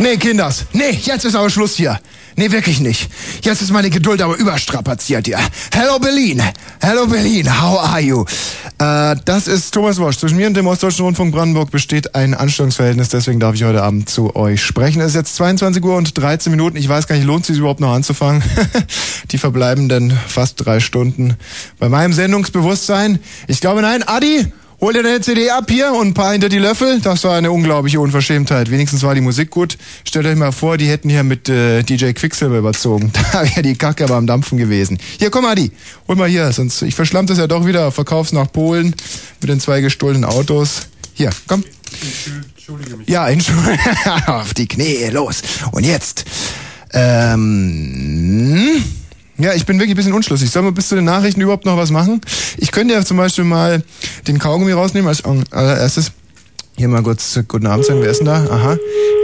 Nee, 0.00 0.16
Kinders. 0.16 0.64
Nee, 0.72 0.90
jetzt 0.90 1.24
ist 1.24 1.34
aber 1.34 1.50
Schluss 1.50 1.74
hier. 1.74 1.98
Nee, 2.36 2.52
wirklich 2.52 2.78
nicht. 2.78 3.10
Jetzt 3.42 3.62
ist 3.62 3.72
meine 3.72 3.90
Geduld 3.90 4.22
aber 4.22 4.36
überstrapaziert 4.36 5.26
hier. 5.26 5.40
Hello 5.74 5.98
Berlin. 5.98 6.40
Hello 6.80 7.04
Berlin. 7.08 7.48
How 7.60 7.80
are 7.80 8.00
you? 8.00 8.24
Äh, 8.78 9.16
das 9.24 9.48
ist 9.48 9.74
Thomas 9.74 9.98
Wosch. 9.98 10.18
Zwischen 10.18 10.36
mir 10.36 10.46
und 10.46 10.56
dem 10.56 10.68
Ostdeutschen 10.68 11.04
Rundfunk 11.04 11.34
Brandenburg 11.34 11.72
besteht 11.72 12.14
ein 12.14 12.34
Anstellungsverhältnis. 12.34 13.08
Deswegen 13.08 13.40
darf 13.40 13.56
ich 13.56 13.64
heute 13.64 13.82
Abend 13.82 14.08
zu 14.08 14.36
euch 14.36 14.62
sprechen. 14.62 15.00
Es 15.00 15.08
ist 15.08 15.14
jetzt 15.16 15.34
22 15.34 15.82
Uhr 15.82 15.96
und 15.96 16.16
13 16.16 16.52
Minuten. 16.52 16.76
Ich 16.76 16.88
weiß 16.88 17.08
gar 17.08 17.16
nicht, 17.16 17.26
lohnt 17.26 17.40
es 17.40 17.48
sich 17.48 17.58
überhaupt 17.58 17.80
noch 17.80 17.92
anzufangen? 17.92 18.44
Die 19.32 19.38
verbleibenden 19.38 20.16
fast 20.28 20.64
drei 20.64 20.78
Stunden 20.78 21.36
bei 21.80 21.88
meinem 21.88 22.12
Sendungsbewusstsein. 22.12 23.18
Ich 23.48 23.60
glaube, 23.60 23.82
nein. 23.82 24.04
Adi, 24.06 24.46
Hol 24.80 24.92
dir 24.92 25.02
deine 25.02 25.20
CD 25.20 25.50
ab 25.50 25.64
hier 25.68 25.92
und 25.92 26.06
ein 26.06 26.14
paar 26.14 26.30
hinter 26.30 26.48
die 26.48 26.58
Löffel. 26.58 27.00
Das 27.00 27.24
war 27.24 27.36
eine 27.36 27.50
unglaubliche 27.50 27.98
Unverschämtheit. 27.98 28.70
Wenigstens 28.70 29.02
war 29.02 29.12
die 29.12 29.20
Musik 29.20 29.50
gut. 29.50 29.76
Stellt 30.04 30.24
euch 30.24 30.36
mal 30.36 30.52
vor, 30.52 30.76
die 30.78 30.86
hätten 30.86 31.10
hier 31.10 31.24
mit 31.24 31.48
äh, 31.48 31.82
DJ 31.82 32.12
Quicksilver 32.12 32.58
überzogen. 32.58 33.12
Da 33.32 33.42
wäre 33.42 33.62
die 33.62 33.74
Kacke 33.74 34.04
aber 34.04 34.14
am 34.14 34.28
Dampfen 34.28 34.56
gewesen. 34.56 34.98
Hier, 35.18 35.30
komm 35.30 35.46
Adi, 35.46 35.72
hol 36.06 36.14
mal 36.14 36.28
hier, 36.28 36.52
sonst 36.52 36.82
ich 36.82 36.94
verschlamm 36.94 37.26
das 37.26 37.38
ja 37.38 37.48
doch 37.48 37.66
wieder. 37.66 37.90
Verkauf's 37.90 38.32
nach 38.32 38.52
Polen 38.52 38.94
mit 39.40 39.50
den 39.50 39.58
zwei 39.58 39.80
gestohlenen 39.80 40.24
Autos. 40.24 40.86
Hier, 41.14 41.30
komm. 41.48 41.64
Entschuldige 42.54 42.96
mich. 42.96 43.08
Ja, 43.08 43.28
entschuldige. 43.28 43.80
Auf 44.26 44.54
die 44.54 44.68
Knie, 44.68 45.08
los. 45.10 45.42
Und 45.72 45.84
jetzt. 45.84 46.24
Ähm. 46.92 48.84
Ja, 49.38 49.54
ich 49.54 49.64
bin 49.66 49.78
wirklich 49.78 49.92
ein 49.92 49.96
bisschen 49.96 50.12
unschlüssig. 50.12 50.50
Sollen 50.50 50.64
wir 50.64 50.72
bis 50.72 50.88
zu 50.88 50.96
den 50.96 51.04
Nachrichten 51.04 51.40
überhaupt 51.40 51.64
noch 51.64 51.76
was 51.76 51.90
machen? 51.92 52.20
Ich 52.56 52.72
könnte 52.72 52.94
ja 52.94 53.04
zum 53.04 53.16
Beispiel 53.16 53.44
mal 53.44 53.82
den 54.26 54.38
Kaugummi 54.40 54.72
rausnehmen 54.72 55.08
als 55.08 55.22
allererstes. 55.24 56.10
Hier 56.76 56.88
mal 56.88 57.02
kurz 57.02 57.38
guten 57.46 57.66
Abend 57.66 57.84
sagen. 57.84 58.00
Wer 58.02 58.10
ist 58.10 58.18
denn 58.18 58.26
da? 58.26 58.44
Aha. 58.50 58.76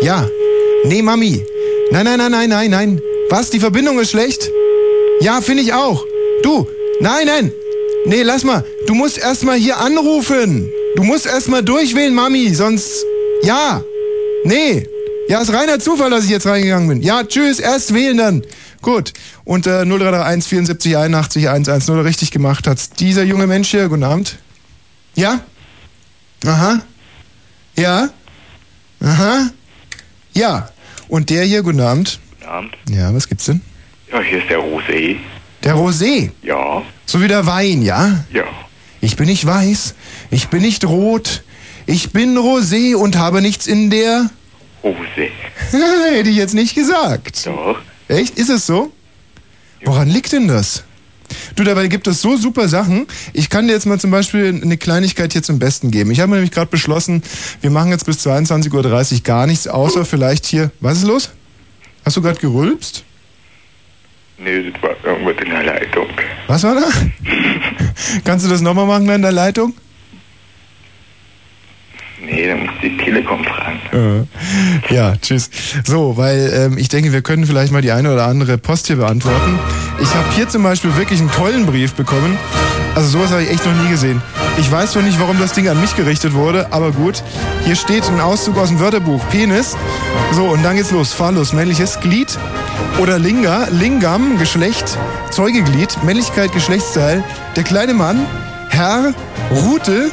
Ja. 0.02 0.28
Nee, 0.84 1.02
Mami. 1.02 1.44
Nein, 1.90 2.04
nein, 2.04 2.18
nein, 2.18 2.30
nein, 2.30 2.48
nein, 2.48 2.70
nein. 2.70 3.00
Was? 3.28 3.50
Die 3.50 3.58
Verbindung 3.58 3.98
ist 3.98 4.10
schlecht? 4.10 4.48
Ja, 5.20 5.40
finde 5.40 5.64
ich 5.64 5.72
auch. 5.72 6.04
Du. 6.42 6.66
Nein, 7.00 7.26
nein. 7.26 7.52
Nee, 8.06 8.22
lass 8.22 8.44
mal. 8.44 8.64
Du 8.86 8.94
musst 8.94 9.18
erstmal 9.18 9.56
hier 9.56 9.78
anrufen. 9.78 10.70
Du 10.94 11.02
musst 11.02 11.26
erstmal 11.26 11.64
durchwählen, 11.64 12.14
Mami, 12.14 12.54
sonst. 12.54 13.04
Ja. 13.42 13.82
Nee. 14.44 14.86
Ja, 15.28 15.40
ist 15.40 15.52
reiner 15.52 15.78
Zufall, 15.78 16.10
dass 16.10 16.24
ich 16.24 16.30
jetzt 16.30 16.46
reingegangen 16.46 16.88
bin. 16.88 17.02
Ja, 17.02 17.24
tschüss, 17.24 17.58
erst 17.58 17.94
wählen 17.94 18.18
dann. 18.18 18.42
Gut. 18.82 19.14
Und 19.44 19.66
äh, 19.66 19.84
0331 19.84 20.48
74 20.48 20.98
81 20.98 21.48
110 21.48 21.98
richtig 22.00 22.30
gemacht 22.30 22.66
hat 22.66 23.00
dieser 23.00 23.22
junge 23.22 23.46
Mensch 23.46 23.70
hier. 23.70 23.88
Guten 23.88 24.04
Abend. 24.04 24.36
Ja? 25.14 25.40
Aha. 26.44 26.80
Ja? 27.76 28.10
Aha. 29.00 29.50
Ja. 30.34 30.68
Und 31.08 31.30
der 31.30 31.44
hier, 31.44 31.62
guten 31.62 31.80
Abend. 31.80 32.20
Guten 32.38 32.50
Abend. 32.50 32.72
Ja, 32.90 33.14
was 33.14 33.28
gibt's 33.28 33.46
denn? 33.46 33.62
Ja, 34.12 34.20
hier 34.20 34.38
ist 34.38 34.50
der 34.50 34.58
Rosé. 34.58 35.16
Der 35.62 35.74
Rosé? 35.74 36.30
Ja. 36.42 36.82
So 37.06 37.22
wie 37.22 37.28
der 37.28 37.46
Wein, 37.46 37.80
ja? 37.80 38.24
Ja. 38.32 38.44
Ich 39.00 39.16
bin 39.16 39.26
nicht 39.26 39.44
weiß, 39.44 39.94
ich 40.30 40.48
bin 40.48 40.62
nicht 40.62 40.84
rot, 40.86 41.42
ich 41.86 42.12
bin 42.12 42.36
Rosé 42.38 42.94
und 42.94 43.16
habe 43.16 43.42
nichts 43.42 43.66
in 43.66 43.90
der... 43.90 44.30
Rosé. 44.84 45.30
Hätte 45.70 46.28
ich 46.28 46.36
jetzt 46.36 46.54
nicht 46.54 46.74
gesagt. 46.74 47.46
Doch. 47.46 47.78
Echt? 48.08 48.38
Ist 48.38 48.50
es 48.50 48.66
so? 48.66 48.92
Woran 49.84 50.08
liegt 50.08 50.32
denn 50.32 50.46
das? 50.46 50.84
Du, 51.56 51.64
dabei 51.64 51.86
gibt 51.88 52.06
es 52.06 52.20
so 52.20 52.36
super 52.36 52.68
Sachen. 52.68 53.06
Ich 53.32 53.48
kann 53.48 53.66
dir 53.66 53.72
jetzt 53.72 53.86
mal 53.86 53.98
zum 53.98 54.10
Beispiel 54.10 54.60
eine 54.62 54.76
Kleinigkeit 54.76 55.32
hier 55.32 55.42
zum 55.42 55.58
Besten 55.58 55.90
geben. 55.90 56.10
Ich 56.10 56.20
habe 56.20 56.32
nämlich 56.32 56.50
gerade 56.50 56.70
beschlossen, 56.70 57.22
wir 57.60 57.70
machen 57.70 57.90
jetzt 57.90 58.06
bis 58.06 58.26
22.30 58.26 58.72
Uhr 59.14 59.20
gar 59.22 59.46
nichts, 59.46 59.66
außer 59.66 60.04
vielleicht 60.04 60.46
hier... 60.46 60.70
Was 60.80 60.98
ist 60.98 61.04
los? 61.04 61.30
Hast 62.04 62.16
du 62.16 62.22
gerade 62.22 62.38
gerülpst? 62.38 63.04
Nee, 64.36 64.70
das 64.70 64.82
war 64.82 64.96
irgendwas 65.04 65.36
in 65.42 65.50
der 65.50 65.62
Leitung. 65.62 66.08
Was 66.46 66.62
war 66.64 66.74
da? 66.74 66.86
Kannst 68.24 68.44
du 68.44 68.50
das 68.50 68.60
nochmal 68.60 68.86
machen 68.86 69.08
in 69.08 69.22
der 69.22 69.32
Leitung? 69.32 69.74
Nee, 72.26 72.48
da 72.48 72.56
muss 72.56 72.70
die 72.82 72.96
Telekom 72.96 73.44
fragen. 73.44 74.26
Äh, 74.88 74.94
ja, 74.94 75.14
tschüss. 75.20 75.50
So, 75.84 76.16
weil 76.16 76.52
ähm, 76.54 76.78
ich 76.78 76.88
denke, 76.88 77.12
wir 77.12 77.22
können 77.22 77.46
vielleicht 77.46 77.72
mal 77.72 77.82
die 77.82 77.92
eine 77.92 78.12
oder 78.12 78.26
andere 78.26 78.58
Post 78.58 78.86
hier 78.86 78.96
beantworten. 78.96 79.58
Ich 80.00 80.08
habe 80.14 80.26
hier 80.34 80.48
zum 80.48 80.62
Beispiel 80.62 80.96
wirklich 80.96 81.20
einen 81.20 81.30
tollen 81.30 81.66
Brief 81.66 81.94
bekommen. 81.94 82.36
Also 82.94 83.08
sowas 83.08 83.30
habe 83.30 83.42
ich 83.42 83.50
echt 83.50 83.66
noch 83.66 83.74
nie 83.82 83.90
gesehen. 83.90 84.22
Ich 84.56 84.70
weiß 84.70 84.92
zwar 84.92 85.02
nicht, 85.02 85.20
warum 85.20 85.38
das 85.38 85.52
Ding 85.52 85.68
an 85.68 85.80
mich 85.80 85.96
gerichtet 85.96 86.34
wurde, 86.34 86.72
aber 86.72 86.92
gut. 86.92 87.22
Hier 87.64 87.76
steht 87.76 88.08
ein 88.08 88.20
Auszug 88.20 88.56
aus 88.56 88.68
dem 88.68 88.80
Wörterbuch. 88.80 89.20
Penis. 89.30 89.76
So, 90.32 90.44
und 90.44 90.62
dann 90.64 90.76
geht's 90.76 90.92
los. 90.92 91.12
Phallus, 91.12 91.52
männliches 91.52 92.00
Glied. 92.00 92.38
Oder 93.00 93.18
Linga, 93.18 93.66
Lingam, 93.70 94.38
Geschlecht, 94.38 94.96
Zeugeglied, 95.30 96.02
Männlichkeit, 96.04 96.52
Geschlechtsteil. 96.52 97.24
Der 97.56 97.64
kleine 97.64 97.94
Mann, 97.94 98.24
Herr, 98.68 99.12
Rute, 99.50 100.10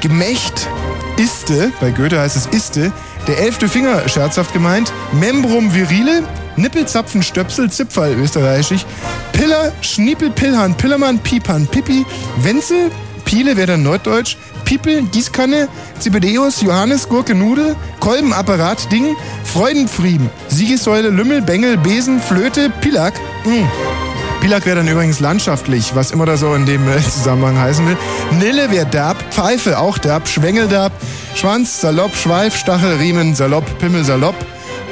Gemächt, 0.00 0.68
Iste, 1.16 1.72
bei 1.80 1.90
Goethe 1.90 2.20
heißt 2.20 2.36
es 2.36 2.46
Iste, 2.46 2.92
der 3.26 3.38
elfte 3.38 3.68
Finger 3.68 4.08
scherzhaft 4.08 4.52
gemeint, 4.52 4.92
Membrum 5.12 5.72
virile, 5.72 6.24
Nippelzapfen, 6.56 7.22
Stöpsel, 7.22 7.70
Zipfall, 7.70 8.14
österreichisch, 8.14 8.84
Piller, 9.32 9.72
Schniepel, 9.80 10.30
Pillhahn, 10.30 10.74
Pillermann, 10.74 11.18
Piepan, 11.18 11.66
Pipi, 11.66 12.04
Wenzel, 12.38 12.90
Piele 13.24 13.56
wäre 13.56 13.68
dann 13.68 13.82
norddeutsch, 13.82 14.36
Piepel, 14.64 15.02
Gießkanne, 15.02 15.68
Zibedeus, 15.98 16.60
Johannes, 16.60 17.08
Gurke, 17.08 17.34
Nudel, 17.34 17.76
Kolbenapparat, 18.00 18.90
Ding, 18.90 19.16
Freudenfrieden, 19.44 20.30
Siegessäule, 20.48 21.10
Lümmel, 21.10 21.42
Bengel, 21.42 21.76
Besen, 21.78 22.20
Flöte, 22.20 22.70
Pilak, 22.80 23.14
mh. 23.44 24.13
Pilak 24.44 24.66
wäre 24.66 24.76
dann 24.76 24.88
übrigens 24.88 25.20
landschaftlich, 25.20 25.94
was 25.94 26.10
immer 26.10 26.26
da 26.26 26.36
so 26.36 26.54
in 26.54 26.66
dem 26.66 26.86
äh, 26.86 27.00
Zusammenhang 27.00 27.58
heißen 27.58 27.88
will. 27.88 27.96
Nille 28.32 28.70
wäre 28.70 28.84
derb, 28.84 29.16
Pfeife 29.32 29.78
auch 29.78 29.96
derb, 29.96 30.28
Schwengelderb, 30.28 30.92
Schwanz, 31.34 31.80
Salopp, 31.80 32.14
Schweif, 32.14 32.54
Stachel, 32.54 32.96
Riemen, 32.96 33.34
Salopp, 33.34 33.64
Pimmel, 33.78 34.04
Salopp, 34.04 34.34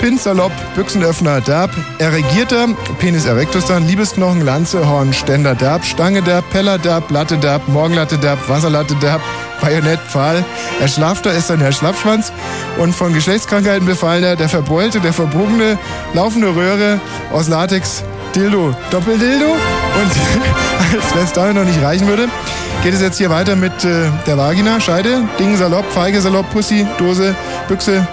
Pin, 0.01 0.17
Salopp, 0.17 0.53
Büchsenöffner, 0.75 1.43
derb, 1.43 1.71
Erregierter, 1.99 2.67
Penis 2.99 3.27
erectus 3.27 3.67
dann, 3.67 3.87
Liebesknochen, 3.87 4.41
Lanze, 4.41 4.89
Horn, 4.89 5.13
Ständer, 5.13 5.55
derb, 5.55 5.85
Stange, 5.85 6.23
derb, 6.23 6.49
Peller, 6.51 6.79
derb, 6.79 7.11
Latte, 7.11 7.37
derb, 7.37 7.69
Morgenlatte, 7.69 8.17
derb, 8.17 8.49
Wasserlatte, 8.49 8.95
derb, 9.03 9.21
Bajonett, 9.61 10.01
Pfahl, 10.01 10.43
Erschlafter 10.81 11.31
ist 11.31 11.51
dann 11.51 11.61
der 11.61 11.73
Schlappschwanz 11.73 12.33
und 12.79 12.95
von 12.95 13.13
Geschlechtskrankheiten 13.13 13.87
befallener, 13.87 14.35
der 14.35 14.49
Verbeulte, 14.49 14.99
der 14.99 15.13
Verbogene, 15.13 15.79
laufende 16.15 16.57
Röhre 16.57 16.99
aus 17.35 17.49
Latex, 17.49 18.03
Dildo, 18.35 18.75
Doppeldildo. 18.91 19.47
Und 19.47 20.11
als 20.95 21.15
wenn 21.15 21.25
es 21.25 21.33
damit 21.33 21.55
noch 21.55 21.65
nicht 21.65 21.83
reichen 21.83 22.07
würde, 22.07 22.29
geht 22.83 22.95
es 22.95 23.01
jetzt 23.01 23.19
hier 23.19 23.31
weiter 23.31 23.57
mit 23.57 23.85
äh, 23.85 24.09
der 24.27 24.39
Vagina, 24.39 24.81
Scheide, 24.81 25.23
Ding, 25.39 25.57
Salopp, 25.57 25.85
Feige, 25.93 26.21
Salopp, 26.21 26.51
Pussy, 26.53 26.87
Dose, 26.99 27.35
Büchse. 27.69 28.07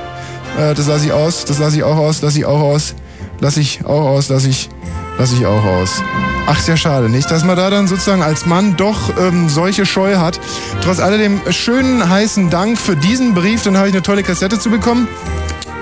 Äh, 0.57 0.73
das 0.73 0.87
lasse 0.87 1.05
ich 1.05 1.11
aus, 1.11 1.45
das 1.45 1.59
lasse 1.59 1.77
ich 1.77 1.83
auch 1.83 1.97
aus, 1.97 2.21
lasse 2.21 2.37
ich 2.37 2.45
auch 2.45 2.61
aus, 2.61 2.95
lasse 3.39 3.61
ich 3.61 3.85
auch 3.85 4.05
aus, 4.05 4.29
lasse 4.29 4.49
ich, 4.49 4.69
lasse 5.17 5.35
ich 5.35 5.45
auch 5.45 5.63
aus. 5.63 6.01
Ach, 6.47 6.59
sehr 6.59 6.77
schade, 6.77 7.09
nicht? 7.09 7.29
Dass 7.29 7.43
man 7.43 7.55
da 7.55 7.69
dann 7.69 7.87
sozusagen 7.87 8.23
als 8.23 8.45
Mann 8.45 8.75
doch 8.75 9.17
ähm, 9.19 9.49
solche 9.49 9.85
Scheu 9.85 10.17
hat. 10.17 10.39
Trotz 10.81 10.99
alledem 10.99 11.39
schönen 11.51 12.09
heißen 12.09 12.49
Dank 12.49 12.77
für 12.79 12.95
diesen 12.95 13.33
Brief, 13.33 13.63
dann 13.63 13.77
habe 13.77 13.87
ich 13.87 13.93
eine 13.93 14.01
tolle 14.01 14.23
Kassette 14.23 14.59
zu 14.59 14.69
bekommen. 14.69 15.07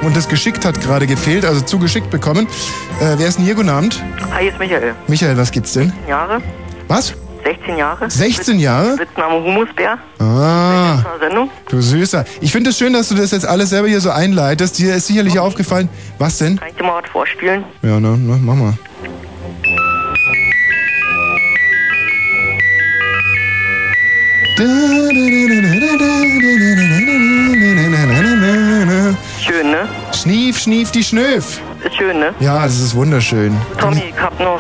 Und 0.02 0.16
das 0.16 0.28
geschickt 0.30 0.64
hat 0.66 0.80
gerade 0.80 1.08
gefehlt, 1.08 1.44
also 1.46 1.62
zugeschickt 1.62 2.10
bekommen. 2.10 2.48
Äh, 3.02 3.16
wer 3.18 3.28
ist 3.28 3.38
denn 3.38 3.46
hier? 3.46 3.56
Guten 3.56 3.70
Abend. 3.70 4.02
Hi, 4.32 4.44
hier 4.44 4.52
ist 4.52 4.60
Michael. 4.60 4.96
Michael, 5.08 5.38
was 5.38 5.52
gibt's 5.52 5.74
denn? 5.74 5.92
Jahre? 6.08 6.42
Was? 6.88 7.14
16 7.44 7.78
Jahre. 7.78 8.10
16 8.10 8.60
Jahre? 8.60 8.94
Spitzname 8.96 9.36
Humusbär. 9.36 9.98
Ah, 10.20 10.98
Sendung. 11.20 11.50
du 11.70 11.82
Süßer. 11.82 12.26
Ich 12.42 12.52
finde 12.52 12.72
es 12.72 12.78
schön, 12.78 12.94
dass 12.94 13.10
du 13.10 13.16
das 13.16 13.32
jetzt 13.32 13.46
alles 13.46 13.70
selber 13.70 13.88
hier 13.88 14.02
so 14.02 14.12
einleitest. 14.12 14.78
Dir 14.80 14.96
ist 14.96 15.08
sicherlich 15.08 15.40
aufgefallen. 15.40 15.90
Was 16.18 16.38
denn? 16.40 16.58
Kann 16.58 16.70
ich 16.70 16.76
dir 16.76 16.84
mal 16.84 17.02
was 17.02 17.10
vorspielen? 17.10 17.64
Ja, 17.82 18.00
ne, 18.00 18.18
ne 18.18 18.40
mach 18.42 18.56
mal. 18.56 18.74
Schön, 24.58 25.08
Schnief, 30.28 30.60
schnief, 30.60 30.92
die 30.92 31.06
Schnöf. 31.06 31.62
Ist 31.86 31.96
schön, 31.96 32.20
ne? 32.20 32.34
Ja, 32.42 32.66
es 32.66 32.82
ist 32.82 32.94
wunderschön. 32.94 33.56
Tommy, 33.80 34.04
ich 34.14 34.22
hab 34.22 34.38
noch, 34.42 34.60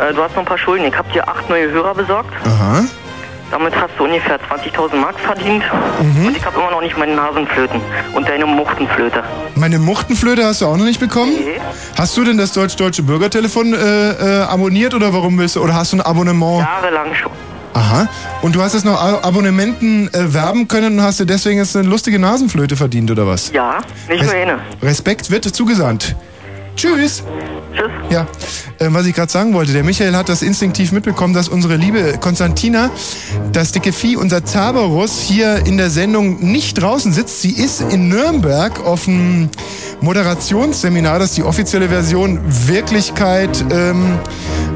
äh, 0.00 0.12
du 0.12 0.20
hast 0.20 0.32
noch 0.32 0.42
ein 0.42 0.44
paar 0.44 0.58
Schulden. 0.58 0.86
Ich 0.86 0.98
hab 0.98 1.12
dir 1.12 1.28
acht 1.28 1.48
neue 1.48 1.70
Hörer 1.70 1.94
besorgt. 1.94 2.32
Aha. 2.44 2.82
Damit 3.52 3.76
hast 3.76 3.92
du 3.96 4.06
ungefähr 4.06 4.40
20.000 4.40 4.96
Mark 4.96 5.14
verdient. 5.20 5.62
Mhm. 6.02 6.26
Und 6.26 6.36
ich 6.36 6.44
hab 6.44 6.56
immer 6.56 6.72
noch 6.72 6.80
nicht 6.80 6.98
meine 6.98 7.14
Nasenflöten. 7.14 7.80
Und 8.12 8.28
deine 8.28 8.44
Muchtenflöte. 8.44 9.22
Meine 9.54 9.78
Muchtenflöte 9.78 10.44
hast 10.44 10.62
du 10.62 10.66
auch 10.66 10.76
noch 10.76 10.84
nicht 10.84 10.98
bekommen? 10.98 11.32
Nee. 11.32 11.60
Hast 11.96 12.16
du 12.16 12.24
denn 12.24 12.36
das 12.36 12.50
deutsch-deutsche 12.50 13.04
Bürgertelefon 13.04 13.72
äh, 13.72 14.40
äh, 14.40 14.42
abonniert 14.42 14.94
oder 14.94 15.12
warum 15.14 15.38
willst 15.38 15.54
du, 15.54 15.62
oder 15.62 15.74
hast 15.74 15.92
du 15.92 15.98
ein 15.98 16.00
Abonnement? 16.00 16.58
Jahrelang 16.58 17.14
schon. 17.14 17.30
Aha. 17.74 18.08
Und 18.42 18.54
du 18.54 18.62
hast 18.62 18.74
jetzt 18.74 18.84
noch 18.84 19.00
Abonnementen 19.00 20.08
äh, 20.14 20.32
werben 20.32 20.68
können 20.68 20.98
und 20.98 21.04
hast 21.04 21.20
dir 21.20 21.26
deswegen 21.26 21.58
jetzt 21.58 21.76
eine 21.76 21.88
lustige 21.88 22.18
Nasenflöte 22.18 22.76
verdient, 22.76 23.10
oder 23.10 23.26
was? 23.26 23.52
Ja, 23.52 23.80
nicht 24.08 24.22
nur 24.22 24.32
eine. 24.32 24.58
Respekt 24.80 25.30
wird 25.30 25.44
zugesandt. 25.44 26.14
Tschüss. 26.76 27.22
Tschüss. 27.72 27.90
Ja, 28.10 28.26
äh, 28.78 28.88
was 28.90 29.06
ich 29.06 29.14
gerade 29.14 29.30
sagen 29.30 29.54
wollte, 29.54 29.72
der 29.72 29.84
Michael 29.84 30.14
hat 30.16 30.28
das 30.28 30.42
instinktiv 30.42 30.92
mitbekommen, 30.92 31.34
dass 31.34 31.48
unsere 31.48 31.76
liebe 31.76 32.18
Konstantina, 32.20 32.90
das 33.52 33.72
dicke 33.72 33.92
Vieh, 33.92 34.16
unser 34.16 34.44
Cerberus, 34.44 35.20
hier 35.20 35.66
in 35.66 35.76
der 35.76 35.90
Sendung 35.90 36.40
nicht 36.40 36.80
draußen 36.80 37.12
sitzt. 37.12 37.42
Sie 37.42 37.52
ist 37.52 37.80
in 37.80 38.08
Nürnberg 38.08 38.84
auf 38.84 39.04
dem 39.04 39.48
Moderationsseminar, 40.00 41.18
das 41.18 41.30
ist 41.30 41.38
die 41.38 41.42
offizielle 41.42 41.88
Version. 41.88 42.40
Wirklichkeit 42.66 43.64
ähm, 43.70 44.18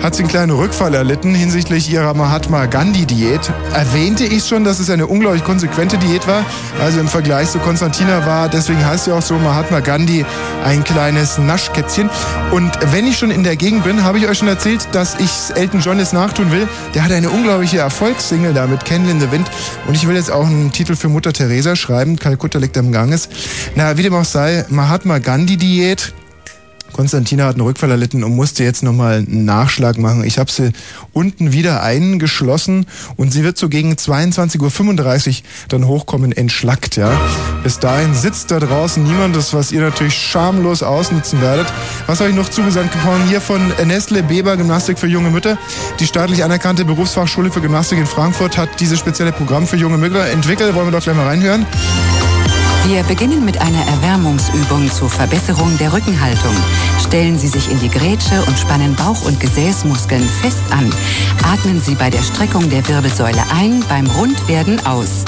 hat 0.02 0.14
sie 0.14 0.22
einen 0.22 0.30
kleinen 0.30 0.52
Rückfall 0.52 0.94
erlitten 0.94 1.34
hinsichtlich 1.34 1.90
ihrer 1.90 2.14
Mahatma 2.14 2.66
Gandhi-Diät. 2.66 3.40
Erwähnte 3.74 4.24
ich 4.24 4.46
schon, 4.46 4.64
dass 4.64 4.78
es 4.78 4.90
eine 4.90 5.06
unglaublich 5.06 5.44
konsequente 5.44 5.98
Diät 5.98 6.26
war. 6.26 6.44
Also 6.80 7.00
im 7.00 7.08
Vergleich 7.08 7.50
zu 7.50 7.58
Konstantina 7.58 8.24
war, 8.26 8.48
deswegen 8.48 8.84
heißt 8.84 9.06
sie 9.06 9.12
auch 9.12 9.22
so 9.22 9.34
Mahatma 9.38 9.80
Gandhi, 9.80 10.24
ein 10.64 10.84
kleines 10.84 11.38
Naschkätzchen. 11.38 12.10
Und 12.52 12.70
wenn 12.92 13.06
ich 13.06 13.18
schon 13.18 13.30
in 13.30 13.42
der 13.42 13.56
Gegend 13.56 13.84
bin, 13.84 14.04
habe 14.04 14.18
ich 14.18 14.28
euch 14.28 14.38
schon 14.38 14.48
erzählt, 14.48 14.86
dass 14.92 15.16
ich 15.18 15.56
Elton 15.56 15.80
John 15.80 15.98
jetzt 15.98 16.12
nachtun 16.12 16.52
will. 16.52 16.68
Der 16.94 17.04
hat 17.04 17.12
eine 17.12 17.30
unglaubliche 17.30 17.78
Erfolgssingle 17.78 18.54
da 18.54 18.66
mit 18.66 18.84
Candle 18.84 19.10
in 19.10 19.20
the 19.20 19.30
Wind. 19.30 19.50
Und 19.86 19.94
ich 19.94 20.06
will 20.06 20.16
jetzt 20.16 20.30
auch 20.30 20.46
einen 20.46 20.72
Titel 20.72 20.96
für 20.96 21.08
Mutter 21.08 21.32
Teresa 21.32 21.76
schreiben. 21.76 22.16
Kalkutta 22.16 22.58
liegt 22.58 22.78
am 22.78 22.92
Ganges. 22.92 23.28
Na, 23.74 23.96
wie 23.96 24.02
dem 24.02 24.14
auch 24.14 24.24
sei, 24.24 24.64
Mahatma 24.68 25.18
Gandhi 25.18 25.56
Diät. 25.56 26.14
Konstantina 26.98 27.44
hat 27.44 27.54
einen 27.54 27.60
Rückfall 27.60 27.92
erlitten 27.92 28.24
und 28.24 28.34
musste 28.34 28.64
jetzt 28.64 28.82
nochmal 28.82 29.18
einen 29.18 29.44
Nachschlag 29.44 29.98
machen. 29.98 30.24
Ich 30.24 30.36
habe 30.36 30.50
sie 30.50 30.72
unten 31.12 31.52
wieder 31.52 31.80
eingeschlossen 31.80 32.86
und 33.14 33.32
sie 33.32 33.44
wird 33.44 33.56
so 33.56 33.68
gegen 33.68 33.92
22.35 33.92 35.28
Uhr 35.28 35.34
dann 35.68 35.86
hochkommen, 35.86 36.32
entschlackt, 36.32 36.96
ja. 36.96 37.12
Bis 37.62 37.78
dahin 37.78 38.14
sitzt 38.14 38.50
da 38.50 38.58
draußen 38.58 39.00
niemand, 39.00 39.36
das 39.36 39.54
was 39.54 39.70
ihr 39.70 39.80
natürlich 39.80 40.14
schamlos 40.14 40.82
ausnutzen 40.82 41.40
werdet. 41.40 41.72
Was 42.08 42.18
habe 42.18 42.30
ich 42.30 42.36
noch 42.36 42.48
zugesandt 42.48 42.90
bekommen? 42.90 43.28
Hier 43.28 43.40
von 43.40 43.60
Nestle 43.86 44.24
Beber 44.24 44.56
Gymnastik 44.56 44.98
für 44.98 45.06
junge 45.06 45.30
Mütter. 45.30 45.56
Die 46.00 46.06
staatlich 46.08 46.42
anerkannte 46.42 46.84
Berufsfachschule 46.84 47.52
für 47.52 47.60
Gymnastik 47.60 48.00
in 48.00 48.06
Frankfurt 48.06 48.58
hat 48.58 48.80
dieses 48.80 48.98
spezielle 48.98 49.30
Programm 49.30 49.68
für 49.68 49.76
junge 49.76 49.98
Mütter 49.98 50.26
entwickelt. 50.26 50.74
Wollen 50.74 50.88
wir 50.88 50.98
doch 50.98 51.04
gleich 51.04 51.14
mal 51.14 51.26
reinhören? 51.26 51.64
Wir 52.86 53.02
beginnen 53.02 53.44
mit 53.44 53.60
einer 53.60 53.86
Erwärmungsübung 53.86 54.90
zur 54.90 55.10
Verbesserung 55.10 55.76
der 55.78 55.92
Rückenhaltung. 55.92 56.54
Stellen 56.98 57.38
Sie 57.38 57.48
sich 57.48 57.70
in 57.70 57.78
die 57.80 57.88
Grätsche 57.88 58.42
und 58.46 58.58
spannen 58.58 58.94
Bauch- 58.94 59.24
und 59.26 59.38
Gesäßmuskeln 59.40 60.22
fest 60.22 60.62
an. 60.70 60.90
Atmen 61.44 61.80
Sie 61.80 61.94
bei 61.94 62.10
der 62.10 62.22
Streckung 62.22 62.68
der 62.70 62.86
Wirbelsäule 62.88 63.42
ein, 63.54 63.84
beim 63.88 64.06
Rundwerden 64.06 64.84
aus. 64.86 65.24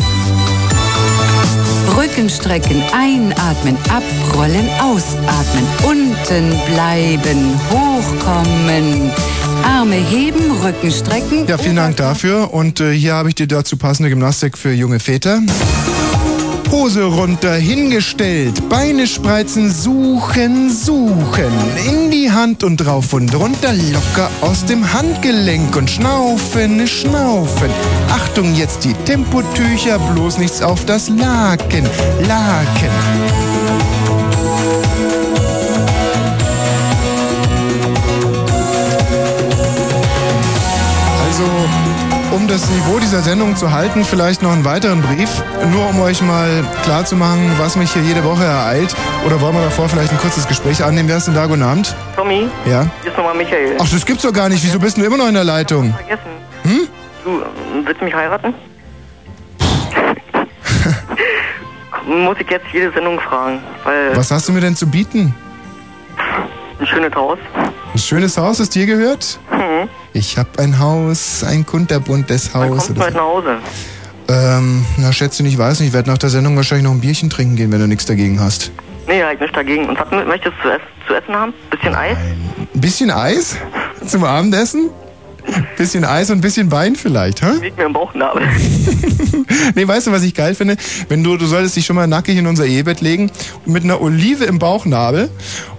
Rückenstrecken, 1.97 2.83
einatmen, 2.93 3.77
abrollen, 3.89 4.69
ausatmen, 4.81 5.67
unten 5.87 6.51
bleiben, 6.73 7.61
hochkommen, 7.71 9.11
Arme 9.65 9.97
heben, 9.97 10.53
Rücken 10.63 10.91
strecken. 10.91 11.47
Ja, 11.47 11.59
vielen 11.59 11.77
Dank 11.77 11.97
dafür. 11.97 12.55
Und 12.55 12.81
äh, 12.81 12.93
hier 12.93 13.15
habe 13.15 13.29
ich 13.29 13.35
dir 13.35 13.49
dazu 13.49 13.77
passende 13.77 14.09
Gymnastik 14.09 14.57
für 14.57 14.73
junge 14.73 15.01
Väter. 15.01 15.43
Hose 16.71 17.03
runter, 17.03 17.55
hingestellt, 17.55 18.69
Beine 18.69 19.07
spreizen, 19.07 19.73
suchen, 19.73 20.71
suchen. 20.71 21.53
In 21.89 22.11
die 22.13 22.31
Hand 22.31 22.63
und 22.63 22.77
drauf 22.77 23.13
und 23.13 23.35
runter, 23.35 23.73
locker 23.73 24.31
aus 24.41 24.65
dem 24.65 24.93
Handgelenk 24.93 25.75
und 25.77 25.91
schnaufen, 25.91 26.87
schnaufen. 26.87 27.71
Achtung, 28.09 28.55
jetzt 28.55 28.85
die 28.85 28.95
Tempotücher, 29.05 29.99
bloß 29.99 30.39
nichts 30.39 30.63
auf 30.63 30.85
das 30.85 31.09
Laken, 31.09 31.85
Laken. 32.29 32.91
Also, 41.27 41.80
um 42.33 42.47
das 42.47 42.69
Niveau 42.71 42.99
dieser 42.99 43.23
Sendung 43.23 43.57
zu 43.57 43.73
halten, 43.73 44.05
vielleicht 44.05 44.43
noch 44.43 44.53
einen 44.53 44.65
weiteren 44.65 45.03
Brief. 45.03 45.29
Nur 45.73 45.89
um 45.89 46.01
euch 46.01 46.23
mal 46.23 46.65
klarzumachen, 46.85 47.51
was 47.59 47.77
mich 47.77 47.93
hier 47.93 48.03
jede 48.03 48.23
Woche 48.25 48.45
ereilt. 48.45 48.95
Oder 49.27 49.41
wollen 49.41 49.55
wir 49.55 49.63
davor 49.65 49.89
vielleicht 49.89 50.13
ein 50.13 50.19
kurzes 50.19 50.47
Gespräch 50.47 50.83
annehmen? 50.85 51.09
Wer 51.09 51.17
ist 51.17 51.27
denn 51.27 51.35
da? 51.35 51.47
Guten 51.47 51.63
Abend. 51.63 51.95
Tommy, 52.17 52.49
Ja? 52.67 52.87
hier 53.03 53.11
ist 53.11 53.17
nochmal 53.17 53.35
Michael. 53.35 53.77
Ach, 53.81 53.89
das 53.89 54.05
gibt's 54.07 54.23
doch 54.23 54.33
gar 54.33 54.49
nicht. 54.49 54.63
Wieso 54.65 54.79
bist 54.79 54.97
du 54.97 55.05
immer 55.05 55.17
noch 55.17 55.27
in 55.29 55.35
der 55.35 55.45
Leitung? 55.45 55.93
Vergessen. 55.95 56.31
Hm? 56.63 56.89
Du, 57.25 57.43
willst 57.85 58.01
du 58.01 58.05
mich 58.05 58.15
heiraten? 58.15 58.55
Muss 62.07 62.37
ich 62.41 62.51
jetzt 62.51 62.67
jede 62.73 62.91
Sendung 62.93 63.19
fragen, 63.21 63.61
weil 63.85 64.17
Was 64.17 64.31
hast 64.31 64.49
du 64.49 64.53
mir 64.53 64.61
denn 64.61 64.77
zu 64.77 64.87
bieten? 64.87 65.35
ein 66.81 66.87
schönes 66.87 67.15
Haus. 67.15 67.39
Ein 67.93 67.99
schönes 67.99 68.39
Haus, 68.39 68.59
das 68.59 68.71
dir 68.71 68.87
gehört? 68.87 69.39
Mhm. 69.53 69.89
Ich 70.13 70.37
hab 70.39 70.59
ein 70.59 70.79
Haus, 70.79 71.45
ein 71.45 71.65
kunterbuntes 71.65 72.51
Wann 72.53 72.63
Haus. 72.71 72.87
kommst 72.87 72.91
du 72.91 73.01
heute 73.03 73.13
so. 73.13 73.19
nach 73.19 73.25
Hause? 73.25 73.57
Ähm, 74.29 74.85
na 74.99 75.13
schätze, 75.13 75.43
ich 75.45 75.57
weiß 75.59 75.81
nicht. 75.81 75.89
Ich 75.89 75.95
werde 75.95 76.11
nach 76.11 76.19
der 76.19 76.31
Sendung 76.31 76.57
wahrscheinlich 76.57 76.85
noch 76.85 76.93
ein 76.93 77.01
Bierchen 77.01 77.31
trinken 77.31 77.57
gehen, 77.57 77.73
wenn 77.73 77.81
du 77.81 77.89
nichts 77.89 78.07
dagegen 78.07 78.41
hast. 78.41 78.71
Nee, 79.07 79.21
ja, 79.21 79.33
ich 79.33 79.41
nichts 79.41 79.55
dagegen. 79.55 79.89
Und 79.89 79.99
was 79.99 80.11
möchtest 80.11 80.57
du 80.59 80.63
zu, 80.63 80.69
ess 80.75 80.81
zu 81.07 81.15
essen 81.15 81.35
haben? 81.35 81.53
Bisschen 81.71 81.95
Eis? 81.95 82.17
Ein 82.75 82.81
bisschen 82.81 83.11
Eis 83.11 83.57
zum 84.07 84.25
Abendessen? 84.25 84.91
Bisschen 85.77 86.05
Eis 86.05 86.31
und 86.31 86.39
ein 86.39 86.41
bisschen 86.41 86.71
Wein 86.71 86.97
vielleicht, 86.97 87.43
hä? 87.43 87.53
Liegt 87.61 87.77
mir 87.77 87.85
im 87.85 87.93
Bauchnabel. 87.93 88.43
Nee, 89.75 89.87
weißt 89.87 90.07
du, 90.07 90.13
was 90.13 90.23
ich 90.23 90.35
geil 90.35 90.55
finde? 90.55 90.77
Wenn 91.09 91.23
du, 91.23 91.37
du 91.37 91.47
solltest 91.47 91.77
dich 91.77 91.87
schon 91.87 91.97
mal 91.97 92.07
nackig 92.07 92.37
in 92.37 92.47
unser 92.47 92.67
Ehebett 92.67 93.01
legen 93.01 93.31
und 93.67 93.73
mit 93.73 93.85
einer 93.85 94.01
Olive 94.01 94.45
im 94.45 94.59
Bauchnabel. 94.59 95.29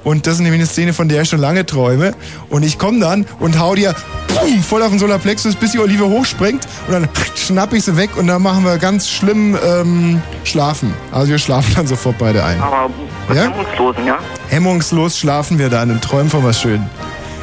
Und 0.03 0.27
das 0.27 0.35
ist 0.35 0.39
nämlich 0.41 0.59
eine 0.59 0.67
Szene, 0.67 0.93
von 0.93 1.07
der 1.09 1.21
ich 1.21 1.29
schon 1.29 1.39
lange 1.39 1.65
träume. 1.65 2.13
Und 2.49 2.63
ich 2.63 2.77
komme 2.77 2.99
dann 2.99 3.25
und 3.39 3.59
hau 3.59 3.75
dir 3.75 3.95
pum, 4.27 4.61
voll 4.63 4.81
auf 4.81 4.89
den 4.89 4.99
Solarplexus, 4.99 5.55
bis 5.55 5.71
die 5.71 5.79
Olive 5.79 6.05
hochspringt. 6.07 6.67
Und 6.87 6.93
dann 6.93 7.09
schnapp 7.35 7.73
ich 7.73 7.83
sie 7.83 7.97
weg 7.97 8.17
und 8.17 8.27
dann 8.27 8.41
machen 8.41 8.63
wir 8.63 8.77
ganz 8.77 9.09
schlimm 9.09 9.57
ähm, 9.63 10.21
schlafen. 10.43 10.93
Also 11.11 11.29
wir 11.31 11.37
schlafen 11.39 11.73
dann 11.75 11.87
sofort 11.87 12.17
beide 12.17 12.43
ein. 12.43 12.59
Aber 12.59 12.89
Ja? 13.33 13.43
Hemmungslosen, 13.43 14.05
ja? 14.05 14.19
Hemmungslos 14.49 15.17
schlafen 15.17 15.59
wir 15.59 15.69
dann 15.69 15.91
und 15.91 16.01
träumen 16.01 16.29
von 16.29 16.43
was 16.43 16.61
Schönem. 16.61 16.89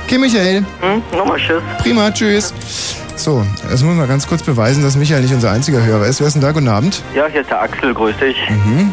Okay, 0.09 0.17
Michael. 0.17 0.65
Hm? 0.81 1.03
Nochmal 1.15 1.37
Tschüss. 1.37 1.63
Prima, 1.83 2.11
tschüss. 2.11 2.55
So, 3.15 3.45
jetzt 3.71 3.85
muss 3.85 3.95
man 3.95 4.09
ganz 4.09 4.27
kurz 4.27 4.43
beweisen, 4.43 4.83
dass 4.83 4.97
Michael 4.97 5.21
nicht 5.21 5.35
unser 5.35 5.51
einziger 5.51 5.85
Hörer 5.85 6.07
ist. 6.07 6.21
Wer 6.21 6.29
ist 6.29 6.33
denn 6.33 6.41
da? 6.41 6.51
Guten 6.51 6.69
Abend. 6.69 7.03
Ja, 7.15 7.27
hier 7.27 7.43
ist 7.43 7.51
der 7.51 7.61
Axel, 7.61 7.93
grüß 7.93 8.17
dich. 8.17 8.39
Mhm. 8.49 8.91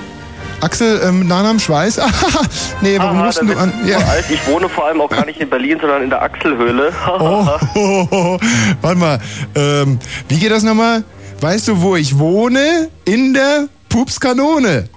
Axel, 0.59 0.99
ähm, 1.05 1.25
Nachnamen 1.25 1.61
Schweiß? 1.61 2.01
nee, 2.81 2.97
warum 2.99 3.19
da 3.19 3.29
du 3.29 3.57
an? 3.57 3.71
Ja. 3.85 3.99
so. 4.01 4.33
Ich 4.33 4.45
wohne 4.45 4.67
vor 4.67 4.87
allem 4.87 4.99
auch 4.99 5.09
gar 5.09 5.25
nicht 5.25 5.39
in 5.39 5.49
Berlin, 5.49 5.77
sondern 5.79 6.03
in 6.03 6.09
der 6.09 6.21
Axelhöhle. 6.21 6.91
Oh, 7.07 7.47
oh, 7.75 8.07
oh, 8.11 8.39
warte 8.81 8.99
mal. 8.99 9.19
Ähm, 9.55 9.97
wie 10.27 10.37
geht 10.37 10.51
das 10.51 10.63
nochmal? 10.63 11.05
Weißt 11.39 11.69
du, 11.69 11.81
wo 11.81 11.95
ich 11.95 12.19
wohne? 12.19 12.89
In 13.05 13.33
der 13.33 13.69
Pupskanone. 13.87 14.89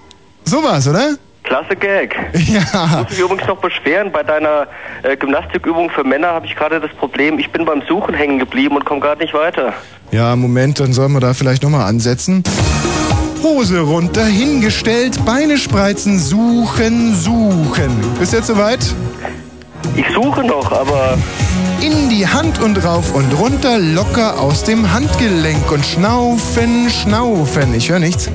Sowas, 0.43 0.85
oder? 0.85 1.15
Klasse 1.49 1.75
Gag. 1.75 2.15
Ja. 2.49 2.61
Ich 2.61 2.97
muss 2.97 3.09
mich 3.09 3.19
übrigens 3.19 3.47
noch 3.47 3.57
beschweren, 3.57 4.11
bei 4.11 4.23
deiner 4.23 4.67
äh, 5.03 5.17
Gymnastikübung 5.17 5.89
für 5.89 6.03
Männer 6.03 6.27
habe 6.27 6.45
ich 6.45 6.55
gerade 6.55 6.79
das 6.79 6.91
Problem, 6.91 7.37
ich 7.39 7.51
bin 7.51 7.65
beim 7.65 7.81
Suchen 7.87 8.13
hängen 8.13 8.39
geblieben 8.39 8.75
und 8.75 8.85
komme 8.85 9.01
gerade 9.01 9.21
nicht 9.21 9.33
weiter. 9.33 9.73
Ja, 10.11 10.35
Moment, 10.35 10.79
dann 10.79 10.93
sollen 10.93 11.11
wir 11.11 11.19
da 11.19 11.33
vielleicht 11.33 11.63
nochmal 11.63 11.87
ansetzen. 11.87 12.43
Hose 13.43 13.79
runter, 13.81 14.25
hingestellt, 14.25 15.23
Beine 15.25 15.57
spreizen, 15.57 16.19
suchen, 16.19 17.15
suchen. 17.15 17.91
Bist 18.19 18.33
du 18.33 18.37
jetzt 18.37 18.47
soweit? 18.47 18.79
Ich 19.95 20.07
suche 20.13 20.43
noch, 20.43 20.71
aber 20.71 21.17
In 21.81 22.09
die 22.09 22.27
Hand 22.27 22.59
und 22.61 22.83
rauf 22.83 23.13
und 23.15 23.31
runter, 23.39 23.79
locker 23.79 24.39
aus 24.39 24.63
dem 24.63 24.91
Handgelenk 24.91 25.71
und 25.71 25.85
schnaufen, 25.85 26.89
schnaufen. 26.89 27.73
Ich 27.73 27.89
höre 27.89 27.99
nichts. 27.99 28.29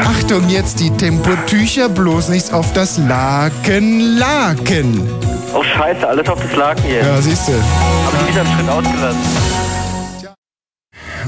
Achtung, 0.00 0.48
jetzt 0.48 0.80
die 0.80 0.90
Tempotücher, 0.90 1.88
bloß 1.88 2.30
nichts 2.30 2.52
auf 2.52 2.72
das 2.72 2.98
Laken, 2.98 4.16
Laken. 4.18 5.08
oh 5.54 5.62
scheiße, 5.62 6.06
alles 6.08 6.28
auf 6.28 6.40
das 6.40 6.56
Laken 6.56 6.82
hier. 6.84 7.00
Ja, 7.00 7.20
siehst 7.20 7.48
du. 7.48 7.52
Habe 7.52 8.16
ich 8.22 8.28
wieder 8.32 8.40
einen 8.40 8.56
Schritt 8.56 8.68
ausgelassen. 8.68 9.51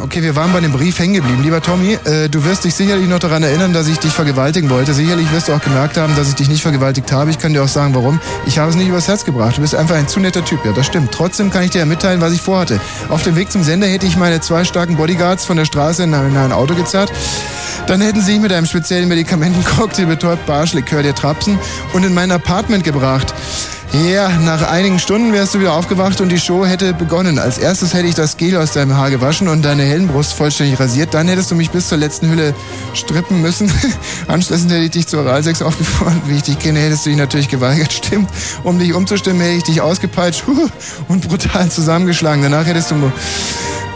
Okay, 0.01 0.23
wir 0.23 0.35
waren 0.35 0.53
bei 0.53 0.61
dem 0.61 0.73
Brief 0.73 0.99
hängen 0.99 1.15
geblieben. 1.15 1.43
Lieber 1.43 1.63
Tommy, 1.63 1.99
äh, 2.05 2.29
du 2.29 2.45
wirst 2.45 2.65
dich 2.65 2.75
sicherlich 2.75 3.09
noch 3.09 3.21
daran 3.21 3.43
erinnern, 3.43 3.73
dass 3.73 3.87
ich 3.87 3.99
dich 3.99 4.13
vergewaltigen 4.13 4.69
wollte. 4.69 4.93
Sicherlich 4.93 5.31
wirst 5.33 5.49
du 5.49 5.53
auch 5.53 5.61
gemerkt 5.61 5.97
haben, 5.97 6.17
dass 6.17 6.29
ich 6.29 6.35
dich 6.35 6.49
nicht 6.49 6.63
vergewaltigt 6.63 7.13
habe. 7.13 7.31
Ich 7.31 7.39
kann 7.39 7.53
dir 7.53 7.63
auch 7.63 7.69
sagen, 7.69 7.95
warum. 7.95 8.21
Ich 8.47 8.59
habe 8.59 8.71
es 8.71 8.77
nicht 8.77 8.89
übers 8.89 9.07
Herz 9.07 9.25
gebracht. 9.25 9.57
Du 9.57 9.61
bist 9.61 9.75
einfach 9.75 9.95
ein 9.95 10.09
zu 10.09 10.21
netter 10.21 10.45
Typ. 10.45 10.65
Ja, 10.65 10.73
das 10.73 10.87
stimmt. 10.87 11.13
Trotzdem 11.13 11.51
kann 11.51 11.63
ich 11.63 11.71
dir 11.71 11.79
ja 11.79 11.87
mitteilen, 11.87 12.21
was 12.21 12.33
ich 12.33 12.43
vorhatte. 12.43 12.81
Auf 13.09 13.23
dem 13.23 13.37
Weg 13.37 13.53
zum 13.53 13.63
Sender 13.63 13.87
hätte 13.87 14.07
ich 14.07 14.17
meine 14.17 14.41
zwei 14.41 14.65
starken 14.65 14.97
Bodyguards 14.97 15.45
von 15.45 15.57
der 15.57 15.65
Straße 15.65 16.03
in 16.03 16.13
ein, 16.13 16.31
in 16.31 16.37
ein 16.37 16.53
Auto 16.53 16.75
gezerrt. 16.75 17.13
Dann 17.87 18.01
hätten 18.01 18.21
sie 18.21 18.33
mich 18.33 18.43
mit 18.43 18.53
einem 18.53 18.67
speziellen 18.67 19.09
Medikamentencocktail 19.09 20.07
betäubt, 20.07 20.45
Barschlikör 20.47 21.03
der 21.03 21.15
Trapsen 21.15 21.59
und 21.93 22.05
in 22.05 22.15
mein 22.15 22.33
Apartment 22.33 22.83
gebracht. 22.83 23.35
Ja, 23.93 24.29
nach 24.29 24.69
einigen 24.69 24.99
Stunden 24.99 25.33
wärst 25.33 25.55
du 25.55 25.61
wieder 25.61 25.75
aufgewacht 25.75 26.21
und 26.21 26.29
die 26.29 26.39
Show 26.39 26.67
hätte 26.67 26.93
begonnen. 26.93 27.39
Als 27.39 27.59
erstes 27.59 27.95
hätte 27.95 28.09
ich 28.09 28.15
das 28.15 28.37
Gel 28.37 28.57
aus 28.57 28.73
deinem 28.73 28.97
Haar 28.97 29.11
gewaschen 29.11 29.47
und 29.47 29.63
deine 29.63 29.85
Hellenbrust 29.85 30.33
vollständig 30.33 30.81
rasiert. 30.81 31.15
Dann 31.15 31.29
hättest 31.29 31.51
du 31.51 31.55
mich 31.55 31.71
bis 31.71 31.89
zur 31.89 31.99
letzten 31.99 32.29
Hülle 32.29 32.55
strippen 32.95 33.41
müssen. 33.41 33.71
Anschließend 34.27 34.73
hätte 34.73 34.85
ich 34.85 34.91
dich 34.91 35.07
zur 35.07 35.21
Oralsex 35.21 35.63
aufgefordert. 35.63 36.23
Wie 36.27 36.37
ich 36.37 36.43
dich 36.43 36.59
kenne, 36.59 36.81
hättest 36.81 37.07
du 37.07 37.11
dich 37.11 37.19
natürlich 37.19 37.49
geweigert. 37.49 37.93
Stimmt. 38.05 38.29
Um 38.65 38.79
dich 38.79 38.95
umzustimmen, 38.95 39.41
hätte 39.41 39.57
ich 39.59 39.65
dich 39.65 39.81
ausgepeitscht 39.81 40.45
und 41.09 41.29
brutal 41.29 41.71
zusammengeschlagen. 41.71 42.43
Danach 42.43 42.67
hättest 42.67 42.91
du... 42.91 43.13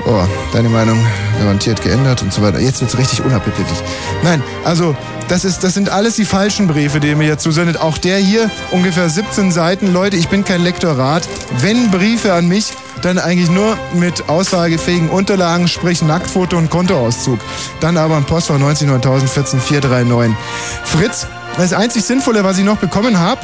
Oh, 0.06 0.22
deine 0.52 0.68
Meinung 0.68 0.98
garantiert 1.38 1.82
geändert 1.82 2.22
und 2.22 2.32
so 2.32 2.42
weiter. 2.42 2.58
Jetzt 2.58 2.80
wird's 2.80 2.96
richtig 2.96 3.24
unappetitlich. 3.24 3.78
Nein, 4.22 4.42
also 4.64 4.96
das, 5.28 5.44
ist, 5.44 5.64
das 5.64 5.74
sind 5.74 5.90
alles 5.90 6.16
die 6.16 6.24
falschen 6.24 6.66
Briefe, 6.66 7.00
die 7.00 7.08
ihr 7.08 7.16
mir 7.16 7.24
hier 7.24 7.38
zusendet. 7.38 7.80
Auch 7.80 7.98
der 7.98 8.18
hier, 8.18 8.50
ungefähr 8.70 9.08
17 9.08 9.52
Seiten. 9.52 9.92
Leute, 9.92 10.16
ich 10.16 10.28
bin 10.28 10.44
kein 10.44 10.62
Lektorat. 10.62 11.28
Wenn 11.60 11.90
Briefe 11.90 12.32
an 12.32 12.48
mich, 12.48 12.72
dann 13.02 13.18
eigentlich 13.18 13.50
nur 13.50 13.76
mit 13.94 14.28
aussagefähigen 14.28 15.08
Unterlagen, 15.08 15.68
sprich 15.68 16.02
Nacktfoto 16.02 16.56
und 16.56 16.70
Kontoauszug. 16.70 17.38
Dann 17.80 17.96
aber 17.96 18.16
ein 18.16 18.24
Postfach 18.24 18.58
90 18.58 18.88
9000 18.88 19.30
439. 19.30 20.36
Fritz, 20.84 21.26
das 21.56 21.72
einzig 21.72 22.04
Sinnvolle, 22.04 22.44
was 22.44 22.58
ich 22.58 22.64
noch 22.64 22.78
bekommen 22.78 23.18
habe, 23.18 23.40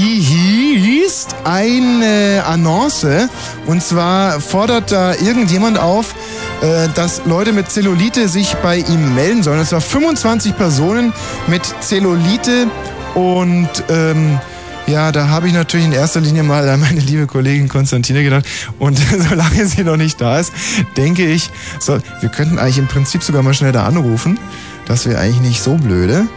hieß 0.00 1.28
eine 1.44 2.44
Annonce 2.46 3.28
und 3.66 3.82
zwar 3.82 4.40
fordert 4.40 4.92
da 4.92 5.14
irgendjemand 5.14 5.78
auf, 5.78 6.14
äh, 6.62 6.88
dass 6.94 7.22
Leute 7.26 7.52
mit 7.52 7.70
Zellulite 7.70 8.28
sich 8.28 8.54
bei 8.56 8.78
ihm 8.78 9.14
melden 9.14 9.42
sollen. 9.42 9.60
Es 9.60 9.72
war 9.72 9.80
25 9.80 10.56
Personen 10.56 11.12
mit 11.46 11.62
Zellulite 11.80 12.66
und 13.14 13.68
ähm, 13.88 14.38
ja, 14.86 15.10
da 15.10 15.28
habe 15.28 15.48
ich 15.48 15.52
natürlich 15.52 15.86
in 15.86 15.92
erster 15.92 16.20
Linie 16.20 16.44
mal 16.44 16.68
an 16.68 16.80
meine 16.80 17.00
liebe 17.00 17.26
Kollegin 17.26 17.68
Konstantine 17.68 18.22
gedacht. 18.22 18.46
Und 18.78 18.98
solange 19.28 19.66
sie 19.66 19.82
noch 19.82 19.96
nicht 19.96 20.20
da 20.20 20.38
ist, 20.38 20.52
denke 20.96 21.26
ich, 21.26 21.50
so, 21.80 21.98
wir 22.20 22.28
könnten 22.28 22.58
eigentlich 22.58 22.78
im 22.78 22.86
Prinzip 22.86 23.22
sogar 23.22 23.42
mal 23.42 23.54
schnell 23.54 23.72
da 23.72 23.84
anrufen. 23.84 24.38
Das 24.86 25.04
wäre 25.06 25.18
eigentlich 25.18 25.40
nicht 25.40 25.62
so 25.62 25.74
blöde, 25.74 26.28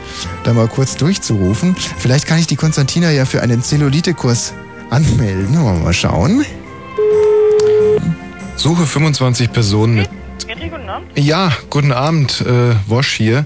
da 0.44 0.53
mal 0.53 0.68
kurz 0.68 0.98
durchzurufen. 0.98 1.75
Vielleicht 2.00 2.25
kann 2.25 2.39
ich 2.39 2.48
die 2.48 2.56
Konstantina 2.56 3.12
ja 3.12 3.25
für 3.25 3.41
einen 3.41 3.62
Zellulite-Kurs 3.62 4.53
anmelden. 4.89 5.56
Wollen 5.63 5.77
wir 5.77 5.86
mal 5.86 5.94
schauen. 5.94 6.44
Suche 8.56 8.86
25 8.86 9.51
Personen 9.51 9.96
mit. 9.96 10.10
Ja, 11.15 11.51
guten 11.70 11.91
Abend, 11.91 12.41
äh, 12.41 12.75
Wosch 12.88 13.13
hier. 13.13 13.46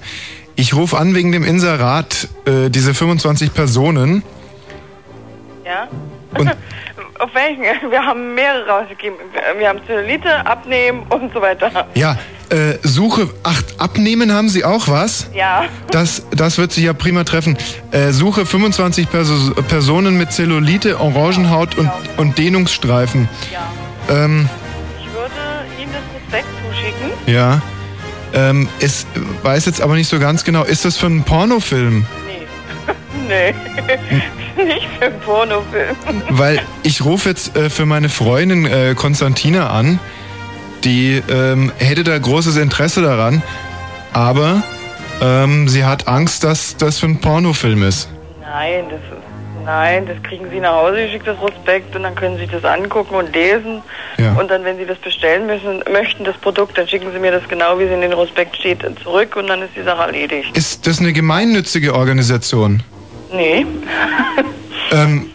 Ich 0.55 0.73
rufe 0.73 0.97
an 0.97 1.13
wegen 1.15 1.31
dem 1.31 1.43
Inserat, 1.43 2.29
äh, 2.45 2.69
diese 2.69 2.93
25 2.93 3.53
Personen. 3.53 4.23
Ja? 5.65 5.87
Und 6.37 6.55
Auf 7.19 7.33
welchen? 7.35 7.63
Wir 7.89 8.05
haben 8.05 8.35
mehrere 8.35 8.67
rausgegeben. 8.67 9.17
Wir 9.57 9.69
haben 9.69 9.79
Zellulite, 9.87 10.45
Abnehmen 10.45 11.03
und 11.09 11.33
so 11.33 11.41
weiter. 11.41 11.87
ja, 11.93 12.17
äh, 12.49 12.77
Suche, 12.83 13.29
ach, 13.43 13.61
abnehmen 13.77 14.31
haben 14.33 14.49
Sie 14.49 14.63
auch 14.65 14.87
was? 14.87 15.27
Ja. 15.33 15.65
Das, 15.91 16.23
das 16.31 16.57
wird 16.57 16.71
sich 16.71 16.83
ja 16.83 16.93
prima 16.93 17.23
treffen. 17.23 17.57
Äh, 17.91 18.11
suche 18.11 18.45
25 18.45 19.09
Perso 19.09 19.53
Personen 19.63 20.17
mit 20.17 20.31
Zellulite, 20.31 20.99
Orangenhaut 20.99 21.77
und, 21.77 21.89
und 22.17 22.37
Dehnungsstreifen. 22.37 23.27
Ja. 23.51 23.71
Ähm, 24.25 24.49
Ich 24.99 25.13
würde 25.13 25.33
Ihnen 25.81 25.91
das 25.93 26.03
Prospekt 26.21 26.47
zuschicken. 26.67 27.33
ja. 27.33 27.61
Ähm, 28.35 28.67
es 28.79 29.05
weiß 29.43 29.67
jetzt 29.67 29.79
aber 29.79 29.93
nicht 29.93 30.09
so 30.09 30.17
ganz 30.17 30.43
genau, 30.43 30.63
ist 30.63 30.85
das 30.85 30.97
für 30.97 31.05
einen 31.05 31.23
Pornofilm? 31.23 32.05
Nee. 33.27 33.53
Nicht 34.65 34.87
für 34.99 35.05
einen 35.05 35.19
Pornofilm. 35.21 35.95
Weil 36.29 36.61
ich 36.81 37.05
rufe 37.05 37.29
jetzt 37.29 37.55
äh, 37.55 37.69
für 37.69 37.85
meine 37.85 38.09
Freundin 38.09 38.65
äh, 38.65 38.95
Konstantina 38.95 39.69
an, 39.69 39.99
die 40.83 41.21
ähm, 41.29 41.71
hätte 41.77 42.03
da 42.03 42.17
großes 42.17 42.57
Interesse 42.57 43.01
daran, 43.01 43.41
aber 44.13 44.63
ähm, 45.21 45.67
sie 45.67 45.85
hat 45.85 46.07
Angst, 46.07 46.43
dass 46.43 46.77
das 46.77 46.99
für 46.99 47.07
ein 47.07 47.19
Pornofilm 47.19 47.83
ist. 47.83 48.09
Nein, 48.41 48.85
das 48.89 48.99
ist. 48.99 49.23
Nein, 49.65 50.05
das 50.05 50.21
kriegen 50.23 50.49
Sie 50.49 50.59
nach 50.59 50.73
Hause 50.73 51.05
geschickt, 51.05 51.25
das 51.25 51.37
Prospekt, 51.37 51.95
und 51.95 52.03
dann 52.03 52.15
können 52.15 52.37
Sie 52.37 52.47
das 52.47 52.65
angucken 52.65 53.15
und 53.15 53.33
lesen. 53.33 53.81
Ja. 54.17 54.33
Und 54.33 54.51
dann, 54.51 54.65
wenn 54.65 54.77
Sie 54.77 54.85
das 54.85 54.97
bestellen 54.97 55.45
müssen, 55.45 55.81
möchten, 55.91 56.25
das 56.25 56.35
Produkt, 56.37 56.77
dann 56.77 56.87
schicken 56.87 57.13
Sie 57.13 57.19
mir 57.19 57.31
das 57.31 57.47
genau, 57.47 57.79
wie 57.79 57.83
es 57.83 57.91
in 57.91 58.01
den 58.01 58.11
Prospekt 58.11 58.57
steht, 58.57 58.83
zurück 59.01 59.37
und 59.37 59.47
dann 59.47 59.61
ist 59.61 59.71
die 59.75 59.83
Sache 59.83 60.01
erledigt. 60.07 60.55
Ist 60.57 60.85
das 60.85 60.99
eine 60.99 61.13
gemeinnützige 61.13 61.95
Organisation? 61.95 62.83
Nee. 63.31 63.65
Ähm, 64.91 65.27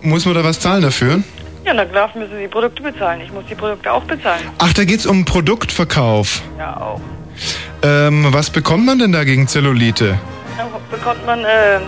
muss 0.00 0.24
man 0.24 0.34
da 0.34 0.44
was 0.44 0.60
zahlen 0.60 0.82
dafür? 0.82 1.22
Ja, 1.64 1.74
na 1.74 1.84
klar 1.84 2.10
müssen 2.14 2.32
Sie 2.34 2.42
die 2.42 2.48
Produkte 2.48 2.82
bezahlen. 2.82 3.20
Ich 3.20 3.32
muss 3.32 3.44
die 3.48 3.54
Produkte 3.54 3.92
auch 3.92 4.02
bezahlen. 4.04 4.42
Ach, 4.58 4.72
da 4.72 4.84
geht's 4.84 5.06
um 5.06 5.24
Produktverkauf. 5.24 6.42
Ja, 6.58 6.76
auch. 6.76 7.00
Ähm, 7.82 8.26
was 8.30 8.50
bekommt 8.50 8.84
man 8.86 8.98
denn 8.98 9.12
da 9.12 9.24
gegen 9.24 9.46
Zellulite? 9.48 10.18
Dann 10.56 10.66
bekommt 10.90 11.24
man 11.24 11.40
äh, 11.44 11.78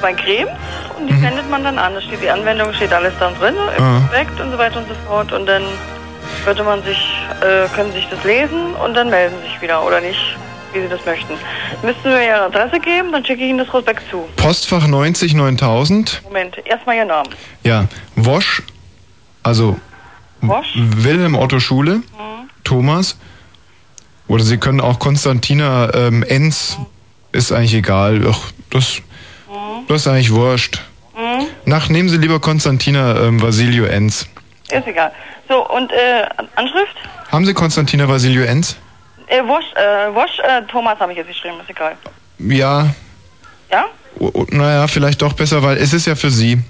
zwei 0.00 0.12
Cremes 0.14 0.52
und 0.98 1.08
die 1.08 1.16
sendet 1.18 1.48
man 1.50 1.62
dann 1.64 1.78
an. 1.78 1.94
Da 1.94 2.00
steht 2.00 2.22
die 2.22 2.30
Anwendung, 2.30 2.72
steht 2.74 2.92
alles 2.92 3.12
da 3.18 3.30
drin, 3.32 3.54
im 3.76 3.84
Ah. 3.84 4.00
Und 4.42 4.52
so 4.52 4.58
weiter 4.58 4.78
und 4.78 4.88
so 4.88 4.94
fort. 5.06 5.32
Und 5.32 5.46
dann 5.46 5.62
würde 6.44 6.62
man 6.62 6.82
sich, 6.82 6.98
äh, 7.40 7.68
können 7.74 7.90
Sie 7.92 7.98
sich 7.98 8.08
das 8.10 8.22
lesen 8.24 8.74
und 8.84 8.94
dann 8.94 9.10
melden 9.10 9.34
Sie 9.42 9.50
sich 9.50 9.62
wieder 9.62 9.84
oder 9.84 10.00
nicht, 10.00 10.20
wie 10.72 10.80
Sie 10.80 10.88
das 10.88 11.04
möchten. 11.04 11.34
Müssten 11.82 12.02
Sie 12.02 12.08
mir 12.08 12.26
Ihre 12.26 12.42
Adresse 12.42 12.80
geben, 12.80 13.12
dann 13.12 13.24
schicke 13.24 13.42
ich 13.42 13.50
Ihnen 13.50 13.58
das 13.58 13.68
Prospekt 13.68 14.02
zu. 14.10 14.26
Postfach 14.36 14.86
90 14.86 15.34
9000. 15.34 16.22
Moment, 16.24 16.56
erstmal 16.66 16.96
Ihr 16.96 17.04
Namen. 17.04 17.30
Ja, 17.62 17.84
Wosch, 18.16 18.62
also 19.44 19.78
Wosch? 20.40 20.66
Wilhelm 20.74 21.36
Otto 21.36 21.60
Schule, 21.60 22.02
Thomas. 22.64 23.16
Oder 24.26 24.42
Sie 24.42 24.56
können 24.58 24.80
auch 24.80 24.98
Konstantina 24.98 25.92
ähm, 25.94 26.22
Enz, 26.24 26.78
ist 27.32 27.52
eigentlich 27.52 27.74
egal. 27.74 28.22
Ach, 28.28 28.50
das, 28.70 29.00
das 29.86 30.00
ist 30.02 30.06
eigentlich 30.08 30.32
wurscht. 30.32 30.80
Mhm. 31.14 31.46
Nach, 31.66 31.88
nehmen 31.88 32.08
Sie 32.08 32.16
lieber 32.16 32.40
Konstantina 32.40 33.20
ähm, 33.20 33.40
Vasilio 33.40 33.84
Enz. 33.84 34.26
Ist 34.72 34.86
egal. 34.86 35.12
So, 35.48 35.68
und 35.70 35.92
äh, 35.92 36.26
Anschrift? 36.56 36.94
Haben 37.30 37.44
Sie 37.44 37.52
Konstantina 37.54 38.08
Vasilio 38.08 38.42
Enz? 38.44 38.76
Äh, 39.26 39.42
Wosch, 39.46 39.64
äh, 39.76 40.14
Wosch, 40.14 40.38
äh, 40.40 40.62
Thomas 40.68 40.98
habe 41.00 41.12
ich 41.12 41.18
jetzt 41.18 41.28
geschrieben, 41.28 41.56
ist 41.60 41.68
egal. 41.70 41.96
Ja, 42.38 42.94
Ja? 43.70 43.84
o- 44.18 44.30
o- 44.32 44.46
naja, 44.50 44.86
vielleicht 44.88 45.20
doch 45.22 45.32
besser, 45.34 45.62
weil 45.62 45.76
es 45.76 45.92
ist 45.92 46.06
ja 46.06 46.14
für 46.14 46.30
Sie. 46.30 46.56
Mhm. 46.56 46.62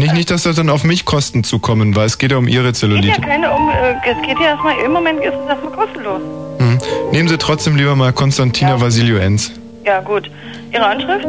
Nicht, 0.00 0.14
nicht, 0.14 0.30
dass 0.30 0.44
das 0.44 0.56
dann 0.56 0.70
auf 0.70 0.82
mich 0.82 1.04
Kosten 1.04 1.44
zukommen, 1.44 1.94
weil 1.94 2.06
es 2.06 2.16
geht 2.16 2.30
ja 2.32 2.38
um 2.38 2.48
Ihre 2.48 2.68
Geht 2.68 2.76
Zellulite. 2.76 3.20
ja 3.20 3.26
keine 3.26 3.50
um, 3.50 3.68
äh, 3.68 3.92
es 4.10 4.26
geht 4.26 4.38
ja 4.40 4.46
erstmal, 4.46 4.74
im 4.82 4.92
Moment 4.92 5.20
ist 5.20 5.34
es 5.34 5.46
erstmal 5.46 5.72
kostenlos. 5.72 6.22
Hm. 6.58 6.78
Nehmen 7.12 7.28
Sie 7.28 7.36
trotzdem 7.36 7.76
lieber 7.76 7.94
mal 7.94 8.10
Konstantina 8.14 8.80
Vasilio 8.80 9.18
Enz. 9.18 9.52
Ja, 9.84 10.00
gut. 10.00 10.30
Ihre 10.72 10.86
Anschrift? 10.86 11.26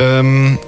Ähm, 0.00 0.58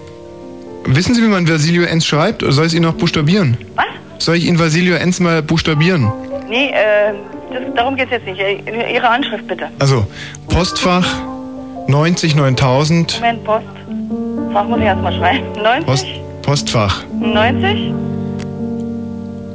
wissen 0.84 1.16
Sie, 1.16 1.22
wie 1.22 1.26
man 1.26 1.48
Vasilio 1.48 1.82
Enz 1.82 2.06
schreibt? 2.06 2.44
Oder 2.44 2.52
soll 2.52 2.66
ich 2.66 2.72
es 2.72 2.74
Ihnen 2.74 2.84
noch 2.84 2.94
buchstabieren? 2.94 3.56
Was? 3.74 3.86
Soll 4.18 4.36
ich 4.36 4.46
Ihnen 4.46 4.60
Vasilio 4.60 4.94
Enz 4.94 5.18
mal 5.18 5.42
buchstabieren? 5.42 6.12
Nee, 6.48 6.68
äh, 6.68 7.14
das, 7.52 7.62
darum 7.74 7.96
geht's 7.96 8.12
jetzt 8.12 8.26
nicht. 8.26 8.38
Äh, 8.38 8.94
Ihre 8.94 9.08
Anschrift 9.08 9.48
bitte. 9.48 9.70
Also, 9.80 10.06
Postfach 10.48 11.06
90 11.88 12.36
9000. 12.36 13.20
Moment, 13.20 13.44
Post. 13.44 13.66
Fach 14.52 14.64
muss 14.68 14.78
ich 14.78 14.84
erstmal 14.84 15.12
schreiben. 15.14 15.46
90? 15.60 15.86
Post, 15.86 16.06
Postfach. 16.44 17.02
90? 17.18 17.94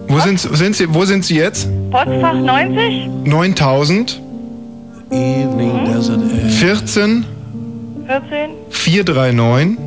Wo 0.07 0.19
sind, 0.19 0.39
sind 0.39 0.75
Sie, 0.75 0.91
wo 0.91 1.05
sind 1.05 1.23
Sie 1.23 1.35
jetzt? 1.35 1.69
Postfach 1.91 2.33
90? 2.33 3.09
9000 3.25 4.19
14 5.11 7.25
14? 8.07 8.49
439 8.69 9.77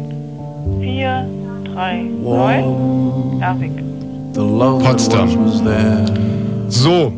4, 0.80 1.26
3, 1.74 2.02
9? 2.04 3.40
Erwig. 3.40 3.72
Potsdam. 4.34 5.28
So. 6.68 7.12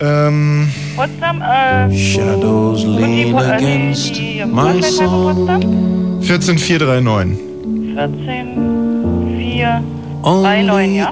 Ähm, 0.00 0.68
Potsdam, 0.96 1.42
äh, 1.42 1.96
Shadows 1.96 2.84
lean 2.84 3.10
äh, 3.10 3.24
die, 3.24 3.34
against 3.34 4.16
die 4.16 4.44
my 4.44 4.80
Potsdam? 4.80 6.20
14439. 6.22 7.47
14, 7.98 9.34
4, 9.36 9.82
3, 10.22 10.62
9, 10.62 10.94
ja? 10.94 11.10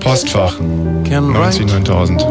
Postfach 0.00 0.60
90 0.60 1.66
9000. 1.66 2.26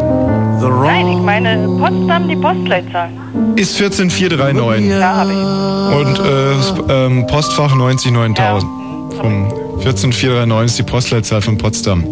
Nein, 0.84 1.08
ich 1.08 1.18
meine 1.18 1.66
Potsdam, 1.66 2.28
die 2.28 2.36
Postleitzahl. 2.36 3.08
Ist 3.56 3.76
14439. 3.76 4.90
Ja, 4.90 5.16
habe 5.16 5.32
ich. 5.32 5.38
Und 5.98 6.20
äh, 6.20 7.06
ähm, 7.06 7.26
Postfach 7.26 7.74
90 7.74 8.12
9000. 8.12 8.70
Vom 9.20 9.50
14439 9.80 10.66
ist 10.66 10.78
die 10.78 10.82
Postleitzahl 10.84 11.42
von 11.42 11.58
Potsdam. 11.58 12.04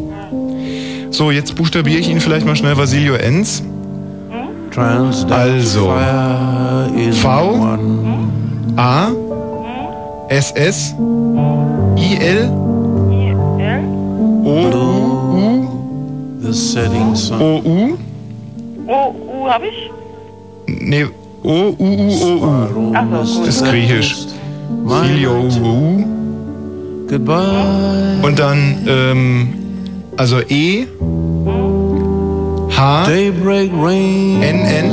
So, 1.11 1.30
jetzt 1.30 1.54
buchstabiere 1.54 2.00
ich 2.00 2.08
Ihnen 2.08 2.20
vielleicht 2.20 2.44
mal 2.44 2.56
schnell 2.56 2.76
Vasilio 2.76 3.14
Enz. 3.14 3.62
Also 5.30 5.92
V 7.23 7.78
A 8.76 9.08
S 10.28 10.52
S 10.56 10.94
I 11.97 12.18
L 12.20 12.50
O, 14.44 14.70
The 16.40 16.52
setting 16.52 17.14
sun. 17.14 17.40
O, 17.40 17.62
U. 17.64 17.97
O, 18.87 19.14
U 19.44 19.49
habe 19.49 19.66
ich? 19.66 19.90
Nee, 20.66 21.06
O, 21.42 21.75
U. 21.78 21.92
Das 23.11 23.37
ist 23.37 23.64
griechisch. 23.64 24.26
Filio, 25.02 25.49
U. 25.62 26.04
Goodbye. 27.08 28.18
Und 28.23 28.38
dann, 28.38 28.76
ähm, 28.87 29.49
also 30.16 30.40
E, 30.49 30.87
H. 32.76 33.11
N, 33.11 34.42
N. 34.42 34.90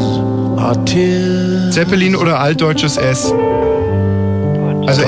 Zeppelin 1.72 2.16
oder 2.16 2.40
altdeutsches 2.40 2.98
S. 2.98 3.32
Also 4.88 5.04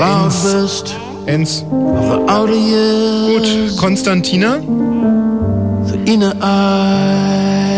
outer 2.28 2.54
years. 2.54 3.28
Gut, 3.28 3.76
Konstantina. 3.78 4.60
The 5.86 5.98
inner 6.04 6.34
eye. 6.42 7.68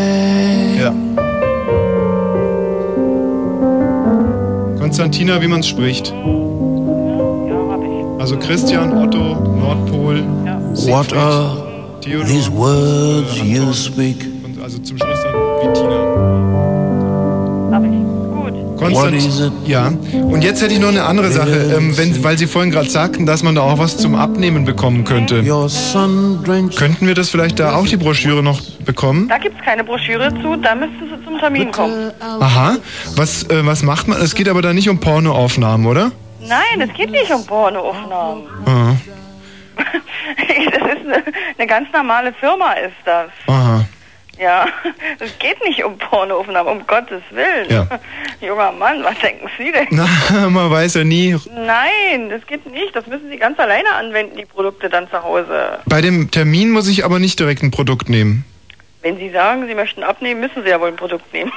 Ja. 0.80 0.92
Konstantina, 4.78 5.40
wie 5.42 5.48
man 5.48 5.60
es 5.60 5.68
spricht. 5.68 6.12
Also 8.18 8.36
Christian, 8.38 8.92
Otto, 8.96 9.18
Nordpol, 9.58 10.22
What 10.86 11.12
are 11.12 12.00
these 12.00 12.50
words 12.50 13.38
you 13.42 13.72
speak? 13.72 14.24
Und 14.44 14.62
also 14.62 14.78
zum 14.78 14.96
Schluss 14.98 15.22
dann. 15.24 15.34
Habe 15.34 16.04
ich. 16.04 16.09
Gut. 18.80 18.94
What 18.94 19.12
is 19.12 19.40
it? 19.40 19.52
Ja. 19.66 19.88
Und 20.12 20.42
jetzt 20.42 20.62
hätte 20.62 20.72
ich 20.72 20.80
noch 20.80 20.88
eine 20.88 21.04
andere 21.04 21.30
Sache, 21.30 21.74
ähm, 21.76 21.96
wenn, 21.98 22.24
weil 22.24 22.38
Sie 22.38 22.46
vorhin 22.46 22.70
gerade 22.70 22.88
sagten, 22.88 23.26
dass 23.26 23.42
man 23.42 23.54
da 23.54 23.60
auch 23.60 23.78
was 23.78 23.98
zum 23.98 24.14
Abnehmen 24.14 24.64
bekommen 24.64 25.04
könnte. 25.04 25.42
Könnten 25.42 27.06
wir 27.06 27.14
das 27.14 27.28
vielleicht 27.28 27.60
da 27.60 27.74
auch 27.74 27.86
die 27.86 27.98
Broschüre 27.98 28.42
noch 28.42 28.60
bekommen? 28.84 29.28
Da 29.28 29.36
gibt 29.36 29.58
es 29.58 29.64
keine 29.64 29.84
Broschüre 29.84 30.30
zu, 30.42 30.56
da 30.56 30.74
müssten 30.74 31.10
Sie 31.10 31.24
zum 31.24 31.38
Termin 31.38 31.70
kommen. 31.70 32.10
Aha. 32.20 32.76
Was, 33.16 33.42
äh, 33.44 33.66
was 33.66 33.82
macht 33.82 34.08
man? 34.08 34.18
Es 34.20 34.34
geht 34.34 34.48
aber 34.48 34.62
da 34.62 34.72
nicht 34.72 34.88
um 34.88 34.98
Pornoaufnahmen, 34.98 35.86
oder? 35.86 36.10
Nein, 36.40 36.80
es 36.80 36.92
geht 36.94 37.10
nicht 37.10 37.30
um 37.30 37.44
Pornoaufnahmen. 37.44 38.44
Aha. 38.64 38.96
Das 40.36 40.92
ist 40.92 41.04
eine, 41.04 41.24
eine 41.58 41.66
ganz 41.66 41.88
normale 41.92 42.32
Firma, 42.34 42.72
ist 42.72 42.94
das. 43.04 43.30
Aha. 43.46 43.84
Ja, 44.40 44.66
es 45.18 45.38
geht 45.38 45.62
nicht 45.64 45.84
um 45.84 45.98
Pornoaufnahmen, 45.98 46.72
um 46.72 46.86
Gottes 46.86 47.22
Willen. 47.30 47.68
Ja. 47.68 47.86
Junger 48.40 48.72
Mann, 48.72 49.04
was 49.04 49.18
denken 49.18 49.48
Sie 49.58 49.70
denn? 49.70 49.86
Na, 49.90 50.08
man 50.48 50.70
weiß 50.70 50.94
ja 50.94 51.04
nie. 51.04 51.36
Nein, 51.54 52.30
das 52.30 52.46
geht 52.46 52.64
nicht. 52.70 52.96
Das 52.96 53.06
müssen 53.06 53.28
Sie 53.28 53.36
ganz 53.36 53.58
alleine 53.58 53.92
anwenden, 53.92 54.38
die 54.38 54.46
Produkte 54.46 54.88
dann 54.88 55.10
zu 55.10 55.22
Hause. 55.22 55.80
Bei 55.84 56.00
dem 56.00 56.30
Termin 56.30 56.70
muss 56.70 56.88
ich 56.88 57.04
aber 57.04 57.18
nicht 57.18 57.38
direkt 57.38 57.62
ein 57.62 57.70
Produkt 57.70 58.08
nehmen. 58.08 58.44
Wenn 59.02 59.18
Sie 59.18 59.30
sagen, 59.30 59.66
Sie 59.66 59.74
möchten 59.74 60.02
abnehmen, 60.02 60.40
müssen 60.40 60.62
Sie 60.62 60.68
ja 60.70 60.80
wohl 60.80 60.88
ein 60.88 60.96
Produkt 60.96 61.32
nehmen. 61.32 61.52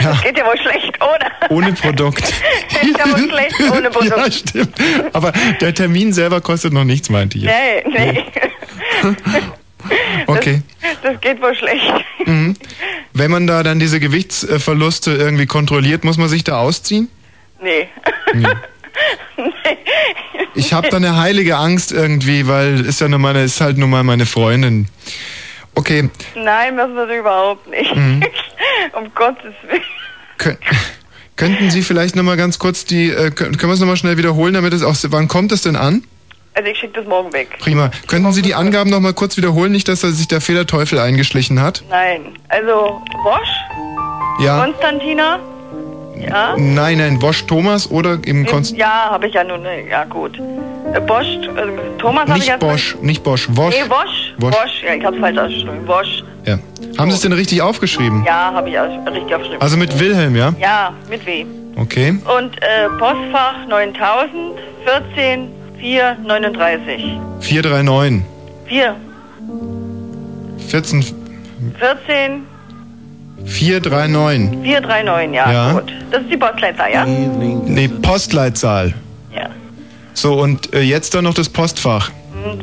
Ja. 0.00 0.10
Das 0.10 0.22
geht 0.22 0.36
ja 0.36 0.44
wohl 0.44 0.58
schlecht 0.58 0.98
ohne. 1.00 1.30
Ohne 1.48 1.72
Produkt. 1.72 2.22
Das 2.22 2.82
ist 2.82 2.98
ja 2.98 3.10
wohl 3.10 3.30
schlecht 3.30 3.54
ohne 3.72 3.88
Produkt. 3.88 4.16
ja, 4.16 4.30
stimmt. 4.30 4.76
Aber 5.12 5.32
der 5.60 5.72
Termin 5.74 6.12
selber 6.12 6.40
kostet 6.40 6.72
noch 6.72 6.84
nichts, 6.84 7.08
meinte 7.08 7.38
ich. 7.38 7.44
jetzt. 7.44 7.54
Nee, 7.86 8.24
nee. 9.04 9.14
Okay. 10.26 10.62
Das, 10.82 11.12
das 11.12 11.20
geht 11.20 11.40
wohl 11.40 11.54
schlecht. 11.54 11.84
Mhm. 12.24 12.54
Wenn 13.12 13.30
man 13.30 13.46
da 13.46 13.62
dann 13.62 13.78
diese 13.78 14.00
Gewichtsverluste 14.00 15.12
irgendwie 15.12 15.46
kontrolliert, 15.46 16.04
muss 16.04 16.16
man 16.18 16.28
sich 16.28 16.44
da 16.44 16.58
ausziehen? 16.58 17.08
Nee. 17.62 17.88
Nee. 18.34 18.46
Ich 20.54 20.72
habe 20.72 20.88
da 20.88 20.96
eine 20.96 21.16
heilige 21.18 21.56
Angst 21.58 21.92
irgendwie, 21.92 22.46
weil 22.48 22.80
ist 22.86 23.00
ja 23.02 23.08
nur 23.08 23.18
meine, 23.18 23.44
ist 23.44 23.60
halt 23.60 23.76
nun 23.76 23.90
mal 23.90 24.02
meine 24.04 24.24
Freundin. 24.24 24.88
Okay, 25.74 26.08
Nein, 26.34 26.74
müssen 26.76 26.94
wir 26.96 27.04
überhaupt 27.18 27.68
nicht. 27.68 27.94
Mhm. 27.94 28.22
um 28.92 29.12
Gottes 29.14 29.52
Willen. 29.68 29.82
kö- 30.38 30.56
könnten 31.36 31.70
Sie 31.70 31.82
vielleicht 31.82 32.16
nochmal 32.16 32.38
ganz 32.38 32.58
kurz 32.58 32.86
die, 32.86 33.10
äh, 33.10 33.30
können 33.30 33.58
können 33.58 33.70
wir 33.70 33.74
es 33.74 33.80
nochmal 33.80 33.98
schnell 33.98 34.16
wiederholen, 34.16 34.54
damit 34.54 34.72
es 34.72 34.82
auch, 34.82 34.96
wann 35.08 35.28
kommt 35.28 35.52
es 35.52 35.60
denn 35.60 35.76
an? 35.76 36.02
Also 36.56 36.70
ich 36.70 36.78
schicke 36.78 37.00
das 37.00 37.06
morgen 37.06 37.32
weg. 37.34 37.48
Prima. 37.58 37.90
Könnten 38.06 38.32
Sie 38.32 38.40
die 38.42 38.54
Angaben 38.54 38.88
nochmal 38.90 39.12
kurz 39.12 39.36
wiederholen, 39.36 39.72
nicht, 39.72 39.88
dass 39.88 40.00
da 40.00 40.08
sich 40.08 40.26
der 40.26 40.40
Fehlerteufel 40.40 40.98
eingeschlichen 40.98 41.60
hat? 41.60 41.82
Nein. 41.90 42.34
Also 42.48 43.02
Bosch, 43.22 44.44
Ja. 44.44 44.64
Konstantina. 44.64 45.38
Ja. 46.18 46.54
Nein, 46.56 46.96
nein, 46.96 47.20
Wosch 47.20 47.44
Thomas 47.46 47.90
oder 47.90 48.18
im 48.24 48.46
Konst 48.46 48.74
Ja, 48.74 49.10
habe 49.10 49.26
ich 49.28 49.34
ja 49.34 49.44
nun. 49.44 49.60
ne, 49.62 49.86
Ja, 49.88 50.04
gut. 50.04 50.40
Äh, 50.94 51.00
Bosch, 51.00 51.26
also 51.54 51.72
Thomas 51.98 52.22
habe 52.22 52.30
ich 52.32 52.36
Nicht 52.38 52.48
ja. 52.48 52.56
Bosch, 52.56 52.96
nicht 53.02 53.22
Bosch, 53.22 53.48
Wosch. 53.50 53.74
Nee, 53.78 53.86
Bosch. 53.86 54.32
Wosch. 54.38 54.54
Bosch. 54.56 54.82
Ja, 54.86 54.94
ich 54.94 55.04
habe 55.04 55.18
falsch 55.18 55.36
ausgeschrieben. 55.36 55.84
Bosch. 55.84 56.24
Ja. 56.46 56.58
Haben 56.98 57.10
Sie 57.10 57.16
es 57.16 57.20
denn 57.22 57.32
richtig 57.34 57.60
aufgeschrieben? 57.60 58.24
Ja, 58.26 58.50
habe 58.54 58.70
ich 58.70 58.78
aus- 58.78 58.88
richtig 59.12 59.34
aufgeschrieben. 59.34 59.60
Also 59.60 59.76
mit 59.76 59.98
Wilhelm, 60.00 60.34
ja? 60.36 60.54
ja, 60.58 60.94
mit 61.10 61.26
W. 61.26 61.44
Okay. 61.76 62.18
Und 62.38 62.56
äh, 62.62 62.88
Postfach 62.98 63.66
9000 63.68 64.30
14 64.86 65.48
439. 65.86 67.20
439. 67.40 68.22
4 68.66 68.96
14 70.68 71.04
14 71.78 72.42
439. 73.44 74.58
439, 74.64 75.34
ja, 75.36 75.52
Ja. 75.52 75.72
gut. 75.74 75.92
Das 76.10 76.22
ist 76.22 76.32
die 76.32 76.36
Postleitzahl, 76.36 76.92
ja? 76.92 77.04
Nee, 77.06 77.86
Postleitzahl. 77.86 78.94
Ja. 79.32 79.48
So, 80.14 80.40
und 80.40 80.74
äh, 80.74 80.80
jetzt 80.80 81.14
dann 81.14 81.22
noch 81.22 81.34
das 81.34 81.48
Postfach. 81.48 82.10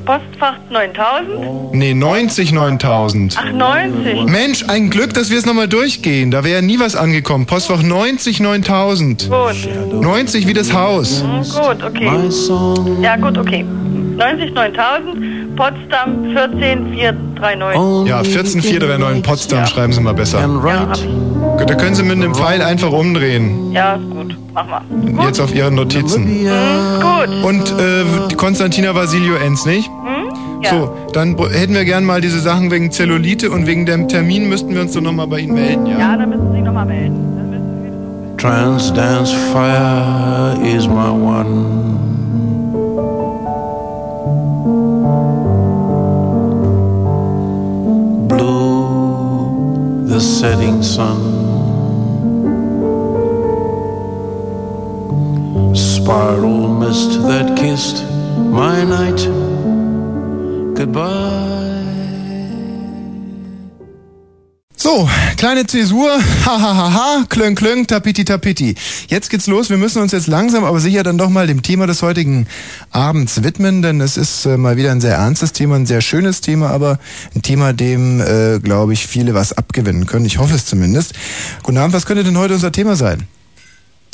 Postfach 0.05 0.55
9000. 0.69 1.73
Nee, 1.73 1.93
90 1.93 2.51
9000. 2.51 3.35
Ach, 3.39 3.51
90. 3.51 4.25
Mensch, 4.25 4.65
ein 4.67 4.89
Glück, 4.89 5.13
dass 5.13 5.29
wir 5.29 5.37
es 5.37 5.45
nochmal 5.45 5.67
durchgehen. 5.67 6.31
Da 6.31 6.43
wäre 6.43 6.55
ja 6.55 6.61
nie 6.61 6.79
was 6.79 6.95
angekommen. 6.95 7.45
Postfach 7.45 7.81
90 7.81 8.39
9000. 8.39 9.29
Gut. 9.29 10.01
90 10.01 10.47
wie 10.47 10.53
das 10.53 10.73
Haus. 10.73 11.23
Hm, 11.23 11.41
gut, 11.41 11.83
okay. 11.83 12.09
Ja, 13.01 13.15
gut, 13.15 13.37
okay. 13.37 13.65
90 14.17 14.53
9000, 14.53 15.55
Potsdam 15.55 16.31
14 16.33 16.93
439. 16.93 18.09
Ja, 18.09 18.23
14439 18.23 19.23
Potsdam, 19.23 19.65
schreiben 19.67 19.93
Sie 19.93 20.01
mal 20.01 20.13
besser. 20.13 20.39
Ja, 20.39 20.79
hab 20.79 20.95
ich. 20.95 21.03
Gut, 21.57 21.69
Da 21.69 21.75
können 21.75 21.95
Sie 21.95 22.03
mit 22.03 22.17
einem 22.17 22.33
Pfeil 22.35 22.61
einfach 22.61 22.91
umdrehen. 22.91 23.71
Ja, 23.71 23.99
gut. 24.53 24.63
Mach 24.63 25.11
mal. 25.13 25.25
Jetzt 25.25 25.39
auf 25.39 25.53
Ihren 25.53 25.75
Notizen. 25.75 26.25
Hm, 26.25 27.01
gut. 27.01 27.43
Und 27.43 27.73
äh, 27.79 28.35
Konstantina 28.35 28.93
Vasilio 28.95 29.35
Enz, 29.35 29.65
nicht? 29.65 29.87
Hm? 29.87 30.61
Ja. 30.63 30.69
So, 30.69 30.95
dann 31.11 31.35
hätten 31.51 31.73
wir 31.73 31.83
gern 31.83 32.05
mal 32.05 32.21
diese 32.21 32.39
Sachen 32.39 32.71
wegen 32.71 32.91
Zellulite 32.91 33.51
und 33.51 33.67
wegen 33.67 33.85
dem 33.85 34.07
Termin 34.07 34.47
müssten 34.47 34.73
wir 34.73 34.81
uns 34.81 34.93
doch 34.93 35.01
nochmal 35.01 35.27
bei 35.27 35.39
Ihnen 35.39 35.55
melden, 35.55 35.85
ja? 35.87 35.99
Ja, 35.99 36.17
dann 36.17 36.29
müssen 36.29 36.47
Sie 36.51 36.55
sich 36.57 36.63
nochmal 36.63 36.85
melden. 36.85 37.35
Dann 37.35 37.49
müssen 37.49 38.31
Sie 38.31 38.37
Trans 38.37 38.93
dance 38.93 39.33
fire 39.51 40.55
is 40.63 40.87
my 40.87 41.09
one. 41.09 41.89
Blue, 48.29 50.07
the 50.07 50.19
setting 50.19 50.81
sun. 50.81 51.32
Spiral 56.13 56.67
mist 56.67 57.23
that 57.23 57.58
kissed 57.58 58.04
my 58.38 58.84
night 58.86 59.17
goodbye. 60.76 61.41
So, 64.76 65.10
kleine 65.38 65.65
Zäsur, 65.65 66.12
hahaha, 66.45 67.26
klöng 67.30 67.56
klöng, 67.56 67.88
tapiti 67.88 68.26
tapiti. 68.26 68.76
Jetzt 69.08 69.32
geht's 69.32 69.47
los, 69.47 69.71
wir 69.71 69.78
müssen 69.78 70.04
uns 70.04 70.12
jetzt 70.12 70.28
langsam 70.28 70.65
aber 70.65 70.80
sicher 70.80 71.02
dann 71.02 71.17
doch 71.17 71.32
mal 71.32 71.47
dem 71.47 71.63
Thema 71.63 71.88
des 71.88 72.04
heutigen 72.04 72.45
Abends 72.91 73.41
widmen, 73.41 73.82
denn 73.82 73.99
es 73.99 74.15
ist 74.15 74.45
äh, 74.45 74.56
mal 74.56 74.78
wieder 74.78 74.91
ein 74.91 75.02
sehr 75.02 75.15
ernstes 75.15 75.52
Thema, 75.52 75.78
ein 75.78 75.88
sehr 75.88 76.02
schönes 76.02 76.41
Thema, 76.41 76.69
aber 76.69 76.99
ein 77.34 77.41
Thema, 77.41 77.73
dem, 77.73 78.21
äh, 78.21 78.60
glaube 78.60 78.93
ich, 78.93 79.08
viele 79.08 79.34
was 79.34 79.54
abgewinnen 79.54 80.06
können. 80.06 80.26
Ich 80.26 80.38
hoffe 80.38 80.54
es 80.54 80.67
zumindest. 80.67 81.13
Guten 81.63 81.80
Abend, 81.80 81.95
was 81.95 82.06
könnte 82.06 82.23
denn 82.23 82.38
heute 82.38 82.54
unser 82.54 82.71
Thema 82.71 82.95
sein? 82.95 83.23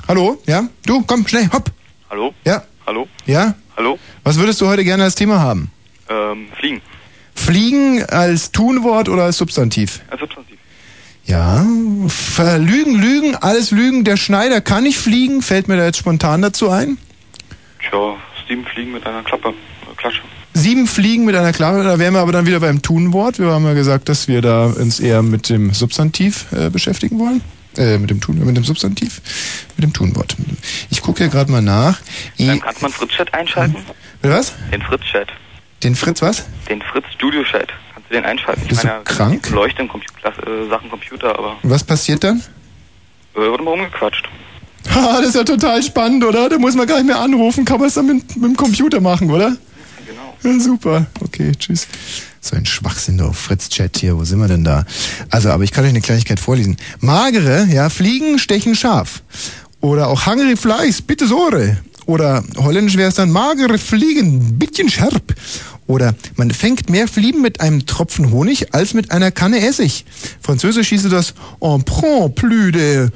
Hallo? 0.07 0.41
Ja? 0.47 0.69
Du, 0.85 1.03
komm, 1.05 1.27
schnell, 1.27 1.49
hopp. 1.51 1.73
Hallo? 2.09 2.33
Ja? 2.43 2.63
Hallo? 2.87 3.07
Ja? 3.25 3.53
Hallo? 3.77 3.99
Was 4.23 4.39
würdest 4.39 4.59
du 4.61 4.67
heute 4.67 4.83
gerne 4.83 5.03
als 5.03 5.15
Thema 5.15 5.39
haben? 5.39 5.71
Ähm, 6.09 6.47
fliegen. 6.59 6.81
Fliegen 7.35 8.03
als 8.05 8.51
Tunwort 8.51 9.09
oder 9.09 9.23
als 9.25 9.37
Substantiv? 9.37 10.01
Als 10.09 10.19
Substantiv. 10.19 10.57
Ja, 11.25 11.63
verlügen, 12.07 12.95
lügen, 12.95 13.35
alles 13.35 13.69
lügen. 13.69 14.03
Der 14.03 14.17
Schneider 14.17 14.61
kann 14.61 14.83
nicht 14.83 14.97
fliegen, 14.97 15.43
fällt 15.43 15.67
mir 15.67 15.77
da 15.77 15.85
jetzt 15.85 15.99
spontan 15.99 16.41
dazu 16.41 16.69
ein. 16.69 16.97
Tja, 17.87 18.15
sieben 18.47 18.65
Fliegen 18.65 18.91
mit 18.91 19.05
einer 19.05 19.21
Klappe. 19.21 19.49
Äh, 19.49 19.95
Klatsche. 19.95 20.21
Sieben 20.55 20.87
Fliegen 20.87 21.25
mit 21.25 21.35
einer 21.35 21.53
Klappe, 21.53 21.83
da 21.83 21.99
wären 21.99 22.15
wir 22.15 22.21
aber 22.21 22.31
dann 22.31 22.47
wieder 22.47 22.59
beim 22.59 22.81
Tunwort. 22.81 23.37
Wir 23.37 23.51
haben 23.51 23.65
ja 23.65 23.73
gesagt, 23.73 24.09
dass 24.09 24.27
wir 24.27 24.41
da 24.41 24.65
uns 24.65 24.99
eher 24.99 25.21
mit 25.21 25.47
dem 25.49 25.73
Substantiv 25.73 26.47
äh, 26.51 26.71
beschäftigen 26.71 27.19
wollen. 27.19 27.41
Äh, 27.79 27.97
mit 27.97 28.09
dem 28.09 28.19
Tun, 28.19 28.37
mit 28.45 28.57
dem 28.57 28.65
Substantiv, 28.65 29.21
mit 29.77 29.85
dem 29.85 29.93
Tunwort. 29.93 30.35
Ich 30.89 31.01
gucke 31.01 31.19
hier 31.23 31.29
gerade 31.31 31.49
mal 31.49 31.61
nach. 31.61 32.01
Dann 32.37 32.59
kann 32.59 32.75
man 32.81 32.91
Fritz-Chat 32.91 33.33
einschalten. 33.33 33.77
was? 34.21 34.53
Den 34.73 34.81
Fritz-Chat. 34.81 35.29
Den 35.81 35.95
Fritz 35.95 36.21
was? 36.21 36.45
Den 36.69 36.81
Fritz 36.81 37.05
Studio 37.15 37.41
Chat. 37.43 37.69
Kannst 37.93 38.09
du 38.09 38.15
den 38.15 38.25
einschalten? 38.25 38.67
Bist 38.67 38.83
du 38.83 38.89
krank? 39.05 39.45
Ich 39.47 39.51
leuchte 39.53 39.81
in 39.83 39.87
Compu 39.87 40.05
Klasse, 40.19 40.41
äh, 40.41 40.69
Sachen 40.69 40.89
Computer, 40.89 41.39
aber 41.39 41.55
Was 41.63 41.85
passiert 41.85 42.21
dann? 42.21 42.43
äh, 43.35 43.39
wird 43.39 43.63
mal 43.63 43.71
rumgequatscht. 43.71 44.27
Ha, 44.93 45.17
das 45.19 45.29
ist 45.29 45.35
ja 45.35 45.43
total 45.43 45.83
spannend, 45.83 46.23
oder? 46.23 46.49
Da 46.49 46.57
muss 46.57 46.73
man 46.75 46.87
gar 46.87 46.97
nicht 46.97 47.07
mehr 47.07 47.19
anrufen, 47.19 47.63
kann 47.63 47.79
man 47.79 47.87
es 47.87 47.93
dann 47.93 48.07
mit, 48.07 48.35
mit 48.35 48.43
dem 48.43 48.55
Computer 48.57 48.99
machen, 48.99 49.29
oder? 49.29 49.55
Ja, 50.43 50.59
super. 50.59 51.05
Okay, 51.21 51.51
tschüss. 51.57 51.87
So 52.41 52.55
ein 52.55 52.65
Schwachsinn 52.65 53.17
da 53.17 53.25
auf 53.25 53.37
Fritz-Chat 53.37 53.97
hier. 53.97 54.17
Wo 54.17 54.23
sind 54.23 54.39
wir 54.39 54.47
denn 54.47 54.63
da? 54.63 54.85
Also, 55.29 55.49
aber 55.49 55.63
ich 55.63 55.71
kann 55.71 55.83
euch 55.83 55.89
eine 55.89 56.01
Kleinigkeit 56.01 56.39
vorlesen. 56.39 56.77
Magere, 56.99 57.67
ja, 57.71 57.89
Fliegen 57.89 58.39
stechen 58.39 58.75
scharf. 58.75 59.21
Oder 59.81 60.07
auch 60.07 60.25
hungry 60.25 60.55
flies, 60.55 61.01
bitte 61.01 61.27
Sore. 61.27 61.77
Oder 62.05 62.43
holländisch 62.57 62.97
wäre 62.97 63.09
es 63.09 63.15
dann 63.15 63.29
magere 63.29 63.77
Fliegen, 63.77 64.57
bisschen 64.57 64.89
scharf. 64.89 65.21
Oder 65.85 66.15
man 66.35 66.51
fängt 66.51 66.89
mehr 66.89 67.07
Fliegen 67.07 67.41
mit 67.41 67.61
einem 67.61 67.85
Tropfen 67.85 68.31
Honig 68.31 68.73
als 68.73 68.93
mit 68.93 69.11
einer 69.11 69.31
Kanne 69.31 69.65
Essig. 69.65 70.05
Französisch 70.41 70.89
hieße 70.89 71.09
das 71.09 71.33
on 71.59 71.83
prend 71.83 72.35
plus 72.35 72.71
de 72.71 73.09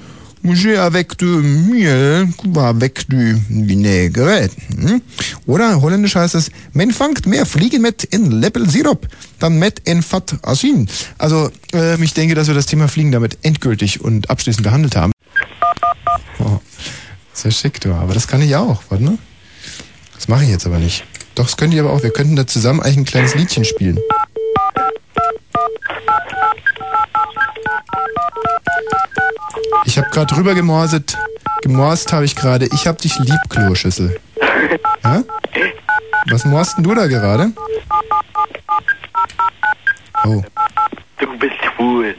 Manger 0.44 0.78
avec 0.80 1.18
du 1.18 1.42
miel, 1.42 2.28
avec 2.58 3.08
du 3.08 3.40
vinaigrette. 3.48 4.52
Hm? 4.78 5.02
Oder 5.46 5.82
holländisch 5.82 6.16
heißt 6.16 6.36
es, 6.36 6.52
man 6.74 6.92
fangt 6.92 7.26
mehr 7.26 7.46
Fliegen 7.46 7.82
mit 7.82 8.04
in 8.04 8.30
Leppel 8.30 8.70
Sirup, 8.70 9.08
dann 9.40 9.58
mit 9.58 9.80
in 9.88 10.04
Fat 10.04 10.36
Asin. 10.42 10.90
Also, 11.18 11.50
ähm, 11.72 12.04
ich 12.04 12.14
denke, 12.14 12.36
dass 12.36 12.48
wir 12.48 12.56
das 12.56 12.66
Thema 12.66 12.90
Fliegen 12.90 13.14
damit 13.14 13.38
endgültig 13.44 14.02
und 14.02 14.30
abschließend 14.30 14.66
behandelt 14.66 14.98
haben. 14.98 15.14
Oh, 16.40 16.60
sehr 17.32 17.52
schick, 17.52 17.80
du. 17.80 17.94
Aber 17.94 18.14
das 18.14 18.28
kann 18.28 18.42
ich 18.42 18.54
auch, 18.58 18.84
warte 18.90 19.04
mal. 19.06 19.18
Das 20.14 20.28
mache 20.28 20.44
ich 20.44 20.50
jetzt 20.50 20.66
aber 20.66 20.78
nicht. 20.78 21.06
Doch, 21.36 21.46
das 21.46 21.56
könnt 21.56 21.74
ihr 21.74 21.84
aber 21.84 21.94
auch. 21.94 22.04
Wir 22.04 22.12
könnten 22.12 22.36
da 22.36 22.46
zusammen 22.46 22.82
eigentlich 22.82 22.98
ein 22.98 23.06
kleines 23.06 23.34
Liedchen 23.36 23.64
spielen. 23.64 23.98
Ich 29.86 29.98
habe 29.98 30.10
gerade 30.10 30.34
drüber 30.34 30.54
gemorset. 30.56 31.18
Gemorst 31.62 32.12
habe 32.12 32.26
ich 32.26 32.36
gerade. 32.36 32.68
Ich 32.74 32.88
hab 32.88 32.98
dich 33.00 33.18
lieb, 33.20 33.40
Kloschüssel. 33.50 34.20
Ja? 35.04 35.22
Was 36.30 36.46
morst 36.46 36.78
denn 36.78 36.84
du 36.86 36.96
da 36.96 37.08
gerade? 37.08 37.52
Oh. 40.26 40.42
Du 41.20 41.38
bist 41.38 41.54
schwul. 41.76 42.16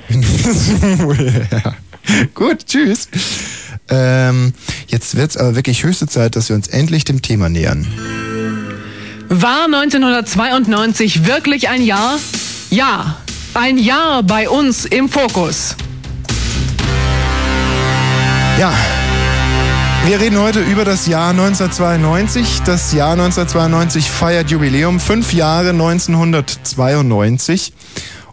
ja. 1.50 1.74
Gut, 2.34 2.66
tschüss. 2.66 3.08
Ähm, 3.88 4.52
jetzt 4.88 5.16
wird's 5.16 5.36
aber 5.36 5.56
wirklich 5.56 5.82
höchste 5.84 6.06
Zeit, 6.06 6.36
dass 6.36 6.48
wir 6.48 6.56
uns 6.56 6.68
endlich 6.68 7.04
dem 7.04 7.22
Thema 7.22 7.48
nähern. 7.48 7.86
War 9.28 9.64
1992 9.64 11.26
wirklich 11.26 11.68
ein 11.68 11.82
Jahr? 11.82 12.18
Ja, 12.70 13.16
ein 13.54 13.78
Jahr 13.78 14.22
bei 14.22 14.48
uns 14.48 14.84
im 14.84 15.08
Fokus. 15.08 15.76
Ja. 18.58 18.72
Wir 20.06 20.20
reden 20.20 20.38
heute 20.38 20.60
über 20.60 20.84
das 20.84 21.08
Jahr 21.08 21.30
1992. 21.30 22.60
Das 22.64 22.92
Jahr 22.92 23.12
1992 23.12 24.08
feiert 24.08 24.50
Jubiläum. 24.50 25.00
Fünf 25.00 25.32
Jahre 25.32 25.70
1992. 25.70 27.72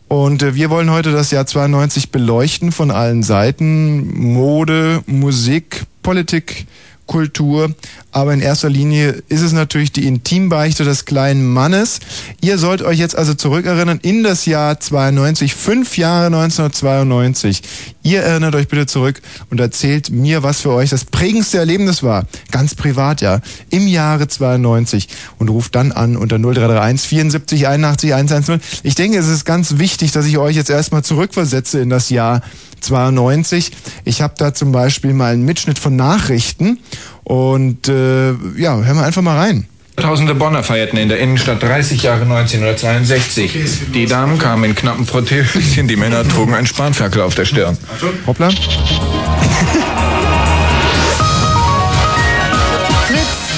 Und 0.07 0.43
äh, 0.43 0.53
wir 0.53 0.69
wollen 0.69 0.91
heute 0.91 1.11
das 1.11 1.31
Jahr 1.31 1.47
92 1.47 2.11
beleuchten 2.11 2.71
von 2.71 2.91
allen 2.91 3.23
Seiten. 3.23 4.33
Mode, 4.33 5.01
Musik, 5.07 5.85
Politik, 6.03 6.67
Kultur. 7.11 7.75
Aber 8.13 8.33
in 8.33 8.39
erster 8.39 8.69
Linie 8.69 9.21
ist 9.27 9.41
es 9.41 9.51
natürlich 9.51 9.91
die 9.91 10.07
Intimbeichte 10.07 10.85
des 10.85 11.05
kleinen 11.05 11.45
Mannes. 11.45 11.99
Ihr 12.41 12.57
sollt 12.57 12.81
euch 12.81 12.99
jetzt 12.99 13.17
also 13.17 13.33
zurückerinnern 13.33 13.99
in 14.01 14.23
das 14.23 14.45
Jahr 14.45 14.79
92, 14.79 15.53
fünf 15.53 15.97
Jahre 15.97 16.27
1992. 16.27 17.63
Ihr 18.03 18.21
erinnert 18.21 18.55
euch 18.55 18.69
bitte 18.69 18.85
zurück 18.85 19.21
und 19.49 19.59
erzählt 19.59 20.09
mir, 20.09 20.41
was 20.41 20.61
für 20.61 20.71
euch 20.71 20.89
das 20.89 21.03
prägendste 21.05 21.57
Erlebnis 21.57 22.01
war. 22.01 22.25
Ganz 22.49 22.75
privat, 22.75 23.21
ja. 23.21 23.41
Im 23.69 23.87
Jahre 23.87 24.27
92. 24.27 25.09
Und 25.37 25.49
ruft 25.49 25.75
dann 25.75 25.91
an 25.91 26.15
unter 26.15 26.37
0331 26.37 27.09
74 27.09 27.67
81 27.67 28.13
110. 28.13 28.61
Ich 28.83 28.95
denke, 28.95 29.17
es 29.17 29.27
ist 29.27 29.43
ganz 29.43 29.77
wichtig, 29.77 30.13
dass 30.13 30.25
ich 30.25 30.37
euch 30.37 30.55
jetzt 30.55 30.69
erstmal 30.69 31.03
zurückversetze 31.03 31.79
in 31.81 31.89
das 31.89 32.09
Jahr 32.09 32.41
92. 32.81 33.71
Ich 34.05 34.21
habe 34.21 34.33
da 34.37 34.53
zum 34.53 34.71
Beispiel 34.71 35.13
mal 35.13 35.33
einen 35.33 35.45
Mitschnitt 35.45 35.79
von 35.79 35.95
Nachrichten 35.95 36.79
und 37.23 37.87
äh, 37.87 38.31
ja, 38.57 38.75
hören 38.75 38.97
wir 38.97 39.03
einfach 39.03 39.21
mal 39.21 39.37
rein. 39.37 39.67
Tausende 39.95 40.33
Bonner 40.35 40.63
feierten 40.63 40.97
in 40.97 41.09
der 41.09 41.19
Innenstadt 41.19 41.61
30 41.61 42.01
Jahre 42.01 42.21
1962. 42.21 43.91
Die 43.93 44.05
Damen 44.05 44.39
kamen 44.39 44.63
in 44.63 44.75
knappen 44.75 45.05
Frottéhöschen, 45.05 45.87
die 45.87 45.97
Männer 45.97 46.27
trugen 46.27 46.53
einen 46.53 46.67
Spanferkel 46.67 47.21
auf 47.21 47.35
der 47.35 47.45
Stirn. 47.45 47.77
Hoppla. 48.25 48.49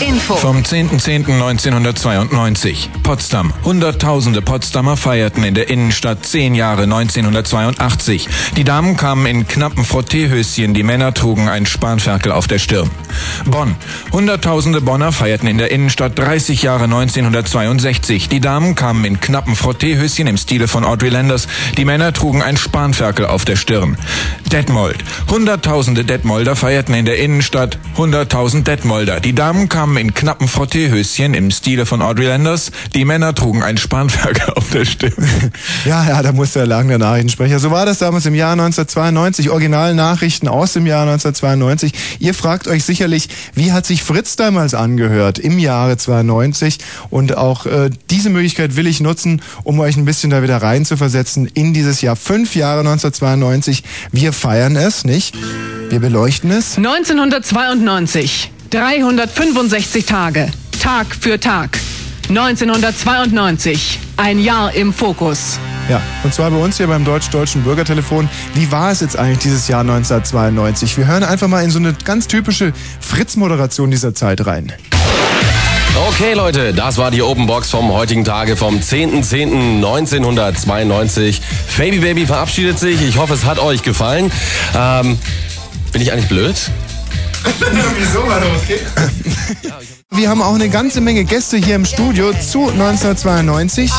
Info. 0.08 0.36
Vom 0.36 0.58
10.10.1992. 0.58 2.90
Potsdam. 3.04 3.54
Hunderttausende 3.64 4.42
Potsdamer 4.42 4.98
feierten 4.98 5.46
in 5.46 5.54
der 5.54 5.70
Innenstadt 5.70 6.26
10 6.26 6.56
Jahre 6.56 6.82
1982. 6.84 8.28
Die 8.58 8.66
Damen 8.66 8.98
kamen 8.98 9.26
in 9.26 9.48
knappen 9.48 9.86
Frottéhöschen, 9.86 10.74
die 10.74 10.84
Männer 10.84 11.14
trugen 11.14 11.48
einen 11.48 11.66
Spanferkel 11.66 12.34
auf 12.34 12.48
der 12.48 12.60
Stirn. 12.60 12.92
Bonn. 13.46 13.76
Hunderttausende 14.12 14.82
Bonner 14.82 15.14
feierten 15.14 15.48
in 15.48 15.58
der 15.58 15.72
Innenstadt 15.72 16.20
30 16.20 16.64
Jahre 16.64 16.84
1962. 16.84 18.28
Die 18.28 18.42
Damen 18.42 18.76
kamen 18.76 19.06
in 19.06 19.22
knappen 19.22 19.56
Frottéhöschen 19.56 20.28
im 20.28 20.36
Stile 20.36 20.68
von 20.68 20.84
Audrey 20.84 21.08
Landers. 21.10 21.48
Die 21.78 21.86
Männer 21.86 22.12
trugen 22.12 22.42
einen 22.42 22.58
Spanferkel 22.58 23.26
auf 23.26 23.46
der 23.46 23.56
Stirn. 23.56 23.98
Detmold. 24.52 24.98
Hunderttausende 25.30 26.04
Detmolder 26.04 26.58
feierten 26.58 26.94
in 26.94 27.06
der 27.06 27.20
Innenstadt 27.20 27.78
100.000 27.98 28.64
Detmolder. 28.64 29.22
Die 29.22 29.34
Damen 29.34 29.70
kamen 29.70 29.93
in 29.98 30.14
knappen 30.14 30.48
Frottéhöschen 30.48 31.34
im 31.34 31.52
Stile 31.52 31.86
von 31.86 32.02
Audrey 32.02 32.28
Landers. 32.28 32.72
Die 32.94 33.06
Männer 33.06 33.36
trugen 33.36 33.64
einen 33.64 33.78
Spanferkel 33.78 34.50
auf 34.56 34.70
der 34.70 34.86
Stirn. 34.86 35.14
Ja, 35.86 36.08
ja, 36.08 36.22
da 36.22 36.32
muss 36.32 36.54
der 36.54 36.66
Lagen 36.66 36.90
der 36.90 36.98
Nachrichtensprecher. 36.98 37.60
So 37.60 37.70
war 37.72 37.86
das 37.86 38.00
damals 38.00 38.26
im 38.26 38.36
Jahr 38.36 38.54
1992. 38.54 39.50
Originalnachrichten 39.50 40.48
aus 40.48 40.74
dem 40.74 40.86
Jahr 40.86 41.02
1992. 41.02 41.94
Ihr 42.20 42.34
fragt 42.34 42.68
euch 42.68 42.86
sicherlich, 42.86 43.28
wie 43.54 43.74
hat 43.74 43.86
sich 43.86 44.04
Fritz 44.04 44.36
damals 44.36 44.74
angehört 44.74 45.40
im 45.40 45.60
Jahre 45.60 45.98
92? 45.98 46.78
Und 47.10 47.36
auch 47.36 47.66
äh, 47.66 47.90
diese 48.10 48.30
Möglichkeit 48.30 48.76
will 48.76 48.88
ich 48.88 49.02
nutzen, 49.02 49.42
um 49.64 49.80
euch 49.80 49.98
ein 49.98 50.06
bisschen 50.06 50.30
da 50.30 50.42
wieder 50.42 50.58
rein 50.58 50.86
zu 50.86 50.96
versetzen 50.96 51.50
in 51.54 51.74
dieses 51.74 52.02
Jahr. 52.02 52.16
Fünf 52.16 52.56
Jahre 52.56 52.80
1992. 52.80 53.84
Wir 54.12 54.32
feiern 54.32 54.76
es, 54.76 55.04
nicht? 55.04 55.36
Wir 55.90 56.00
beleuchten 56.00 56.52
es. 56.52 56.78
1992. 56.78 58.53
365 58.74 60.06
Tage. 60.06 60.52
Tag 60.82 61.06
für 61.20 61.40
Tag. 61.40 61.78
1992. 62.28 64.00
Ein 64.18 64.40
Jahr 64.40 64.74
im 64.74 64.92
Fokus. 64.92 65.60
Ja, 65.90 66.02
und 66.24 66.34
zwar 66.34 66.50
bei 66.50 66.58
uns 66.58 66.78
hier 66.78 66.88
beim 66.88 67.06
Deutsch-Deutschen 67.06 67.62
Bürgertelefon. 67.62 68.28
Wie 68.56 68.72
war 68.72 68.90
es 68.90 69.02
jetzt 69.02 69.16
eigentlich 69.16 69.38
dieses 69.40 69.68
Jahr 69.68 69.82
1992? 69.82 70.98
Wir 70.98 71.06
hören 71.06 71.24
einfach 71.24 71.48
mal 71.48 71.64
in 71.64 71.70
so 71.70 71.78
eine 71.78 71.94
ganz 72.04 72.26
typische 72.26 72.74
Fritz-Moderation 73.00 73.92
dieser 73.92 74.16
Zeit 74.16 74.44
rein. 74.48 74.74
Okay, 76.08 76.34
Leute, 76.34 76.74
das 76.74 76.98
war 76.98 77.12
die 77.12 77.22
Open 77.22 77.46
Box 77.46 77.70
vom 77.70 77.94
heutigen 77.94 78.26
Tage 78.26 78.56
vom 78.56 78.80
10.10.1992. 78.80 81.42
Baby 81.78 82.00
Baby 82.00 82.26
verabschiedet 82.26 82.80
sich. 82.80 83.00
Ich 83.08 83.18
hoffe, 83.18 83.36
es 83.36 83.46
hat 83.46 83.60
euch 83.60 83.84
gefallen. 83.84 84.32
Ähm, 84.76 85.20
bin 85.92 86.02
ich 86.02 86.12
eigentlich 86.12 86.30
blöd? 86.30 86.56
Wieso 87.98 88.28
war 88.28 88.42
okay? 88.58 88.80
Wir 90.12 90.30
haben 90.30 90.42
auch 90.42 90.56
eine 90.56 90.70
ganze 90.70 91.02
Menge 91.02 91.24
Gäste 91.24 91.58
hier 91.58 91.76
im 91.76 91.86
Studio 91.86 92.32
zu 92.34 92.70
1992. 92.70 93.92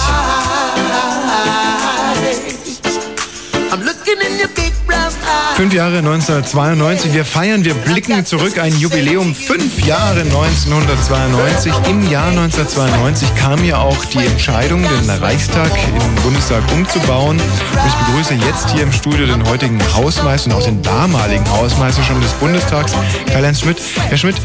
Fünf 5.55 5.73
Jahre 5.73 5.99
1992. 5.99 7.15
Wir 7.15 7.25
feiern, 7.25 7.65
wir 7.65 7.75
blicken 7.75 8.27
zurück, 8.27 8.59
ein 8.59 8.77
Jubiläum. 8.77 9.37
Fünf 9.37 9.87
Jahre 9.87 10.23
1992. 10.23 11.73
Im 11.89 12.11
Jahr 12.11 12.27
1992 12.31 13.33
kam 13.37 13.65
ja 13.65 13.79
auch 13.79 14.05
die 14.07 14.27
Entscheidung, 14.27 14.83
den 14.83 15.09
Reichstag 15.11 15.71
im 15.87 16.23
Bundestag 16.25 16.61
umzubauen. 16.73 17.39
Und 17.39 17.87
ich 17.87 17.95
begrüße 17.95 18.35
jetzt 18.35 18.71
hier 18.71 18.83
im 18.83 18.91
Studio 18.91 19.27
den 19.27 19.49
heutigen 19.49 19.81
Hausmeister 19.95 20.51
und 20.51 20.57
auch 20.57 20.65
den 20.65 20.83
damaligen 20.83 21.49
Hausmeister 21.49 22.03
schon 22.03 22.21
des 22.21 22.33
Bundestags, 22.33 22.93
Karl-Heinz 23.33 23.61
Schmidt. 23.61 23.81
Herr 24.09 24.19
Schmidt, 24.19 24.37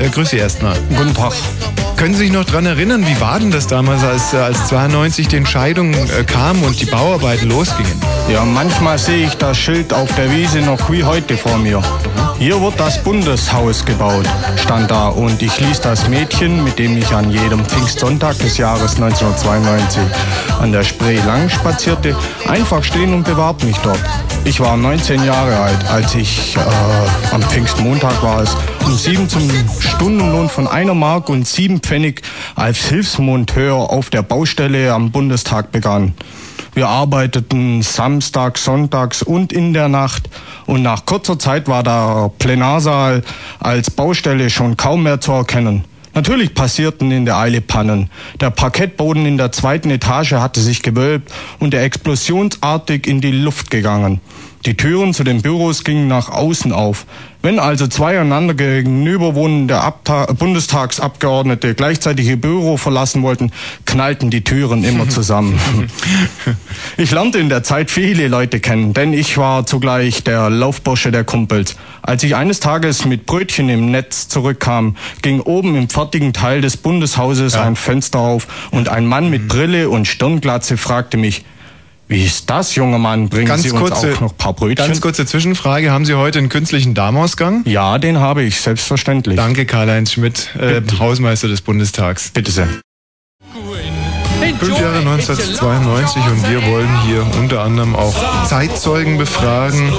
äh, 0.00 0.08
grüße 0.08 0.32
Sie 0.32 0.38
erstmal. 0.38 0.76
Guten 0.88 1.14
Tag. 1.14 1.34
Können 1.96 2.14
Sie 2.14 2.24
sich 2.24 2.32
noch 2.32 2.44
dran 2.44 2.66
erinnern, 2.66 3.06
wie 3.06 3.20
war 3.20 3.38
denn 3.38 3.52
das 3.52 3.68
damals, 3.68 4.02
als, 4.02 4.34
äh, 4.34 4.38
als 4.38 4.66
92 4.66 5.28
die 5.28 5.36
Entscheidung 5.36 5.94
äh, 5.94 6.24
kam 6.24 6.64
und 6.64 6.80
die 6.80 6.86
Bauarbeiten 6.86 7.48
losgingen? 7.48 8.00
Ja, 8.28 8.44
manchmal 8.44 8.98
sehe 8.98 9.26
ich 9.26 9.34
das 9.38 9.56
Schild 9.56 9.94
auf 9.94 10.14
der 10.14 10.30
Wiese 10.30 10.60
noch 10.60 10.90
wie 10.90 11.02
heute 11.02 11.38
vor 11.38 11.56
mir. 11.56 11.80
Hier 12.38 12.60
wird 12.60 12.78
das 12.78 13.02
Bundeshaus 13.02 13.84
gebaut, 13.86 14.26
stand 14.56 14.90
da 14.90 15.08
und 15.08 15.40
ich 15.40 15.58
ließ 15.58 15.80
das 15.80 16.08
Mädchen, 16.08 16.62
mit 16.62 16.78
dem 16.78 16.98
ich 16.98 17.10
an 17.12 17.30
jedem 17.30 17.64
Pfingstsonntag 17.64 18.38
des 18.38 18.58
Jahres 18.58 18.96
1992 18.96 20.02
an 20.60 20.70
der 20.72 20.84
Spree 20.84 21.18
lang 21.26 21.48
spazierte, 21.48 22.14
einfach 22.46 22.84
stehen 22.84 23.14
und 23.14 23.24
bewarb 23.24 23.64
mich 23.64 23.78
dort. 23.78 23.98
Ich 24.44 24.60
war 24.60 24.76
19 24.76 25.24
Jahre 25.24 25.56
alt, 25.58 25.90
als 25.90 26.14
ich 26.14 26.54
äh, 26.54 27.34
am 27.34 27.42
Pfingstmontag 27.42 28.22
war 28.22 28.42
es, 28.42 28.54
um 28.84 28.94
sieben 28.94 29.28
zum 29.28 29.50
Stundenlohn 29.80 30.50
von 30.50 30.68
einer 30.68 30.94
Mark 30.94 31.30
und 31.30 31.48
sieben 31.48 31.80
Pfennig 31.80 32.20
als 32.54 32.84
Hilfsmonteur 32.84 33.74
auf 33.74 34.10
der 34.10 34.22
Baustelle 34.22 34.92
am 34.92 35.10
Bundestag 35.10 35.72
begann. 35.72 36.12
Wir 36.78 36.88
arbeiteten 36.88 37.82
samstags, 37.82 38.62
sonntags 38.62 39.24
und 39.24 39.52
in 39.52 39.72
der 39.72 39.88
Nacht. 39.88 40.30
Und 40.64 40.82
nach 40.82 41.06
kurzer 41.06 41.36
Zeit 41.36 41.66
war 41.66 41.82
der 41.82 42.30
Plenarsaal 42.38 43.24
als 43.58 43.90
Baustelle 43.90 44.48
schon 44.48 44.76
kaum 44.76 45.02
mehr 45.02 45.20
zu 45.20 45.32
erkennen. 45.32 45.82
Natürlich 46.14 46.54
passierten 46.54 47.10
in 47.10 47.24
der 47.24 47.36
Eile 47.36 47.60
Pannen. 47.60 48.10
Der 48.38 48.50
Parkettboden 48.50 49.26
in 49.26 49.38
der 49.38 49.50
zweiten 49.50 49.90
Etage 49.90 50.34
hatte 50.34 50.60
sich 50.60 50.82
gewölbt 50.82 51.32
und 51.58 51.74
er 51.74 51.82
explosionsartig 51.82 53.08
in 53.08 53.20
die 53.20 53.32
Luft 53.32 53.72
gegangen. 53.72 54.20
Die 54.66 54.76
Türen 54.76 55.14
zu 55.14 55.22
den 55.24 55.42
Büros 55.42 55.84
gingen 55.84 56.08
nach 56.08 56.30
außen 56.30 56.72
auf. 56.72 57.06
Wenn 57.40 57.60
also 57.60 57.86
zwei 57.86 58.18
einander 58.18 58.54
gegenüber 58.54 59.36
wohnende 59.36 59.80
Abta 59.80 60.26
Bundestagsabgeordnete 60.32 61.74
gleichzeitig 61.74 62.26
ihr 62.26 62.40
Büro 62.40 62.76
verlassen 62.76 63.22
wollten, 63.22 63.52
knallten 63.86 64.30
die 64.30 64.42
Türen 64.42 64.82
immer 64.82 65.08
zusammen. 65.08 65.58
ich 66.96 67.12
lernte 67.12 67.38
in 67.38 67.48
der 67.48 67.62
Zeit 67.62 67.92
viele 67.92 68.26
Leute 68.26 68.58
kennen, 68.58 68.92
denn 68.92 69.12
ich 69.12 69.38
war 69.38 69.66
zugleich 69.66 70.24
der 70.24 70.50
Laufbursche 70.50 71.12
der 71.12 71.22
Kumpels. 71.22 71.76
Als 72.02 72.24
ich 72.24 72.34
eines 72.34 72.58
Tages 72.58 73.04
mit 73.04 73.26
Brötchen 73.26 73.68
im 73.68 73.92
Netz 73.92 74.26
zurückkam, 74.26 74.96
ging 75.22 75.40
oben 75.40 75.76
im 75.76 75.88
fertigen 75.88 76.32
Teil 76.32 76.60
des 76.60 76.76
Bundeshauses 76.76 77.54
ein 77.54 77.76
Fenster 77.76 78.18
auf 78.18 78.48
und 78.72 78.88
ein 78.88 79.06
Mann 79.06 79.30
mit 79.30 79.46
Brille 79.46 79.88
und 79.88 80.08
Stirnglatze 80.08 80.76
fragte 80.76 81.16
mich, 81.16 81.44
wie 82.08 82.24
ist 82.24 82.48
das, 82.48 82.74
junger 82.74 82.98
Mann? 82.98 83.28
Bringen 83.28 83.46
Ganz 83.46 83.62
Sie 83.62 83.70
uns 83.70 83.80
kurze- 83.80 84.14
auch 84.14 84.20
noch 84.20 84.30
ein 84.32 84.36
paar 84.36 84.52
Brötchen? 84.54 84.86
Ganz 84.86 85.00
kurze 85.00 85.26
Zwischenfrage. 85.26 85.90
Haben 85.90 86.04
Sie 86.06 86.14
heute 86.14 86.38
einen 86.38 86.48
künstlichen 86.48 86.94
Darmausgang? 86.94 87.62
Ja, 87.66 87.98
den 87.98 88.18
habe 88.18 88.42
ich, 88.42 88.60
selbstverständlich. 88.60 89.36
Danke, 89.36 89.66
Karl-Heinz 89.66 90.12
Schmidt, 90.12 90.54
äh, 90.58 90.80
Hausmeister 90.98 91.48
des 91.48 91.60
Bundestags. 91.60 92.30
Bitte 92.30 92.50
sehr. 92.50 92.68
Fünf 94.60 94.80
Jahre 94.80 94.98
1992 95.00 96.22
und 96.26 96.50
wir 96.50 96.66
wollen 96.66 96.88
hier 97.06 97.24
unter 97.38 97.60
anderem 97.62 97.94
auch 97.94 98.14
Zeitzeugen 98.46 99.16
befragen. 99.18 99.92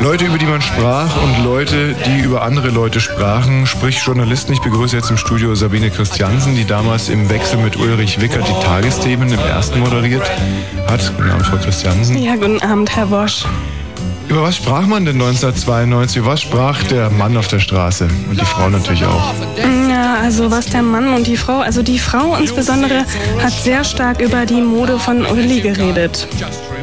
Leute, 0.00 0.26
über 0.26 0.38
die 0.38 0.46
man 0.46 0.60
sprach 0.60 1.10
und 1.22 1.44
Leute, 1.44 1.94
die 2.06 2.20
über 2.20 2.42
andere 2.42 2.70
Leute 2.70 3.00
sprachen, 3.00 3.66
sprich 3.66 3.98
Journalisten. 4.04 4.52
Ich 4.52 4.60
begrüße 4.60 4.96
jetzt 4.96 5.10
im 5.10 5.16
Studio 5.16 5.54
Sabine 5.54 5.90
Christiansen, 5.90 6.54
die 6.54 6.64
damals 6.64 7.08
im 7.08 7.28
Wechsel 7.28 7.58
mit 7.58 7.76
Ulrich 7.76 8.20
Wickert 8.20 8.46
die 8.48 8.64
Tagesthemen 8.64 9.28
im 9.32 9.38
ersten 9.38 9.80
moderiert 9.80 10.28
hat. 10.88 11.12
Guten 11.16 11.30
Abend, 11.30 11.46
Frau 11.46 11.56
Christiansen. 11.56 12.18
Ja, 12.18 12.36
guten 12.36 12.60
Abend, 12.62 12.94
Herr 12.94 13.06
Bosch. 13.06 13.44
Über 14.28 14.42
was 14.42 14.56
sprach 14.56 14.86
man 14.86 15.04
denn 15.04 15.14
1992? 15.14 16.24
Was 16.24 16.42
sprach 16.42 16.82
der 16.84 17.10
Mann 17.10 17.36
auf 17.36 17.48
der 17.48 17.60
Straße? 17.60 18.08
Und 18.28 18.40
die 18.40 18.44
Frau 18.44 18.68
natürlich 18.68 19.04
auch. 19.04 19.34
Ja, 19.88 20.16
also 20.16 20.50
was 20.50 20.66
der 20.66 20.82
Mann 20.82 21.14
und 21.14 21.26
die 21.26 21.36
Frau, 21.36 21.60
also 21.60 21.82
die 21.82 21.98
Frau 21.98 22.36
insbesondere, 22.36 23.04
hat 23.42 23.52
sehr 23.52 23.84
stark 23.84 24.20
über 24.20 24.44
die 24.44 24.60
Mode 24.60 24.98
von 24.98 25.24
Uli 25.24 25.60
geredet. 25.60 26.28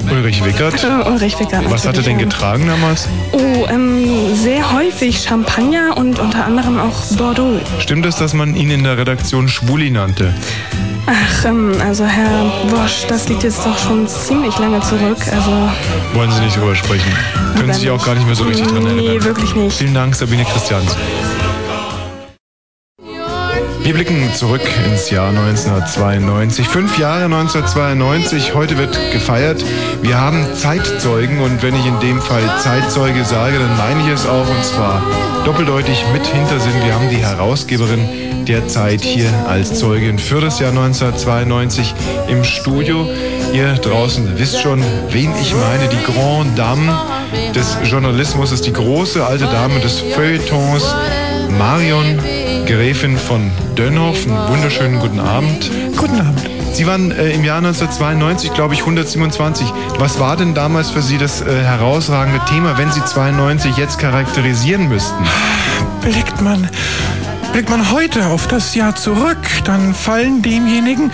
Ulrich 0.10 0.44
Wickert. 0.44 0.84
Äh, 0.84 1.10
Ulrich 1.10 1.40
Wickert. 1.40 1.70
Was 1.70 1.86
hat 1.86 1.98
er 1.98 2.04
denn 2.04 2.18
getragen 2.18 2.68
damals? 2.68 3.08
Oh, 3.32 3.66
ähm, 3.70 4.36
sehr 4.36 4.72
häufig 4.74 5.22
Champagner 5.22 5.98
und 5.98 6.20
unter 6.20 6.46
anderem 6.46 6.80
auch 6.80 7.04
Bordeaux. 7.18 7.60
Stimmt 7.80 8.06
es, 8.06 8.16
dass 8.16 8.34
man 8.34 8.56
ihn 8.56 8.72
in 8.72 8.84
der 8.84 8.98
Redaktion 8.98 9.48
Schwuli 9.48 9.90
nannte? 9.92 10.34
Ach, 11.08 11.46
ähm, 11.46 11.74
also 11.82 12.04
Herr 12.04 12.52
Bosch, 12.70 13.06
das 13.08 13.30
liegt 13.30 13.44
jetzt 13.44 13.64
doch 13.66 13.78
schon 13.78 14.08
ziemlich 14.08 14.58
lange 14.58 14.80
zurück. 14.82 15.18
Also 15.32 15.70
Wollen 16.14 16.32
Sie 16.32 16.42
nicht 16.42 16.58
drüber 16.58 16.76
sprechen? 16.76 17.12
Können 17.56 17.74
Sie 17.74 17.82
sich 17.82 17.90
auch 17.92 18.04
gar 18.04 18.16
nicht 18.16 18.26
mehr 18.26 18.36
so 18.36 18.44
richtig 18.44 18.68
dran 18.68 18.86
erinnern? 18.86 19.18
Nee, 19.18 19.24
wirklich 19.24 19.54
nicht. 19.56 19.78
Vielen 19.78 19.94
Dank, 19.94 20.16
Sabine 20.16 20.46
Christians. 20.46 20.96
Wir 23.84 23.94
blicken 23.94 24.34
zurück 24.34 24.64
ins 24.92 25.12
Jahr 25.12 25.30
1992. 25.30 26.68
Fünf 26.68 26.98
Jahre 26.98 27.26
1992. 27.26 28.56
Heute 28.56 28.80
wird 28.80 28.98
gefeiert. 29.14 29.64
Wir 30.02 30.20
haben 30.20 30.44
Zeitzeugen 30.56 31.40
und 31.40 31.62
wenn 31.62 31.76
ich 31.76 31.86
in 31.86 32.00
dem 32.00 32.20
Fall 32.20 32.42
Zeitzeuge 32.58 33.24
sage, 33.24 33.60
dann 33.60 33.78
meine 33.78 34.02
ich 34.02 34.08
es 34.08 34.26
auch 34.26 34.50
und 34.50 34.66
zwar 34.66 35.04
doppeldeutig 35.46 36.04
mit 36.14 36.26
Hintersinn. 36.26 36.74
Wir 36.84 36.96
haben 36.96 37.10
die 37.10 37.18
Herausgeberin 37.18 38.10
der 38.46 38.68
Zeit 38.68 39.02
hier 39.02 39.30
als 39.48 39.80
Zeugin 39.80 40.20
für 40.20 40.40
das 40.40 40.60
Jahr 40.60 40.70
1992 40.70 41.94
im 42.28 42.44
Studio. 42.44 43.10
Ihr 43.54 43.74
draußen 43.74 44.38
wisst 44.38 44.62
schon, 44.62 44.84
wen 45.10 45.32
ich 45.42 45.54
meine. 45.56 45.88
Die 45.90 46.12
Grande 46.12 46.56
Dame 46.56 46.98
des 47.54 47.78
Journalismus 47.84 48.52
ist 48.52 48.66
die 48.66 48.74
große 48.74 49.26
alte 49.26 49.46
Dame 49.46 49.80
des 49.80 50.00
Feuilletons, 50.00 50.84
Marion 51.58 52.20
Gräfin 52.66 53.18
von 53.18 53.52
Dönhoff. 53.76 54.28
Einen 54.28 54.50
wunderschönen 54.50 55.00
guten 55.00 55.20
Abend. 55.20 55.72
Guten 55.98 56.20
Abend. 56.20 56.50
Sie 56.74 56.86
waren 56.86 57.12
äh, 57.12 57.32
im 57.32 57.46
Jahr 57.46 57.60
1992, 57.60 58.54
glaube 58.54 58.74
ich, 58.74 58.82
127. 58.82 59.66
Was 59.98 60.20
war 60.20 60.36
denn 60.36 60.54
damals 60.54 60.90
für 60.90 61.02
Sie 61.02 61.18
das 61.18 61.42
äh, 61.42 61.46
herausragende 61.46 62.42
Thema, 62.50 62.78
wenn 62.78 62.92
Sie 62.92 63.04
92 63.04 63.78
jetzt 63.78 63.98
charakterisieren 63.98 64.90
müssten? 64.90 65.24
Blickt 66.02 66.42
man, 66.42 66.70
blickt 67.56 67.70
man 67.70 67.90
heute 67.90 68.26
auf 68.26 68.50
das 68.50 68.76
Jahr 68.76 68.98
zurück, 68.98 69.38
dann 69.64 69.94
fallen 69.94 70.42
demjenigen, 70.42 71.10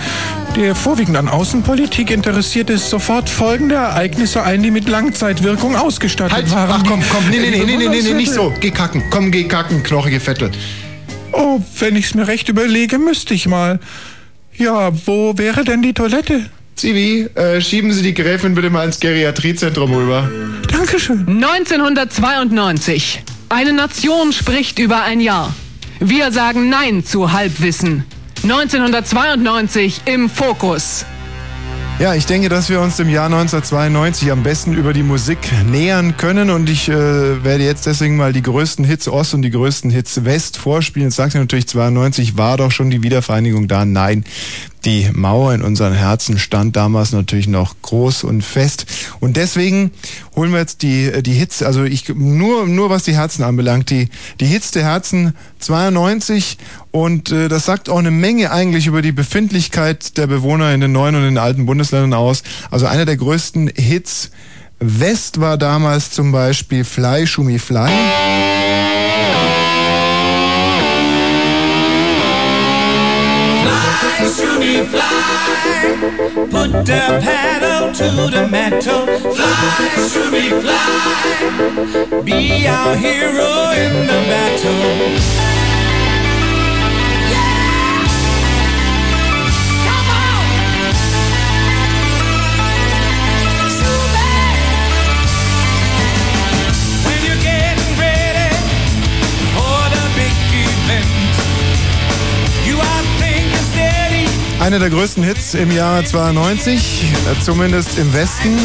der 0.56 0.74
vorwiegend 0.74 1.16
an 1.16 1.28
Außenpolitik 1.28 2.10
interessiert 2.10 2.68
ist, 2.68 2.90
sofort 2.90 3.30
folgende 3.30 3.76
Ereignisse 3.76 4.42
ein, 4.42 4.60
die 4.60 4.72
mit 4.72 4.88
Langzeitwirkung 4.88 5.76
ausgestattet 5.76 6.32
Halt, 6.32 6.50
waren. 6.50 6.82
ach 6.82 6.88
komm, 6.88 7.00
komm, 7.12 7.30
nee, 7.30 7.38
nee, 7.38 7.50
nee, 7.50 7.64
nee, 7.64 7.76
nee, 7.76 7.88
nee, 7.88 8.02
nee, 8.02 8.14
nicht 8.14 8.32
so. 8.32 8.52
Geh 8.58 8.72
kacken, 8.72 9.04
komm, 9.08 9.30
geh 9.30 9.44
kacken, 9.44 9.84
knochige 9.84 10.18
Vettel. 10.18 10.50
Oh, 11.30 11.60
wenn 11.78 11.94
ich's 11.94 12.16
mir 12.16 12.26
recht 12.26 12.48
überlege, 12.48 12.98
müsste 12.98 13.34
ich 13.34 13.46
mal. 13.46 13.78
Ja, 14.56 14.90
wo 15.06 15.38
wäre 15.38 15.62
denn 15.62 15.80
die 15.80 15.92
Toilette? 15.92 16.50
Zivi, 16.74 17.28
äh, 17.36 17.60
schieben 17.60 17.92
Sie 17.92 18.02
die 18.02 18.14
Gräfin 18.14 18.56
bitte 18.56 18.70
mal 18.70 18.84
ins 18.84 18.98
Geriatriezentrum 18.98 19.94
rüber. 19.94 20.28
Dankeschön. 20.72 21.24
1992. 21.24 23.22
Eine 23.48 23.74
Nation 23.74 24.32
spricht 24.32 24.80
über 24.80 25.04
ein 25.04 25.20
Jahr. 25.20 25.54
Wir 26.04 26.32
sagen 26.32 26.68
Nein 26.68 27.04
zu 27.04 27.30
Halbwissen. 27.30 28.04
1992 28.42 30.00
im 30.06 30.28
Fokus. 30.28 31.06
Ja, 32.00 32.16
ich 32.16 32.26
denke, 32.26 32.48
dass 32.48 32.68
wir 32.68 32.80
uns 32.80 32.96
dem 32.96 33.08
Jahr 33.08 33.26
1992 33.26 34.32
am 34.32 34.42
besten 34.42 34.72
über 34.72 34.92
die 34.92 35.04
Musik 35.04 35.38
nähern 35.70 36.16
können 36.16 36.50
und 36.50 36.68
ich 36.68 36.88
äh, 36.88 37.44
werde 37.44 37.62
jetzt 37.62 37.86
deswegen 37.86 38.16
mal 38.16 38.32
die 38.32 38.42
größten 38.42 38.84
Hits 38.84 39.06
Ost 39.06 39.34
und 39.34 39.42
die 39.42 39.50
größten 39.50 39.92
Hits 39.92 40.24
West 40.24 40.56
vorspielen. 40.56 41.10
Jetzt 41.10 41.16
sagst 41.16 41.36
du 41.36 41.38
natürlich, 41.38 41.68
92 41.68 42.36
war 42.36 42.56
doch 42.56 42.72
schon 42.72 42.90
die 42.90 43.04
Wiedervereinigung 43.04 43.68
da. 43.68 43.84
Nein, 43.84 44.24
die 44.84 45.08
Mauer 45.12 45.54
in 45.54 45.62
unseren 45.62 45.92
Herzen 45.92 46.38
stand 46.38 46.76
damals 46.76 47.12
natürlich 47.12 47.46
noch 47.46 47.74
groß 47.82 48.24
und 48.24 48.42
fest 48.42 48.86
und 49.20 49.36
deswegen 49.36 49.92
holen 50.34 50.52
wir 50.52 50.58
jetzt 50.58 50.82
die 50.82 51.22
die 51.22 51.32
Hits, 51.32 51.62
also 51.62 51.84
ich 51.84 52.08
nur 52.08 52.66
nur 52.66 52.90
was 52.90 53.04
die 53.04 53.14
Herzen 53.14 53.42
anbelangt, 53.42 53.90
die 53.90 54.08
die 54.40 54.46
Hits 54.46 54.72
der 54.72 54.84
Herzen 54.84 55.34
92 55.60 56.58
und 56.90 57.30
äh, 57.30 57.48
das 57.48 57.64
sagt 57.64 57.88
auch 57.88 57.98
eine 57.98 58.10
Menge 58.10 58.50
eigentlich 58.50 58.86
über 58.86 59.02
die 59.02 59.12
Befindlichkeit 59.12 60.16
der 60.16 60.26
Bewohner 60.26 60.74
in 60.74 60.80
den 60.80 60.92
neuen 60.92 61.14
und 61.14 61.22
in 61.22 61.34
den 61.34 61.38
alten 61.38 61.66
Bundesländern 61.66 62.14
aus. 62.14 62.42
Also 62.70 62.86
einer 62.86 63.04
der 63.04 63.16
größten 63.16 63.72
Hits 63.76 64.30
West 64.80 65.40
war 65.40 65.58
damals 65.58 66.10
zum 66.10 66.32
Beispiel 66.32 66.84
Fly 66.84 67.26
Schumi 67.26 67.58
Fly. 67.60 68.91
Fly, 73.72 74.28
shooty, 74.36 74.86
fly. 74.86 75.10
Put 76.50 76.84
the 76.84 77.18
pedal 77.22 77.92
to 77.94 78.08
the 78.30 78.46
metal. 78.48 79.06
Fly, 79.06 79.52
shooty, 80.10 80.60
fly. 80.60 82.22
Be 82.22 82.66
our 82.66 82.94
hero 82.96 83.70
in 83.70 84.06
the 84.06 84.18
battle. 84.28 85.41
Einer 104.62 104.78
der 104.78 104.90
größten 104.90 105.24
Hits 105.24 105.54
im 105.54 105.72
Jahr 105.72 106.04
92, 106.04 107.02
äh, 107.02 107.40
zumindest 107.42 107.98
im 107.98 108.14
Westen. 108.14 108.56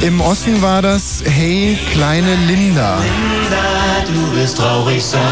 Im 0.00 0.20
Osten 0.20 0.60
war 0.60 0.82
das 0.82 1.22
Hey, 1.24 1.78
kleine 1.92 2.34
Linda. 2.34 2.98
Linda, 2.98 4.02
du 4.08 4.36
wirst 4.36 4.58
traurig 4.58 5.04
sein. 5.04 5.22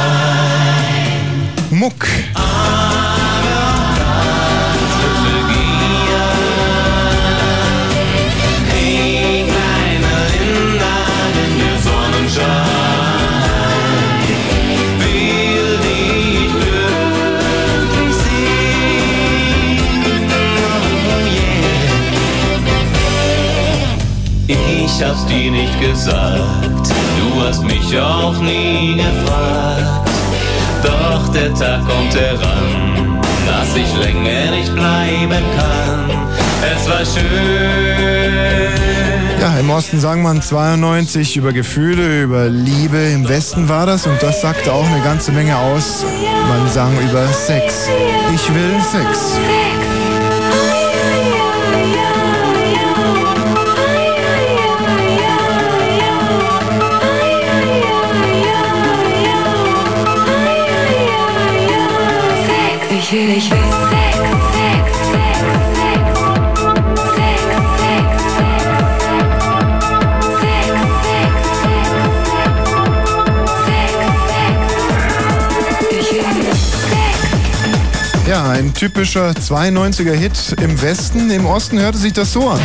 Muck. 1.71 2.07
Ich 25.03 25.09
hab's 25.09 25.27
dir 25.27 25.51
nicht 25.51 25.81
gesagt, 25.81 26.89
du 27.19 27.43
hast 27.43 27.65
mich 27.65 27.99
auch 27.99 28.39
nie 28.39 28.95
gefragt. 28.95 30.09
Doch 30.85 31.27
der 31.33 31.53
Tag 31.55 31.81
kommt 31.89 32.15
heran, 32.15 33.21
dass 33.45 33.75
ich 33.75 33.93
länger 33.97 34.53
nicht 34.53 34.73
bleiben 34.73 35.45
kann. 35.57 36.09
Es 36.63 36.89
war 36.89 37.05
schön. 37.05 38.71
Ja, 39.41 39.59
im 39.59 39.71
Osten 39.71 39.99
sang 39.99 40.23
man 40.23 40.41
92 40.41 41.37
über 41.37 41.53
Gefühle, 41.53 42.23
über 42.23 42.49
Liebe. 42.49 42.99
Im 42.99 43.29
Westen 43.29 43.69
war 43.69 43.87
das, 43.87 44.07
und 44.07 44.23
das 44.23 44.41
sagte 44.41 44.73
auch 44.73 44.87
eine 44.87 45.03
ganze 45.03 45.33
Menge 45.33 45.57
aus, 45.57 46.05
man 46.49 46.71
sang 46.71 46.97
über 47.11 47.27
Sex. 47.27 47.89
Ich 48.33 48.55
will 48.55 48.81
Sex. 48.93 49.37
Ich 49.37 49.73
will, 63.13 63.37
ich 63.37 63.51
will 63.51 63.59
Sex, 63.91 64.97
Sex, 65.13 65.33
Ja, 78.29 78.49
ein 78.51 78.73
typischer 78.73 79.33
92er 79.33 80.13
Hit 80.13 80.57
im 80.63 80.81
Westen. 80.81 81.31
Im 81.31 81.45
Osten 81.45 81.79
hörte 81.79 81.99
sich 81.99 82.15
das 82.15 82.33
so 82.33 82.49
an. 82.49 82.61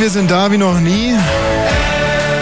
Wir 0.00 0.10
sind 0.10 0.30
da 0.30 0.50
wie 0.50 0.56
noch 0.56 0.80
nie. 0.80 1.14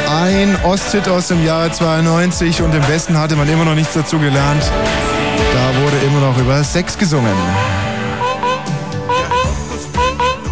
Ein 0.08 0.56
Osthit 0.64 1.08
aus 1.08 1.28
dem 1.28 1.44
Jahre 1.44 1.72
92 1.72 2.62
und 2.62 2.72
im 2.72 2.86
Westen 2.88 3.18
hatte 3.18 3.34
man 3.34 3.48
immer 3.48 3.64
noch 3.64 3.74
nichts 3.74 3.94
dazu 3.94 4.18
gelernt. 4.18 4.62
Da 4.62 5.82
wurde 5.82 5.96
immer 6.06 6.20
noch 6.20 6.38
über 6.38 6.62
Sex 6.62 6.96
gesungen. 6.96 7.34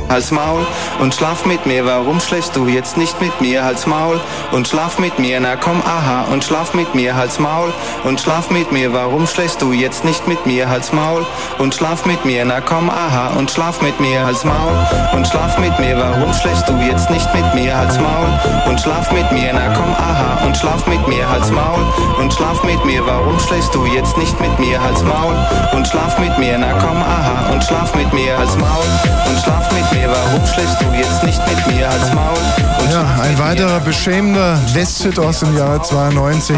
Hals 0.09 0.31
Maul 0.31 0.65
und 1.01 1.15
schlaf 1.15 1.45
mit 1.47 1.67
mir, 1.67 1.85
warum 1.85 2.21
schläfst 2.21 2.55
du 2.55 2.69
jetzt 2.69 2.97
nicht 2.97 3.21
mit 3.21 3.41
mir? 3.41 3.65
Hals 3.65 3.87
Maul 3.87 4.21
und 4.53 4.69
schlaf 4.69 5.01
mit 5.01 5.19
mir, 5.19 5.41
na 5.41 5.57
komm, 5.57 5.83
aha, 5.85 6.27
und 6.33 6.45
schlaf 6.45 6.75
mit 6.75 6.95
mir, 6.95 7.17
Hals 7.17 7.41
Maul 7.41 7.73
und 8.05 8.21
schlaf 8.21 8.49
mit 8.51 8.71
mir, 8.71 8.93
warum 8.93 9.27
schläfst 9.27 9.61
du 9.61 9.73
jetzt 9.73 10.05
nicht 10.05 10.27
mit 10.29 10.47
mir? 10.47 10.69
Hals 10.71 10.93
Maul 10.93 11.27
und 11.59 11.75
schlaf 11.75 12.07
mit 12.07 12.25
mir, 12.25 12.45
na 12.45 12.61
komm, 12.61 12.89
aha, 12.89 13.37
und 13.37 13.51
schlaf 13.51 13.83
mit 13.83 13.99
mir, 13.99 14.25
Hals 14.25 14.45
Maul 14.45 14.73
und 15.13 15.27
schlaf 15.27 15.59
mit 15.59 15.77
mir, 15.81 15.99
warum 15.99 16.33
schläfst 16.33 16.69
du 16.69 16.77
jetzt 16.79 17.11
nicht 17.11 17.35
mit 17.35 17.55
mir? 17.55 17.77
Hals 17.77 17.99
Maul 17.99 18.29
und 18.69 18.81
schlaf 18.81 19.11
mit 19.11 19.31
mir, 19.33 19.53
na 19.53 19.75
komm, 19.75 19.93
aha, 19.93 20.47
und 20.47 20.57
schlaf 20.57 20.87
mit 20.87 21.07
mir, 21.09 21.29
Hals 21.29 21.51
Maul 21.51 21.85
und 22.21 22.33
schlaf 22.33 22.63
mit 22.63 22.83
mir, 22.85 23.05
warum 23.05 23.39
schläfst 23.41 23.75
du 23.75 23.85
jetzt 23.87 24.17
nicht 24.17 24.41
mit 24.41 24.57
mir? 24.61 24.81
Hals 24.81 25.03
Maul 25.03 25.35
und 25.73 25.87
schlaf 25.89 26.17
mit 26.21 26.39
mir, 26.39 26.57
na 26.59 26.73
komm, 26.75 27.03
aha, 27.03 27.53
und 27.53 27.65
schlaf 27.65 27.93
mit 27.97 28.13
mir, 28.13 28.39
Hals 28.39 28.57
Maul 28.57 28.87
und 29.29 29.39
schlaf 29.41 29.71
mit 29.73 29.93
mir, 29.93 29.96
warum 30.07 30.47
schläfst 30.47 30.81
du 30.81 30.87
jetzt 30.93 31.23
nicht 31.23 31.41
mit 31.47 31.75
mir? 31.75 31.89
Hals 31.89 32.13
Maul 32.13 32.37
und 32.81 32.91
Ja, 32.91 33.19
ein 33.23 33.39
weiterer 33.39 33.81
beschämender 33.81 34.59
Westhit 34.75 35.19
aus 35.19 35.41
dem 35.41 35.57
Jahre 35.57 35.83
92. 35.83 36.57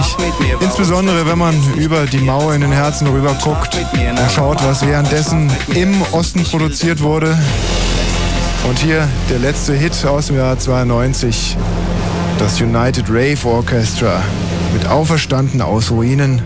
Insbesondere 0.60 1.26
wenn 1.26 1.38
man 1.38 1.54
über 1.74 2.06
die 2.06 2.18
Mauer 2.18 2.54
in 2.54 2.62
den 2.62 2.72
Herzen 2.72 3.06
rüber 3.06 3.34
guckt 3.42 3.76
und 3.76 4.30
schaut, 4.30 4.62
was 4.64 4.86
währenddessen 4.86 5.50
im 5.74 6.02
Osten 6.12 6.44
produziert 6.44 7.02
wurde. 7.02 7.36
Und 8.68 8.78
hier 8.78 9.08
der 9.30 9.38
letzte 9.38 9.74
Hit 9.74 10.04
aus 10.04 10.26
dem 10.26 10.36
Jahr 10.36 10.58
92. 10.58 11.56
Das 12.38 12.60
United 12.60 13.08
Rave 13.08 13.38
Orchestra 13.44 14.22
mit 14.72 14.86
Auferstanden 14.86 15.60
aus 15.60 15.90
Ruinen. 15.90 16.42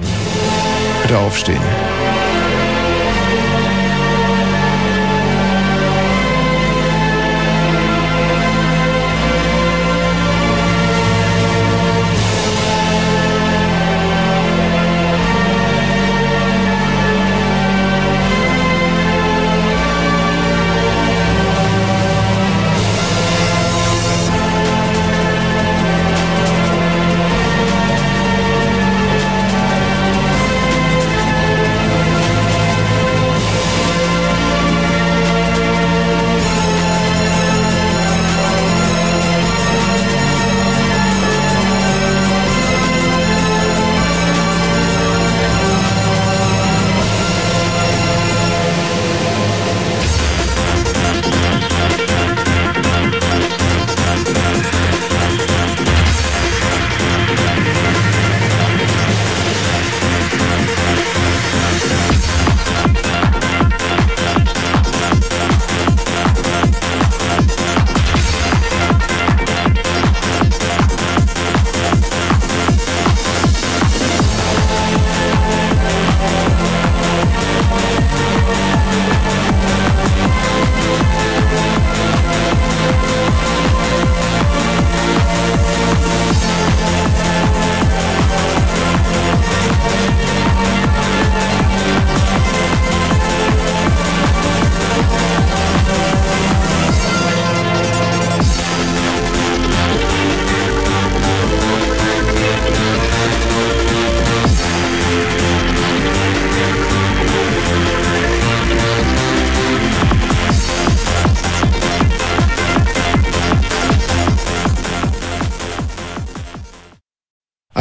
Bitte 1.03 1.19
aufstehen. 1.19 1.92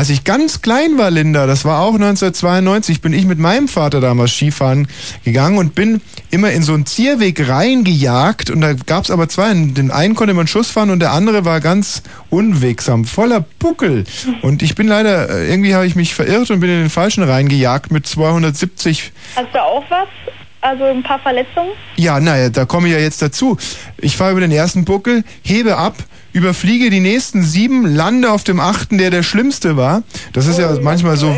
Als 0.02 0.10
ich 0.10 0.24
ganz 0.24 0.64
klein 0.64 0.97
war, 0.97 1.12
Linda, 1.12 1.45
das 1.45 1.64
war 1.64 1.82
auch 1.82 1.93
1992, 1.93 3.02
bin 3.02 3.14
ich 3.14 3.28
mit 3.28 3.38
meinem 3.38 3.68
Vater 3.68 4.02
damals 4.02 4.32
Skifahren 4.32 4.88
gegangen 5.24 5.60
und 5.60 5.76
bin 5.76 6.02
immer 6.32 6.49
in 6.49 6.64
so 6.64 6.74
einen 6.74 6.88
Zierweg 6.88 7.47
reingejagt 7.47 8.49
und 8.49 8.62
da 8.62 8.74
gab's 8.74 9.12
aber 9.12 9.30
zwei. 9.30 9.54
Den 9.54 9.91
einen 9.91 10.16
konnte 10.16 10.34
man 10.34 10.47
Schuss 10.47 10.72
fahren 10.72 10.89
und 10.89 11.02
der 11.02 11.12
andere 11.12 11.45
war 11.45 11.60
ganz 11.60 12.02
unwegsam, 12.32 13.06
voller 13.06 13.45
Buckel. 13.60 14.06
Und 14.41 14.64
ich 14.64 14.74
bin 14.74 14.88
leider, 14.88 15.30
äh, 15.30 15.47
irgendwie 15.52 15.76
habe 15.76 15.86
ich 15.86 15.95
mich 15.95 16.16
verirrt 16.16 16.49
und 16.49 16.62
bin 16.62 16.72
in 16.72 16.80
den 16.80 16.89
falschen 16.89 17.24
reingejagt 17.24 17.91
mit 17.91 18.08
270 18.08 19.12
Hast 19.36 19.54
du 19.54 19.62
auch 19.62 19.84
was? 19.89 20.08
Also 20.62 20.86
ein 20.86 21.04
paar 21.04 21.20
Verletzungen? 21.20 21.74
Ja, 21.97 22.20
naja, 22.20 22.49
da 22.49 22.66
komme 22.66 22.88
ich 22.88 22.95
ja 22.95 22.99
jetzt 22.99 23.22
dazu. 23.22 23.56
Ich 23.99 24.18
fahre 24.18 24.32
über 24.32 24.41
den 24.41 24.52
ersten 24.52 24.84
Buckel, 24.84 25.24
hebe 25.43 25.78
ab, 25.78 25.97
überfliege 26.34 26.90
die 26.90 27.00
nächsten 27.00 27.44
sieben, 27.44 27.86
lande 27.86 28.32
auf 28.32 28.44
dem 28.44 28.60
achten, 28.60 28.98
der 28.98 29.10
der 29.10 29.24
schlimmste 29.24 29.78
war. 29.78 30.04
Das 30.34 30.48
ist 30.48 30.60
ja 30.60 30.76
manchmal 30.82 31.18
so 31.18 31.36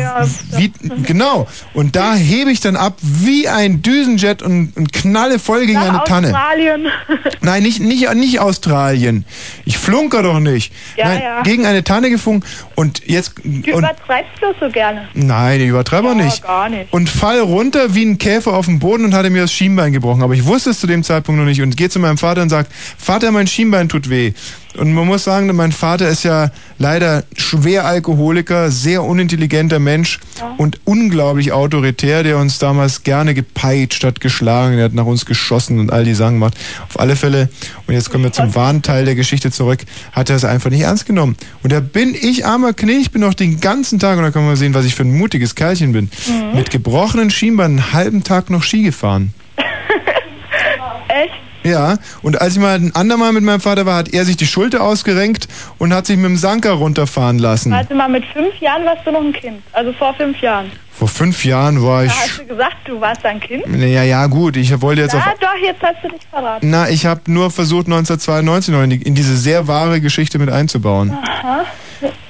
wie, 0.56 0.72
genau. 1.02 1.46
Und 1.72 1.96
da 1.96 2.14
hebe 2.14 2.50
ich 2.50 2.60
dann 2.60 2.76
ab 2.76 2.96
wie 3.00 3.48
ein 3.48 3.82
Düsenjet 3.82 4.42
und, 4.42 4.76
und 4.76 4.92
knalle 4.92 5.38
voll 5.38 5.66
gegen 5.66 5.74
Nach 5.80 5.88
eine 5.88 6.04
Tanne. 6.04 6.28
Australien. 6.28 6.86
Nein, 7.40 7.62
nicht, 7.62 7.80
nicht, 7.80 8.12
nicht 8.14 8.40
Australien. 8.40 9.24
Ich 9.64 9.78
flunker 9.78 10.22
doch 10.22 10.40
nicht. 10.40 10.72
Ja, 10.96 11.08
Nein, 11.08 11.22
ja. 11.22 11.42
gegen 11.42 11.66
eine 11.66 11.84
Tanne 11.84 12.10
gefunkt 12.10 12.46
und 12.74 13.06
jetzt, 13.06 13.34
Du 13.42 13.50
und, 13.50 13.66
übertreibst 13.78 14.38
bloß 14.40 14.56
so 14.60 14.68
gerne. 14.70 15.08
Nein, 15.14 15.60
ich 15.60 15.68
übertreibe 15.68 16.10
auch 16.10 16.14
nicht. 16.14 16.42
gar 16.42 16.68
nicht. 16.68 16.92
Und 16.92 17.08
fall 17.08 17.40
runter 17.40 17.94
wie 17.94 18.04
ein 18.04 18.18
Käfer 18.18 18.52
auf 18.54 18.66
den 18.66 18.78
Boden 18.78 19.04
und 19.04 19.14
hatte 19.14 19.30
mir 19.30 19.42
das 19.42 19.52
Schienbein 19.52 19.92
gebrochen. 19.92 20.22
Aber 20.22 20.34
ich 20.34 20.44
wusste 20.44 20.70
es 20.70 20.80
zu 20.80 20.86
dem 20.86 21.02
Zeitpunkt 21.02 21.38
noch 21.38 21.46
nicht 21.46 21.62
und 21.62 21.76
gehe 21.76 21.88
zu 21.88 21.98
meinem 21.98 22.18
Vater 22.18 22.42
und 22.42 22.48
sage, 22.48 22.68
Vater, 22.98 23.30
mein 23.30 23.46
Schienbein 23.46 23.88
tut 23.88 24.08
weh. 24.08 24.32
Und 24.76 24.92
man 24.92 25.06
muss 25.06 25.24
sagen, 25.24 25.54
mein 25.54 25.70
Vater 25.72 26.08
ist 26.08 26.24
ja 26.24 26.50
leider 26.78 27.22
schwer 27.36 27.84
Alkoholiker, 27.84 28.70
sehr 28.70 29.04
unintelligenter 29.04 29.78
Mensch 29.78 30.18
und 30.58 30.80
unglaublich 30.84 31.52
autoritär, 31.52 32.22
der 32.24 32.38
uns 32.38 32.58
damals 32.58 33.04
gerne 33.04 33.34
gepeitscht 33.34 34.02
hat, 34.02 34.20
geschlagen, 34.20 34.76
der 34.76 34.86
hat 34.86 34.94
nach 34.94 35.04
uns 35.06 35.26
geschossen 35.26 35.78
und 35.78 35.92
all 35.92 36.04
die 36.04 36.14
Sachen 36.14 36.34
gemacht. 36.34 36.54
Auf 36.88 36.98
alle 36.98 37.14
Fälle, 37.14 37.48
und 37.86 37.94
jetzt 37.94 38.10
kommen 38.10 38.24
wir 38.24 38.32
zum 38.32 38.54
wahren 38.56 38.82
Teil 38.82 39.04
der 39.04 39.14
Geschichte 39.14 39.50
zurück, 39.52 39.80
hat 40.12 40.28
er 40.30 40.36
es 40.36 40.44
einfach 40.44 40.70
nicht 40.70 40.82
ernst 40.82 41.06
genommen. 41.06 41.36
Und 41.62 41.72
da 41.72 41.78
bin 41.80 42.14
ich, 42.14 42.44
armer 42.44 42.72
Knie, 42.72 42.98
ich 43.00 43.12
bin 43.12 43.20
noch 43.20 43.34
den 43.34 43.60
ganzen 43.60 43.98
Tag, 44.00 44.16
und 44.16 44.24
da 44.24 44.30
kann 44.32 44.44
man 44.44 44.56
sehen, 44.56 44.74
was 44.74 44.84
ich 44.86 44.94
für 44.96 45.04
ein 45.04 45.16
mutiges 45.16 45.54
Kerlchen 45.54 45.92
bin, 45.92 46.10
Mhm. 46.26 46.56
mit 46.56 46.70
gebrochenen 46.70 47.30
Schienbein 47.30 47.72
einen 47.72 47.92
halben 47.92 48.24
Tag 48.24 48.50
noch 48.50 48.62
Ski 48.64 48.82
gefahren. 48.82 49.34
Echt? 51.08 51.43
Ja, 51.64 51.96
und 52.22 52.40
als 52.40 52.54
ich 52.54 52.60
mal 52.60 52.74
ein 52.76 52.94
andermal 52.94 53.32
mit 53.32 53.42
meinem 53.42 53.60
Vater 53.60 53.86
war, 53.86 53.96
hat 53.96 54.12
er 54.12 54.24
sich 54.24 54.36
die 54.36 54.46
Schulter 54.46 54.82
ausgerenkt 54.82 55.48
und 55.78 55.94
hat 55.94 56.06
sich 56.06 56.16
mit 56.16 56.26
dem 56.26 56.36
Sanker 56.36 56.72
runterfahren 56.72 57.38
lassen. 57.38 57.72
Warte 57.72 57.94
mal, 57.94 58.08
mit 58.08 58.24
fünf 58.26 58.54
Jahren 58.60 58.84
warst 58.84 59.06
du 59.06 59.12
noch 59.12 59.22
ein 59.22 59.32
Kind. 59.32 59.62
Also 59.72 59.92
vor 59.94 60.14
fünf 60.14 60.40
Jahren. 60.42 60.70
Vor 60.92 61.08
fünf 61.08 61.44
Jahren 61.44 61.82
war 61.82 62.00
Da 62.00 62.04
ich. 62.06 62.12
hast 62.12 62.38
du 62.38 62.46
gesagt, 62.46 62.76
du 62.84 63.00
warst 63.00 63.24
ein 63.24 63.40
Kind? 63.40 63.64
Ja, 63.80 64.02
ja, 64.04 64.26
gut, 64.26 64.56
ich 64.56 64.80
wollte 64.80 65.00
jetzt 65.02 65.14
auf. 65.14 65.24
Ja, 65.24 65.32
doch, 65.40 65.56
jetzt 65.60 65.82
hast 65.82 66.04
du 66.04 66.08
dich 66.08 66.20
verraten. 66.30 66.70
Na, 66.70 66.88
ich 66.88 67.06
habe 67.06 67.22
nur 67.26 67.50
versucht, 67.50 67.86
1992 67.86 68.72
noch 68.74 68.82
in, 68.82 68.90
die, 68.90 69.02
in 69.02 69.14
diese 69.14 69.36
sehr 69.36 69.66
wahre 69.66 70.00
Geschichte 70.00 70.38
mit 70.38 70.50
einzubauen. 70.50 71.10
Aha. 71.12 71.64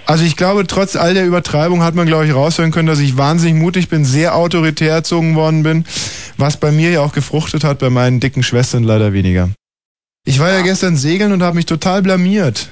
Also 0.06 0.24
ich 0.24 0.36
glaube, 0.36 0.66
trotz 0.66 0.96
all 0.96 1.14
der 1.14 1.24
Übertreibung 1.24 1.82
hat 1.82 1.94
man, 1.94 2.06
glaube 2.06 2.26
ich, 2.26 2.34
raushören 2.34 2.70
können, 2.70 2.86
dass 2.86 2.98
ich 2.98 3.16
wahnsinnig 3.16 3.60
mutig 3.60 3.88
bin, 3.88 4.04
sehr 4.04 4.34
autoritär 4.34 4.92
erzogen 4.92 5.34
worden 5.34 5.62
bin, 5.62 5.86
was 6.36 6.58
bei 6.58 6.70
mir 6.70 6.90
ja 6.90 7.00
auch 7.00 7.12
gefruchtet 7.12 7.64
hat, 7.64 7.78
bei 7.78 7.90
meinen 7.90 8.20
dicken 8.20 8.42
Schwestern 8.42 8.84
leider 8.84 9.12
weniger. 9.12 9.48
Ich 10.26 10.40
war 10.40 10.50
ja 10.50 10.60
gestern 10.62 10.96
segeln 10.96 11.32
und 11.32 11.42
habe 11.42 11.56
mich 11.56 11.66
total 11.66 12.02
blamiert. 12.02 12.68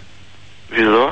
Wieso? 0.70 1.10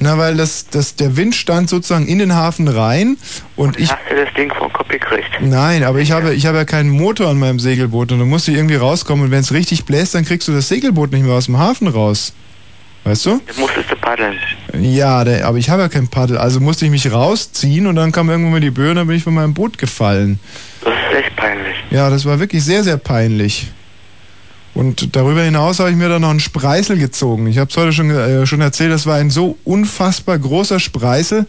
Na, 0.00 0.16
weil 0.16 0.36
das, 0.36 0.68
das, 0.68 0.94
der 0.94 1.16
Wind 1.16 1.34
stand 1.34 1.68
sozusagen 1.68 2.06
in 2.06 2.18
den 2.18 2.34
Hafen 2.34 2.68
rein 2.68 3.16
und 3.56 3.78
ich. 3.78 3.90
Hast 3.90 3.98
du 4.08 4.14
das 4.14 4.32
Ding 4.34 4.52
vom 4.54 4.72
Kopf 4.72 4.88
gekriegt? 4.88 5.28
Nein, 5.40 5.82
aber 5.82 5.98
ich 5.98 6.12
habe, 6.12 6.34
ich 6.34 6.46
habe 6.46 6.56
ja 6.56 6.64
keinen 6.64 6.90
Motor 6.90 7.28
an 7.28 7.38
meinem 7.38 7.58
Segelboot 7.58 8.12
und 8.12 8.20
du 8.20 8.24
musst 8.24 8.48
irgendwie 8.48 8.76
rauskommen 8.76 9.24
und 9.24 9.30
wenn 9.32 9.40
es 9.40 9.52
richtig 9.52 9.86
bläst, 9.86 10.14
dann 10.14 10.24
kriegst 10.24 10.46
du 10.46 10.52
das 10.52 10.68
Segelboot 10.68 11.10
nicht 11.12 11.24
mehr 11.24 11.34
aus 11.34 11.46
dem 11.46 11.58
Hafen 11.58 11.88
raus. 11.88 12.32
Weißt 13.08 13.24
du? 13.24 13.40
Jetzt 13.46 13.58
musstest 13.58 13.90
du 13.90 13.96
paddeln. 13.96 14.36
Ja, 14.78 15.24
der, 15.24 15.46
aber 15.46 15.56
ich 15.56 15.70
habe 15.70 15.80
ja 15.80 15.88
kein 15.88 16.08
Paddel, 16.08 16.36
also 16.36 16.60
musste 16.60 16.84
ich 16.84 16.90
mich 16.90 17.10
rausziehen 17.10 17.86
und 17.86 17.96
dann 17.96 18.12
kam 18.12 18.28
irgendwann 18.28 18.52
mal 18.52 18.60
die 18.60 18.70
Böe 18.70 18.90
und 18.90 18.96
dann 18.96 19.06
bin 19.06 19.16
ich 19.16 19.22
von 19.22 19.32
meinem 19.32 19.54
Boot 19.54 19.78
gefallen. 19.78 20.38
Das 20.84 20.92
ist 20.92 21.18
echt 21.18 21.34
peinlich. 21.34 21.74
Ja, 21.90 22.10
das 22.10 22.26
war 22.26 22.38
wirklich 22.38 22.62
sehr, 22.62 22.84
sehr 22.84 22.98
peinlich. 22.98 23.68
Und 24.74 25.16
darüber 25.16 25.40
hinaus 25.40 25.80
habe 25.80 25.88
ich 25.88 25.96
mir 25.96 26.10
dann 26.10 26.20
noch 26.20 26.28
einen 26.28 26.38
Spreißel 26.38 26.98
gezogen. 26.98 27.46
Ich 27.46 27.56
habe 27.56 27.70
es 27.70 27.76
heute 27.78 27.94
schon, 27.94 28.10
äh, 28.10 28.46
schon 28.46 28.60
erzählt, 28.60 28.92
das 28.92 29.06
war 29.06 29.16
ein 29.16 29.30
so 29.30 29.56
unfassbar 29.64 30.38
großer 30.38 30.78
Spreißel. 30.78 31.46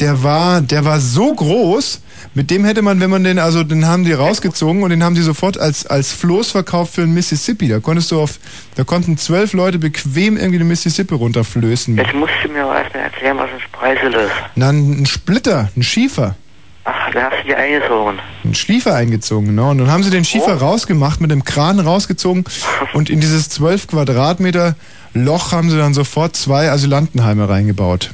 Der 0.00 0.22
war, 0.22 0.60
der 0.60 0.84
war 0.84 1.00
so 1.00 1.32
groß, 1.34 2.02
mit 2.34 2.50
dem 2.50 2.64
hätte 2.64 2.82
man, 2.82 3.00
wenn 3.00 3.08
man 3.08 3.24
den, 3.24 3.38
also 3.38 3.64
den 3.64 3.86
haben 3.86 4.04
die 4.04 4.12
rausgezogen 4.12 4.82
und 4.82 4.90
den 4.90 5.02
haben 5.02 5.14
die 5.14 5.22
sofort 5.22 5.58
als, 5.58 5.86
als 5.86 6.12
Floß 6.12 6.50
verkauft 6.50 6.94
für 6.94 7.00
den 7.00 7.14
Mississippi. 7.14 7.68
Da 7.68 7.80
konntest 7.80 8.10
du 8.10 8.20
auf, 8.20 8.38
da 8.74 8.84
konnten 8.84 9.16
zwölf 9.16 9.52
Leute 9.54 9.78
bequem 9.78 10.36
irgendwie 10.36 10.58
den 10.58 10.68
Mississippi 10.68 11.14
runterflößen. 11.14 11.96
Jetzt 11.96 12.14
musst 12.14 12.34
du 12.42 12.48
mir 12.50 12.64
aber 12.64 12.82
erstmal 12.82 13.04
erzählen, 13.04 13.38
was 13.38 13.50
ein 13.50 13.60
Spreisel 13.60 14.14
ist. 14.14 14.32
Na, 14.54 14.68
ein 14.70 15.06
Splitter, 15.06 15.70
ein 15.76 15.82
Schiefer. 15.82 16.36
Ach, 16.84 17.10
da 17.12 17.30
hast 17.30 17.42
du 17.42 17.48
dir 17.48 17.56
eingezogen. 17.56 18.18
Ein 18.44 18.54
Schliefer 18.54 18.94
eingezogen, 18.94 19.48
genau. 19.48 19.70
Und 19.70 19.78
dann 19.78 19.90
haben 19.90 20.04
sie 20.04 20.10
den 20.10 20.24
Schiefer 20.24 20.54
rausgemacht, 20.54 21.20
mit 21.20 21.32
dem 21.32 21.44
Kran 21.44 21.80
rausgezogen 21.80 22.44
und 22.92 23.10
in 23.10 23.20
dieses 23.20 23.48
12 23.48 23.88
Quadratmeter 23.88 24.76
Loch 25.24 25.52
haben 25.52 25.70
sie 25.70 25.76
dann 25.78 25.94
sofort 25.94 26.36
zwei 26.36 26.70
Asylantenheime 26.70 27.48
reingebaut. 27.48 28.10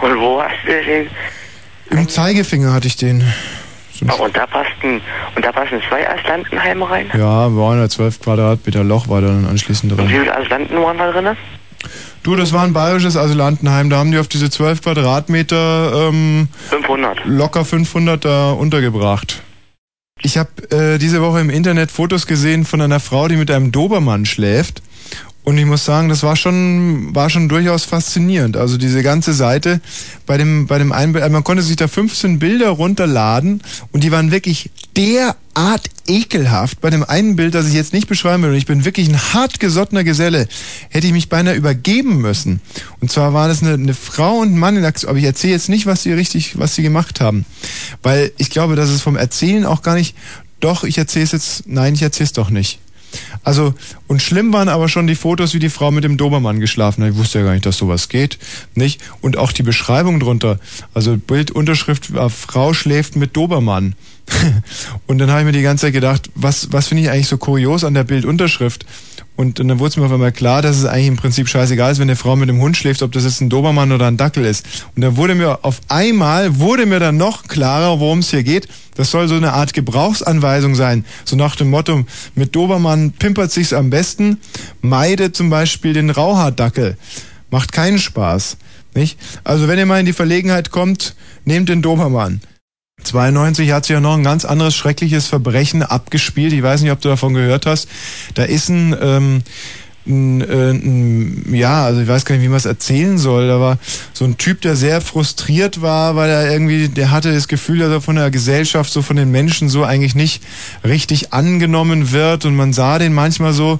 Und 0.00 0.18
wo 0.18 0.42
hast 0.42 0.54
du 0.66 0.72
den? 0.84 1.08
Im 1.90 2.08
Zeigefinger 2.08 2.72
hatte 2.72 2.86
ich 2.86 2.96
den. 2.96 3.24
Ah, 4.08 4.14
und 4.14 4.36
da 4.36 4.46
passten, 4.46 5.00
und 5.36 5.44
da 5.44 5.52
passen 5.52 5.80
zwei 5.88 6.08
Aslantenheime 6.08 6.90
rein? 6.90 7.06
Ja, 7.16 7.54
waren 7.54 7.78
ja 7.78 7.88
12 7.88 8.20
Quadratmeter 8.20 8.82
Loch 8.82 9.08
war 9.08 9.20
da 9.20 9.28
dann 9.28 9.46
anschließend 9.46 9.92
Und 9.92 9.98
wie 9.98 10.02
drin. 10.12 10.22
viele 10.22 10.36
Aslanten 10.36 10.76
waren 10.82 10.98
da 10.98 11.12
drin? 11.12 11.36
Du, 12.24 12.34
das 12.34 12.52
war 12.52 12.64
ein 12.64 12.72
bayerisches 12.72 13.16
Asylantenheim, 13.16 13.90
da 13.90 13.98
haben 13.98 14.10
die 14.10 14.18
auf 14.18 14.26
diese 14.28 14.50
12 14.50 14.82
Quadratmeter 14.82 16.08
ähm, 16.08 16.48
500. 16.70 17.20
locker 17.26 17.64
500 17.64 18.24
da 18.24 18.50
untergebracht. 18.52 19.42
Ich 20.22 20.36
habe 20.38 20.50
äh, 20.70 20.98
diese 20.98 21.20
Woche 21.22 21.40
im 21.40 21.50
Internet 21.50 21.90
Fotos 21.90 22.26
gesehen 22.26 22.64
von 22.64 22.80
einer 22.80 23.00
Frau, 23.00 23.28
die 23.28 23.36
mit 23.36 23.50
einem 23.50 23.70
Dobermann 23.72 24.24
schläft. 24.24 24.82
Und 25.44 25.58
ich 25.58 25.66
muss 25.66 25.84
sagen, 25.84 26.08
das 26.08 26.22
war 26.22 26.36
schon, 26.36 27.14
war 27.16 27.28
schon 27.28 27.48
durchaus 27.48 27.84
faszinierend. 27.84 28.56
Also 28.56 28.76
diese 28.76 29.02
ganze 29.02 29.32
Seite 29.32 29.80
bei 30.24 30.38
dem, 30.38 30.68
bei 30.68 30.78
dem 30.78 30.92
einen, 30.92 31.12
Bild- 31.12 31.24
also 31.24 31.32
man 31.32 31.42
konnte 31.42 31.64
sich 31.64 31.74
da 31.74 31.88
15 31.88 32.38
Bilder 32.38 32.68
runterladen 32.70 33.60
und 33.90 34.04
die 34.04 34.12
waren 34.12 34.30
wirklich 34.30 34.70
derart 34.96 35.90
ekelhaft. 36.06 36.80
Bei 36.80 36.90
dem 36.90 37.02
einen 37.02 37.34
Bild, 37.34 37.56
das 37.56 37.66
ich 37.66 37.74
jetzt 37.74 37.92
nicht 37.92 38.06
beschreiben 38.06 38.44
will, 38.44 38.50
und 38.50 38.56
ich 38.56 38.66
bin 38.66 38.84
wirklich 38.84 39.08
ein 39.08 39.18
hartgesottener 39.34 40.04
Geselle, 40.04 40.46
hätte 40.90 41.08
ich 41.08 41.12
mich 41.12 41.28
beinahe 41.28 41.56
übergeben 41.56 42.18
müssen. 42.18 42.60
Und 43.00 43.10
zwar 43.10 43.34
war 43.34 43.48
das 43.48 43.62
eine, 43.62 43.74
eine 43.74 43.94
Frau 43.94 44.38
und 44.38 44.54
ein 44.54 44.58
Mann 44.58 44.76
in 44.76 44.84
Aktion, 44.84 45.10
aber 45.10 45.18
ich 45.18 45.24
erzähle 45.24 45.54
jetzt 45.54 45.68
nicht, 45.68 45.86
was 45.86 46.04
sie 46.04 46.12
richtig, 46.12 46.56
was 46.56 46.76
sie 46.76 46.82
gemacht 46.82 47.20
haben. 47.20 47.44
Weil 48.04 48.30
ich 48.38 48.50
glaube, 48.50 48.76
dass 48.76 48.90
es 48.90 49.00
vom 49.00 49.16
Erzählen 49.16 49.64
auch 49.64 49.82
gar 49.82 49.96
nicht, 49.96 50.14
doch, 50.60 50.84
ich 50.84 50.98
erzähle 50.98 51.24
es 51.24 51.32
jetzt, 51.32 51.64
nein, 51.66 51.94
ich 51.94 52.02
erzähle 52.02 52.26
es 52.26 52.32
doch 52.32 52.48
nicht. 52.50 52.78
Also, 53.42 53.74
und 54.06 54.22
schlimm 54.22 54.52
waren 54.52 54.68
aber 54.68 54.88
schon 54.88 55.06
die 55.06 55.14
Fotos, 55.14 55.54
wie 55.54 55.58
die 55.58 55.68
Frau 55.68 55.90
mit 55.90 56.04
dem 56.04 56.16
Dobermann 56.16 56.60
geschlafen 56.60 57.02
hat. 57.02 57.10
Ich 57.10 57.16
wusste 57.16 57.38
ja 57.38 57.44
gar 57.44 57.52
nicht, 57.52 57.66
dass 57.66 57.76
sowas 57.76 58.08
geht, 58.08 58.38
nicht? 58.74 59.00
Und 59.20 59.36
auch 59.36 59.52
die 59.52 59.62
Beschreibung 59.62 60.20
drunter. 60.20 60.58
Also, 60.94 61.16
Bildunterschrift, 61.16 62.14
war, 62.14 62.30
Frau 62.30 62.74
schläft 62.74 63.16
mit 63.16 63.36
Dobermann. 63.36 63.94
und 65.06 65.18
dann 65.18 65.30
habe 65.30 65.40
ich 65.40 65.46
mir 65.46 65.52
die 65.52 65.62
ganze 65.62 65.86
Zeit 65.86 65.92
gedacht, 65.92 66.30
was, 66.34 66.72
was 66.72 66.88
finde 66.88 67.02
ich 67.02 67.10
eigentlich 67.10 67.28
so 67.28 67.38
kurios 67.38 67.84
an 67.84 67.94
der 67.94 68.04
Bildunterschrift? 68.04 68.86
Und 69.42 69.58
dann 69.58 69.80
wurde 69.80 69.88
es 69.88 69.96
mir 69.96 70.04
auf 70.04 70.12
einmal 70.12 70.30
klar, 70.30 70.62
dass 70.62 70.76
es 70.76 70.84
eigentlich 70.84 71.08
im 71.08 71.16
Prinzip 71.16 71.48
scheißegal 71.48 71.90
ist, 71.90 71.98
wenn 71.98 72.08
eine 72.08 72.14
Frau 72.14 72.36
mit 72.36 72.48
dem 72.48 72.60
Hund 72.60 72.76
schläft, 72.76 73.02
ob 73.02 73.10
das 73.10 73.24
jetzt 73.24 73.40
ein 73.40 73.48
Dobermann 73.48 73.90
oder 73.90 74.06
ein 74.06 74.16
Dackel 74.16 74.44
ist. 74.44 74.64
Und 74.94 75.02
dann 75.02 75.16
wurde 75.16 75.34
mir 75.34 75.64
auf 75.64 75.80
einmal, 75.88 76.60
wurde 76.60 76.86
mir 76.86 77.00
dann 77.00 77.16
noch 77.16 77.48
klarer, 77.48 77.98
worum 77.98 78.20
es 78.20 78.30
hier 78.30 78.44
geht. 78.44 78.68
Das 78.94 79.10
soll 79.10 79.26
so 79.26 79.34
eine 79.34 79.52
Art 79.52 79.74
Gebrauchsanweisung 79.74 80.76
sein. 80.76 81.04
So 81.24 81.34
nach 81.34 81.56
dem 81.56 81.70
Motto, 81.70 82.04
mit 82.36 82.54
Dobermann 82.54 83.10
pimpert 83.10 83.50
sich's 83.50 83.72
am 83.72 83.90
besten, 83.90 84.38
meide 84.80 85.32
zum 85.32 85.50
Beispiel 85.50 85.92
den 85.92 86.10
Rauhaardackel. 86.10 86.96
Macht 87.50 87.72
keinen 87.72 87.98
Spaß. 87.98 88.58
Nicht? 88.94 89.18
Also 89.42 89.66
wenn 89.66 89.78
ihr 89.78 89.86
mal 89.86 89.98
in 89.98 90.06
die 90.06 90.12
Verlegenheit 90.12 90.70
kommt, 90.70 91.16
nehmt 91.44 91.68
den 91.68 91.82
Dobermann. 91.82 92.42
92 93.04 93.72
hat 93.72 93.84
sich 93.84 93.94
ja 93.94 94.00
noch 94.00 94.16
ein 94.16 94.24
ganz 94.24 94.44
anderes 94.44 94.74
schreckliches 94.74 95.26
Verbrechen 95.26 95.82
abgespielt. 95.82 96.52
Ich 96.52 96.62
weiß 96.62 96.82
nicht, 96.82 96.92
ob 96.92 97.00
du 97.00 97.08
davon 97.08 97.34
gehört 97.34 97.66
hast. 97.66 97.88
Da 98.34 98.44
ist 98.44 98.68
ein, 98.68 98.96
ähm, 99.00 99.42
ein, 100.06 101.52
äh, 101.52 101.56
ja, 101.56 101.84
also 101.84 102.00
ich 102.00 102.08
weiß 102.08 102.24
gar 102.24 102.34
nicht, 102.34 102.44
wie 102.44 102.48
man 102.48 102.56
es 102.56 102.64
erzählen 102.64 103.18
soll. 103.18 103.48
War 103.48 103.78
so 104.12 104.24
ein 104.24 104.36
Typ, 104.36 104.60
der 104.62 104.74
sehr 104.74 105.00
frustriert 105.00 105.80
war, 105.80 106.16
weil 106.16 106.28
er 106.28 106.50
irgendwie, 106.50 106.88
der 106.88 107.10
hatte 107.10 107.32
das 107.32 107.46
Gefühl, 107.46 107.78
dass 107.78 107.90
er 107.90 108.00
von 108.00 108.16
der 108.16 108.30
Gesellschaft, 108.30 108.92
so 108.92 109.02
von 109.02 109.16
den 109.16 109.30
Menschen 109.30 109.68
so 109.68 109.84
eigentlich 109.84 110.14
nicht 110.14 110.42
richtig 110.84 111.32
angenommen 111.32 112.10
wird. 112.10 112.44
Und 112.44 112.56
man 112.56 112.72
sah 112.72 112.98
den 112.98 113.12
manchmal 113.12 113.52
so 113.52 113.78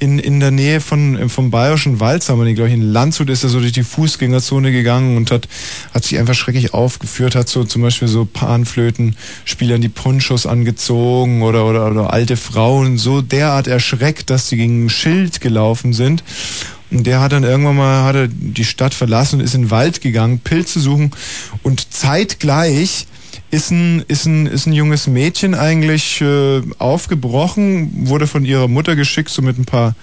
in, 0.00 0.18
in 0.18 0.40
der 0.40 0.50
Nähe 0.50 0.80
von, 0.80 1.28
vom 1.28 1.50
Bayerischen 1.50 2.00
Wald, 2.00 2.22
sagen 2.22 2.44
wir 2.44 2.52
glaube 2.54 2.68
ich, 2.68 2.74
in 2.74 2.82
Landshut 2.82 3.30
ist 3.30 3.44
er 3.44 3.50
so 3.50 3.60
durch 3.60 3.72
die 3.72 3.84
Fußgängerzone 3.84 4.72
gegangen 4.72 5.16
und 5.16 5.30
hat, 5.30 5.46
hat 5.94 6.04
sich 6.04 6.18
einfach 6.18 6.34
schrecklich 6.34 6.74
aufgeführt, 6.74 7.36
hat 7.36 7.48
so 7.48 7.64
zum 7.64 7.82
Beispiel 7.82 8.08
so 8.08 8.24
Panflötenspielern 8.24 9.80
die 9.80 9.88
Ponchos 9.88 10.46
angezogen 10.46 11.42
oder, 11.42 11.66
oder, 11.66 11.90
oder 11.90 12.12
alte 12.12 12.36
Frauen 12.36 12.98
so 12.98 13.20
derart 13.20 13.68
erschreckt, 13.68 14.30
dass 14.30 14.48
sie 14.48 14.56
gegen 14.56 14.86
ein 14.86 14.88
Schild 14.88 15.40
gelaufen 15.40 15.59
sind. 15.92 16.24
Und 16.90 17.06
der 17.06 17.20
hat 17.20 17.32
dann 17.32 17.44
irgendwann 17.44 17.76
mal 17.76 18.04
hat 18.04 18.16
er 18.16 18.28
die 18.28 18.64
Stadt 18.64 18.94
verlassen 18.94 19.38
und 19.38 19.44
ist 19.44 19.54
in 19.54 19.62
den 19.62 19.70
Wald 19.70 20.00
gegangen, 20.00 20.40
Pilze 20.40 20.80
suchen. 20.80 21.12
Und 21.62 21.92
zeitgleich 21.92 23.06
ist 23.50 23.70
ein, 23.70 24.04
ist 24.08 24.26
ein, 24.26 24.46
ist 24.46 24.66
ein 24.66 24.72
junges 24.72 25.06
Mädchen 25.06 25.54
eigentlich 25.54 26.20
äh, 26.20 26.62
aufgebrochen, 26.78 28.08
wurde 28.08 28.26
von 28.26 28.44
ihrer 28.44 28.68
Mutter 28.68 28.96
geschickt, 28.96 29.30
so 29.30 29.42
mit 29.42 29.58
ein 29.58 29.64
paar 29.64 29.94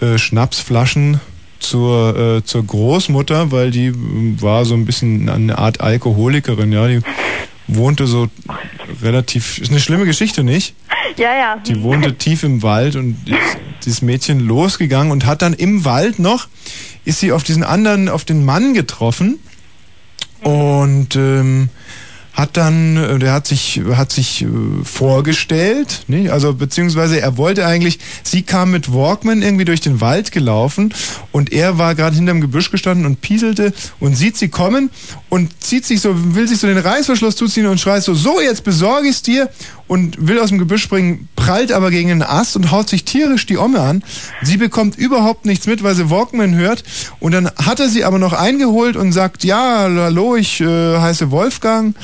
äh, 0.00 0.18
Schnapsflaschen 0.18 1.20
zur, 1.58 2.16
äh, 2.16 2.44
zur 2.44 2.64
Großmutter, 2.64 3.50
weil 3.50 3.70
die 3.70 3.86
äh, 3.86 3.94
war 4.40 4.64
so 4.64 4.74
ein 4.74 4.84
bisschen 4.84 5.28
eine 5.28 5.58
Art 5.58 5.80
Alkoholikerin, 5.80 6.72
ja, 6.72 6.86
die 6.86 7.00
wohnte 7.68 8.06
so 8.06 8.28
relativ, 9.02 9.58
ist 9.58 9.70
eine 9.70 9.80
schlimme 9.80 10.04
Geschichte, 10.04 10.44
nicht? 10.44 10.74
Ja, 11.16 11.34
ja. 11.34 11.56
Die 11.66 11.82
wohnte 11.82 12.16
tief 12.16 12.42
im 12.42 12.62
Wald 12.62 12.96
und 12.96 13.16
ist 13.28 13.58
dieses 13.84 14.02
Mädchen 14.02 14.40
losgegangen 14.40 15.12
und 15.12 15.26
hat 15.26 15.42
dann 15.42 15.54
im 15.54 15.84
Wald 15.84 16.18
noch, 16.18 16.48
ist 17.04 17.20
sie 17.20 17.32
auf 17.32 17.42
diesen 17.42 17.62
anderen, 17.62 18.08
auf 18.08 18.24
den 18.24 18.44
Mann 18.44 18.74
getroffen 18.74 19.38
und 20.42 21.16
ähm, 21.16 21.68
hat 22.36 22.58
dann, 22.58 22.96
äh, 22.98 23.18
der 23.18 23.32
hat 23.32 23.46
sich, 23.46 23.80
hat 23.94 24.12
sich 24.12 24.42
äh, 24.42 24.46
vorgestellt, 24.84 26.04
nicht? 26.06 26.30
also 26.30 26.52
beziehungsweise 26.52 27.18
er 27.18 27.38
wollte 27.38 27.66
eigentlich, 27.66 27.98
sie 28.22 28.42
kam 28.42 28.70
mit 28.70 28.92
Walkman 28.92 29.40
irgendwie 29.40 29.64
durch 29.64 29.80
den 29.80 30.02
Wald 30.02 30.32
gelaufen 30.32 30.92
und 31.32 31.50
er 31.50 31.78
war 31.78 31.94
gerade 31.94 32.14
hinterm 32.14 32.42
Gebüsch 32.42 32.70
gestanden 32.70 33.06
und 33.06 33.22
pieselte 33.22 33.72
und 34.00 34.16
sieht 34.16 34.36
sie 34.36 34.48
kommen 34.48 34.90
und 35.30 35.64
zieht 35.64 35.86
sich 35.86 36.02
so, 36.02 36.34
will 36.34 36.46
sich 36.46 36.58
so 36.58 36.66
den 36.66 36.78
Reißverschluss 36.78 37.36
zuziehen 37.36 37.66
und 37.66 37.80
schreit 37.80 38.02
so, 38.02 38.14
so 38.14 38.38
jetzt 38.38 38.64
besorge 38.64 39.08
ich's 39.08 39.22
dir 39.22 39.48
und 39.88 40.26
will 40.26 40.38
aus 40.40 40.48
dem 40.48 40.58
Gebüsch 40.58 40.82
springen, 40.82 41.28
prallt 41.36 41.72
aber 41.72 41.90
gegen 41.90 42.10
einen 42.10 42.22
Ast 42.22 42.56
und 42.56 42.70
haut 42.70 42.88
sich 42.88 43.04
tierisch 43.04 43.46
die 43.46 43.58
Omme 43.58 43.80
an. 43.80 44.02
Sie 44.42 44.56
bekommt 44.56 44.96
überhaupt 44.96 45.46
nichts 45.46 45.66
mit, 45.66 45.82
weil 45.82 45.94
sie 45.94 46.10
Walkman 46.10 46.54
hört 46.54 46.84
und 47.20 47.32
dann 47.32 47.50
hat 47.50 47.80
er 47.80 47.88
sie 47.88 48.04
aber 48.04 48.18
noch 48.18 48.32
eingeholt 48.32 48.96
und 48.96 49.12
sagt, 49.12 49.44
ja, 49.44 49.88
hallo, 49.88 50.36
ich 50.36 50.60
äh, 50.60 50.98
heiße 50.98 51.30
Wolfgang 51.30 51.94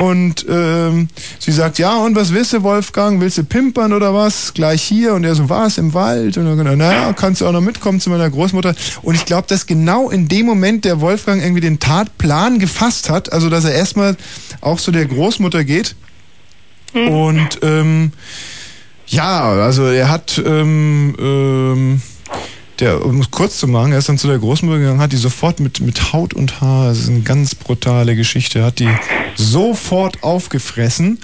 und 0.00 0.46
ähm, 0.48 1.08
sie 1.38 1.52
sagt, 1.52 1.78
ja, 1.78 1.96
und 1.98 2.16
was 2.16 2.32
willst 2.32 2.52
du, 2.52 2.62
Wolfgang? 2.62 3.20
Willst 3.20 3.38
du 3.38 3.44
pimpern 3.44 3.92
oder 3.92 4.14
was? 4.14 4.52
Gleich 4.54 4.82
hier. 4.82 5.14
Und 5.14 5.24
er 5.24 5.34
so, 5.34 5.48
was, 5.48 5.78
im 5.78 5.94
Wald? 5.94 6.36
Und 6.38 6.44
dann, 6.44 6.78
naja, 6.78 7.12
kannst 7.12 7.40
du 7.40 7.46
auch 7.46 7.52
noch 7.52 7.60
mitkommen 7.60 8.00
zu 8.00 8.10
meiner 8.10 8.28
Großmutter. 8.28 8.74
Und 9.02 9.14
ich 9.14 9.26
glaube, 9.26 9.46
dass 9.48 9.66
genau 9.66 10.10
in 10.10 10.28
dem 10.28 10.46
Moment 10.46 10.84
der 10.84 11.00
Wolfgang 11.00 11.42
irgendwie 11.42 11.60
den 11.60 11.78
Tatplan 11.78 12.58
gefasst 12.58 13.10
hat, 13.10 13.32
also 13.32 13.48
dass 13.48 13.64
er 13.64 13.74
erstmal 13.74 14.16
auch 14.60 14.80
zu 14.80 14.90
der 14.90 15.06
Großmutter 15.06 15.64
geht. 15.64 15.94
Und 16.94 17.60
ähm, 17.62 18.12
ja, 19.06 19.50
also 19.50 19.86
er 19.86 20.08
hat 20.08 20.40
ähm, 20.44 21.14
ähm, 21.18 22.02
der, 22.80 23.04
um 23.04 23.20
es 23.20 23.30
kurz 23.30 23.58
zu 23.58 23.68
machen, 23.68 23.92
er 23.92 23.98
ist 23.98 24.08
dann 24.08 24.18
zu 24.18 24.26
der 24.26 24.38
Großmutter 24.38 24.78
gegangen, 24.78 25.00
hat 25.00 25.12
die 25.12 25.16
sofort 25.16 25.60
mit, 25.60 25.80
mit 25.80 26.12
Haut 26.12 26.34
und 26.34 26.60
Haar, 26.60 26.88
das 26.88 27.00
ist 27.00 27.08
eine 27.08 27.20
ganz 27.20 27.54
brutale 27.54 28.16
Geschichte, 28.16 28.64
hat 28.64 28.78
die 28.78 28.90
sofort 29.36 30.22
aufgefressen. 30.22 31.18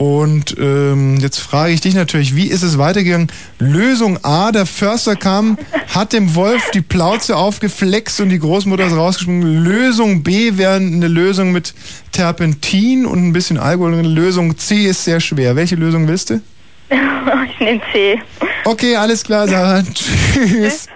Und 0.00 0.56
ähm, 0.58 1.18
jetzt 1.20 1.40
frage 1.40 1.74
ich 1.74 1.82
dich 1.82 1.94
natürlich, 1.94 2.34
wie 2.34 2.46
ist 2.46 2.62
es 2.62 2.78
weitergegangen? 2.78 3.30
Lösung 3.58 4.18
A, 4.24 4.50
der 4.50 4.64
Förster 4.64 5.14
kam, 5.14 5.58
hat 5.94 6.14
dem 6.14 6.34
Wolf 6.34 6.70
die 6.70 6.80
Plauze 6.80 7.36
aufgeflext 7.36 8.18
und 8.22 8.30
die 8.30 8.38
Großmutter 8.38 8.86
ist 8.86 8.96
rausgesprungen. 8.96 9.62
Lösung 9.62 10.22
B 10.22 10.56
wäre 10.56 10.76
eine 10.76 11.06
Lösung 11.06 11.52
mit 11.52 11.74
Terpentin 12.12 13.04
und 13.04 13.22
ein 13.22 13.34
bisschen 13.34 13.58
Alkohol. 13.58 13.92
Lösung 14.00 14.56
C 14.56 14.86
ist 14.86 15.04
sehr 15.04 15.20
schwer. 15.20 15.54
Welche 15.54 15.76
Lösung 15.76 16.08
willst 16.08 16.30
du? 16.30 16.40
ich 16.88 17.60
nehme 17.60 17.82
C. 17.92 18.18
Okay, 18.64 18.96
alles 18.96 19.22
klar, 19.22 19.48
Sarah. 19.48 19.82
Tschüss. 19.94 20.86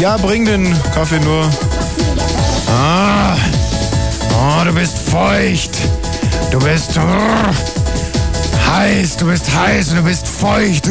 Ja, 0.00 0.16
bring 0.16 0.44
den 0.44 0.74
Kaffee 0.92 1.20
nur. 1.20 1.48
Ah. 2.68 3.36
Oh, 4.34 4.64
du 4.64 4.74
bist 4.74 4.98
feucht. 5.08 5.70
Du 6.50 6.58
bist 6.58 6.98
heiß, 8.70 9.16
du 9.16 9.26
bist 9.26 9.52
heiß 9.52 9.90
und 9.90 9.96
du 9.96 10.02
bist 10.04 10.26
feucht. 10.26 10.86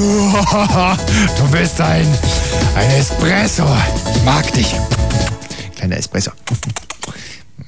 Du, 1.37 1.51
bist 1.51 1.79
ein, 1.81 2.07
ein 2.75 2.89
Espresso. 2.91 3.65
Ich 4.15 4.23
mag 4.23 4.51
dich. 4.53 4.75
Kleiner 5.75 5.97
Espresso. 5.97 6.31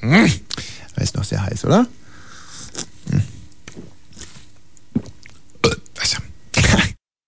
mm. 0.00 0.26
ist 1.00 1.16
noch 1.16 1.24
sehr 1.24 1.42
heiß, 1.42 1.64
oder? 1.64 1.86
Mm. 3.06 3.16
Äh, 5.64 5.76
Wasser. 5.96 6.18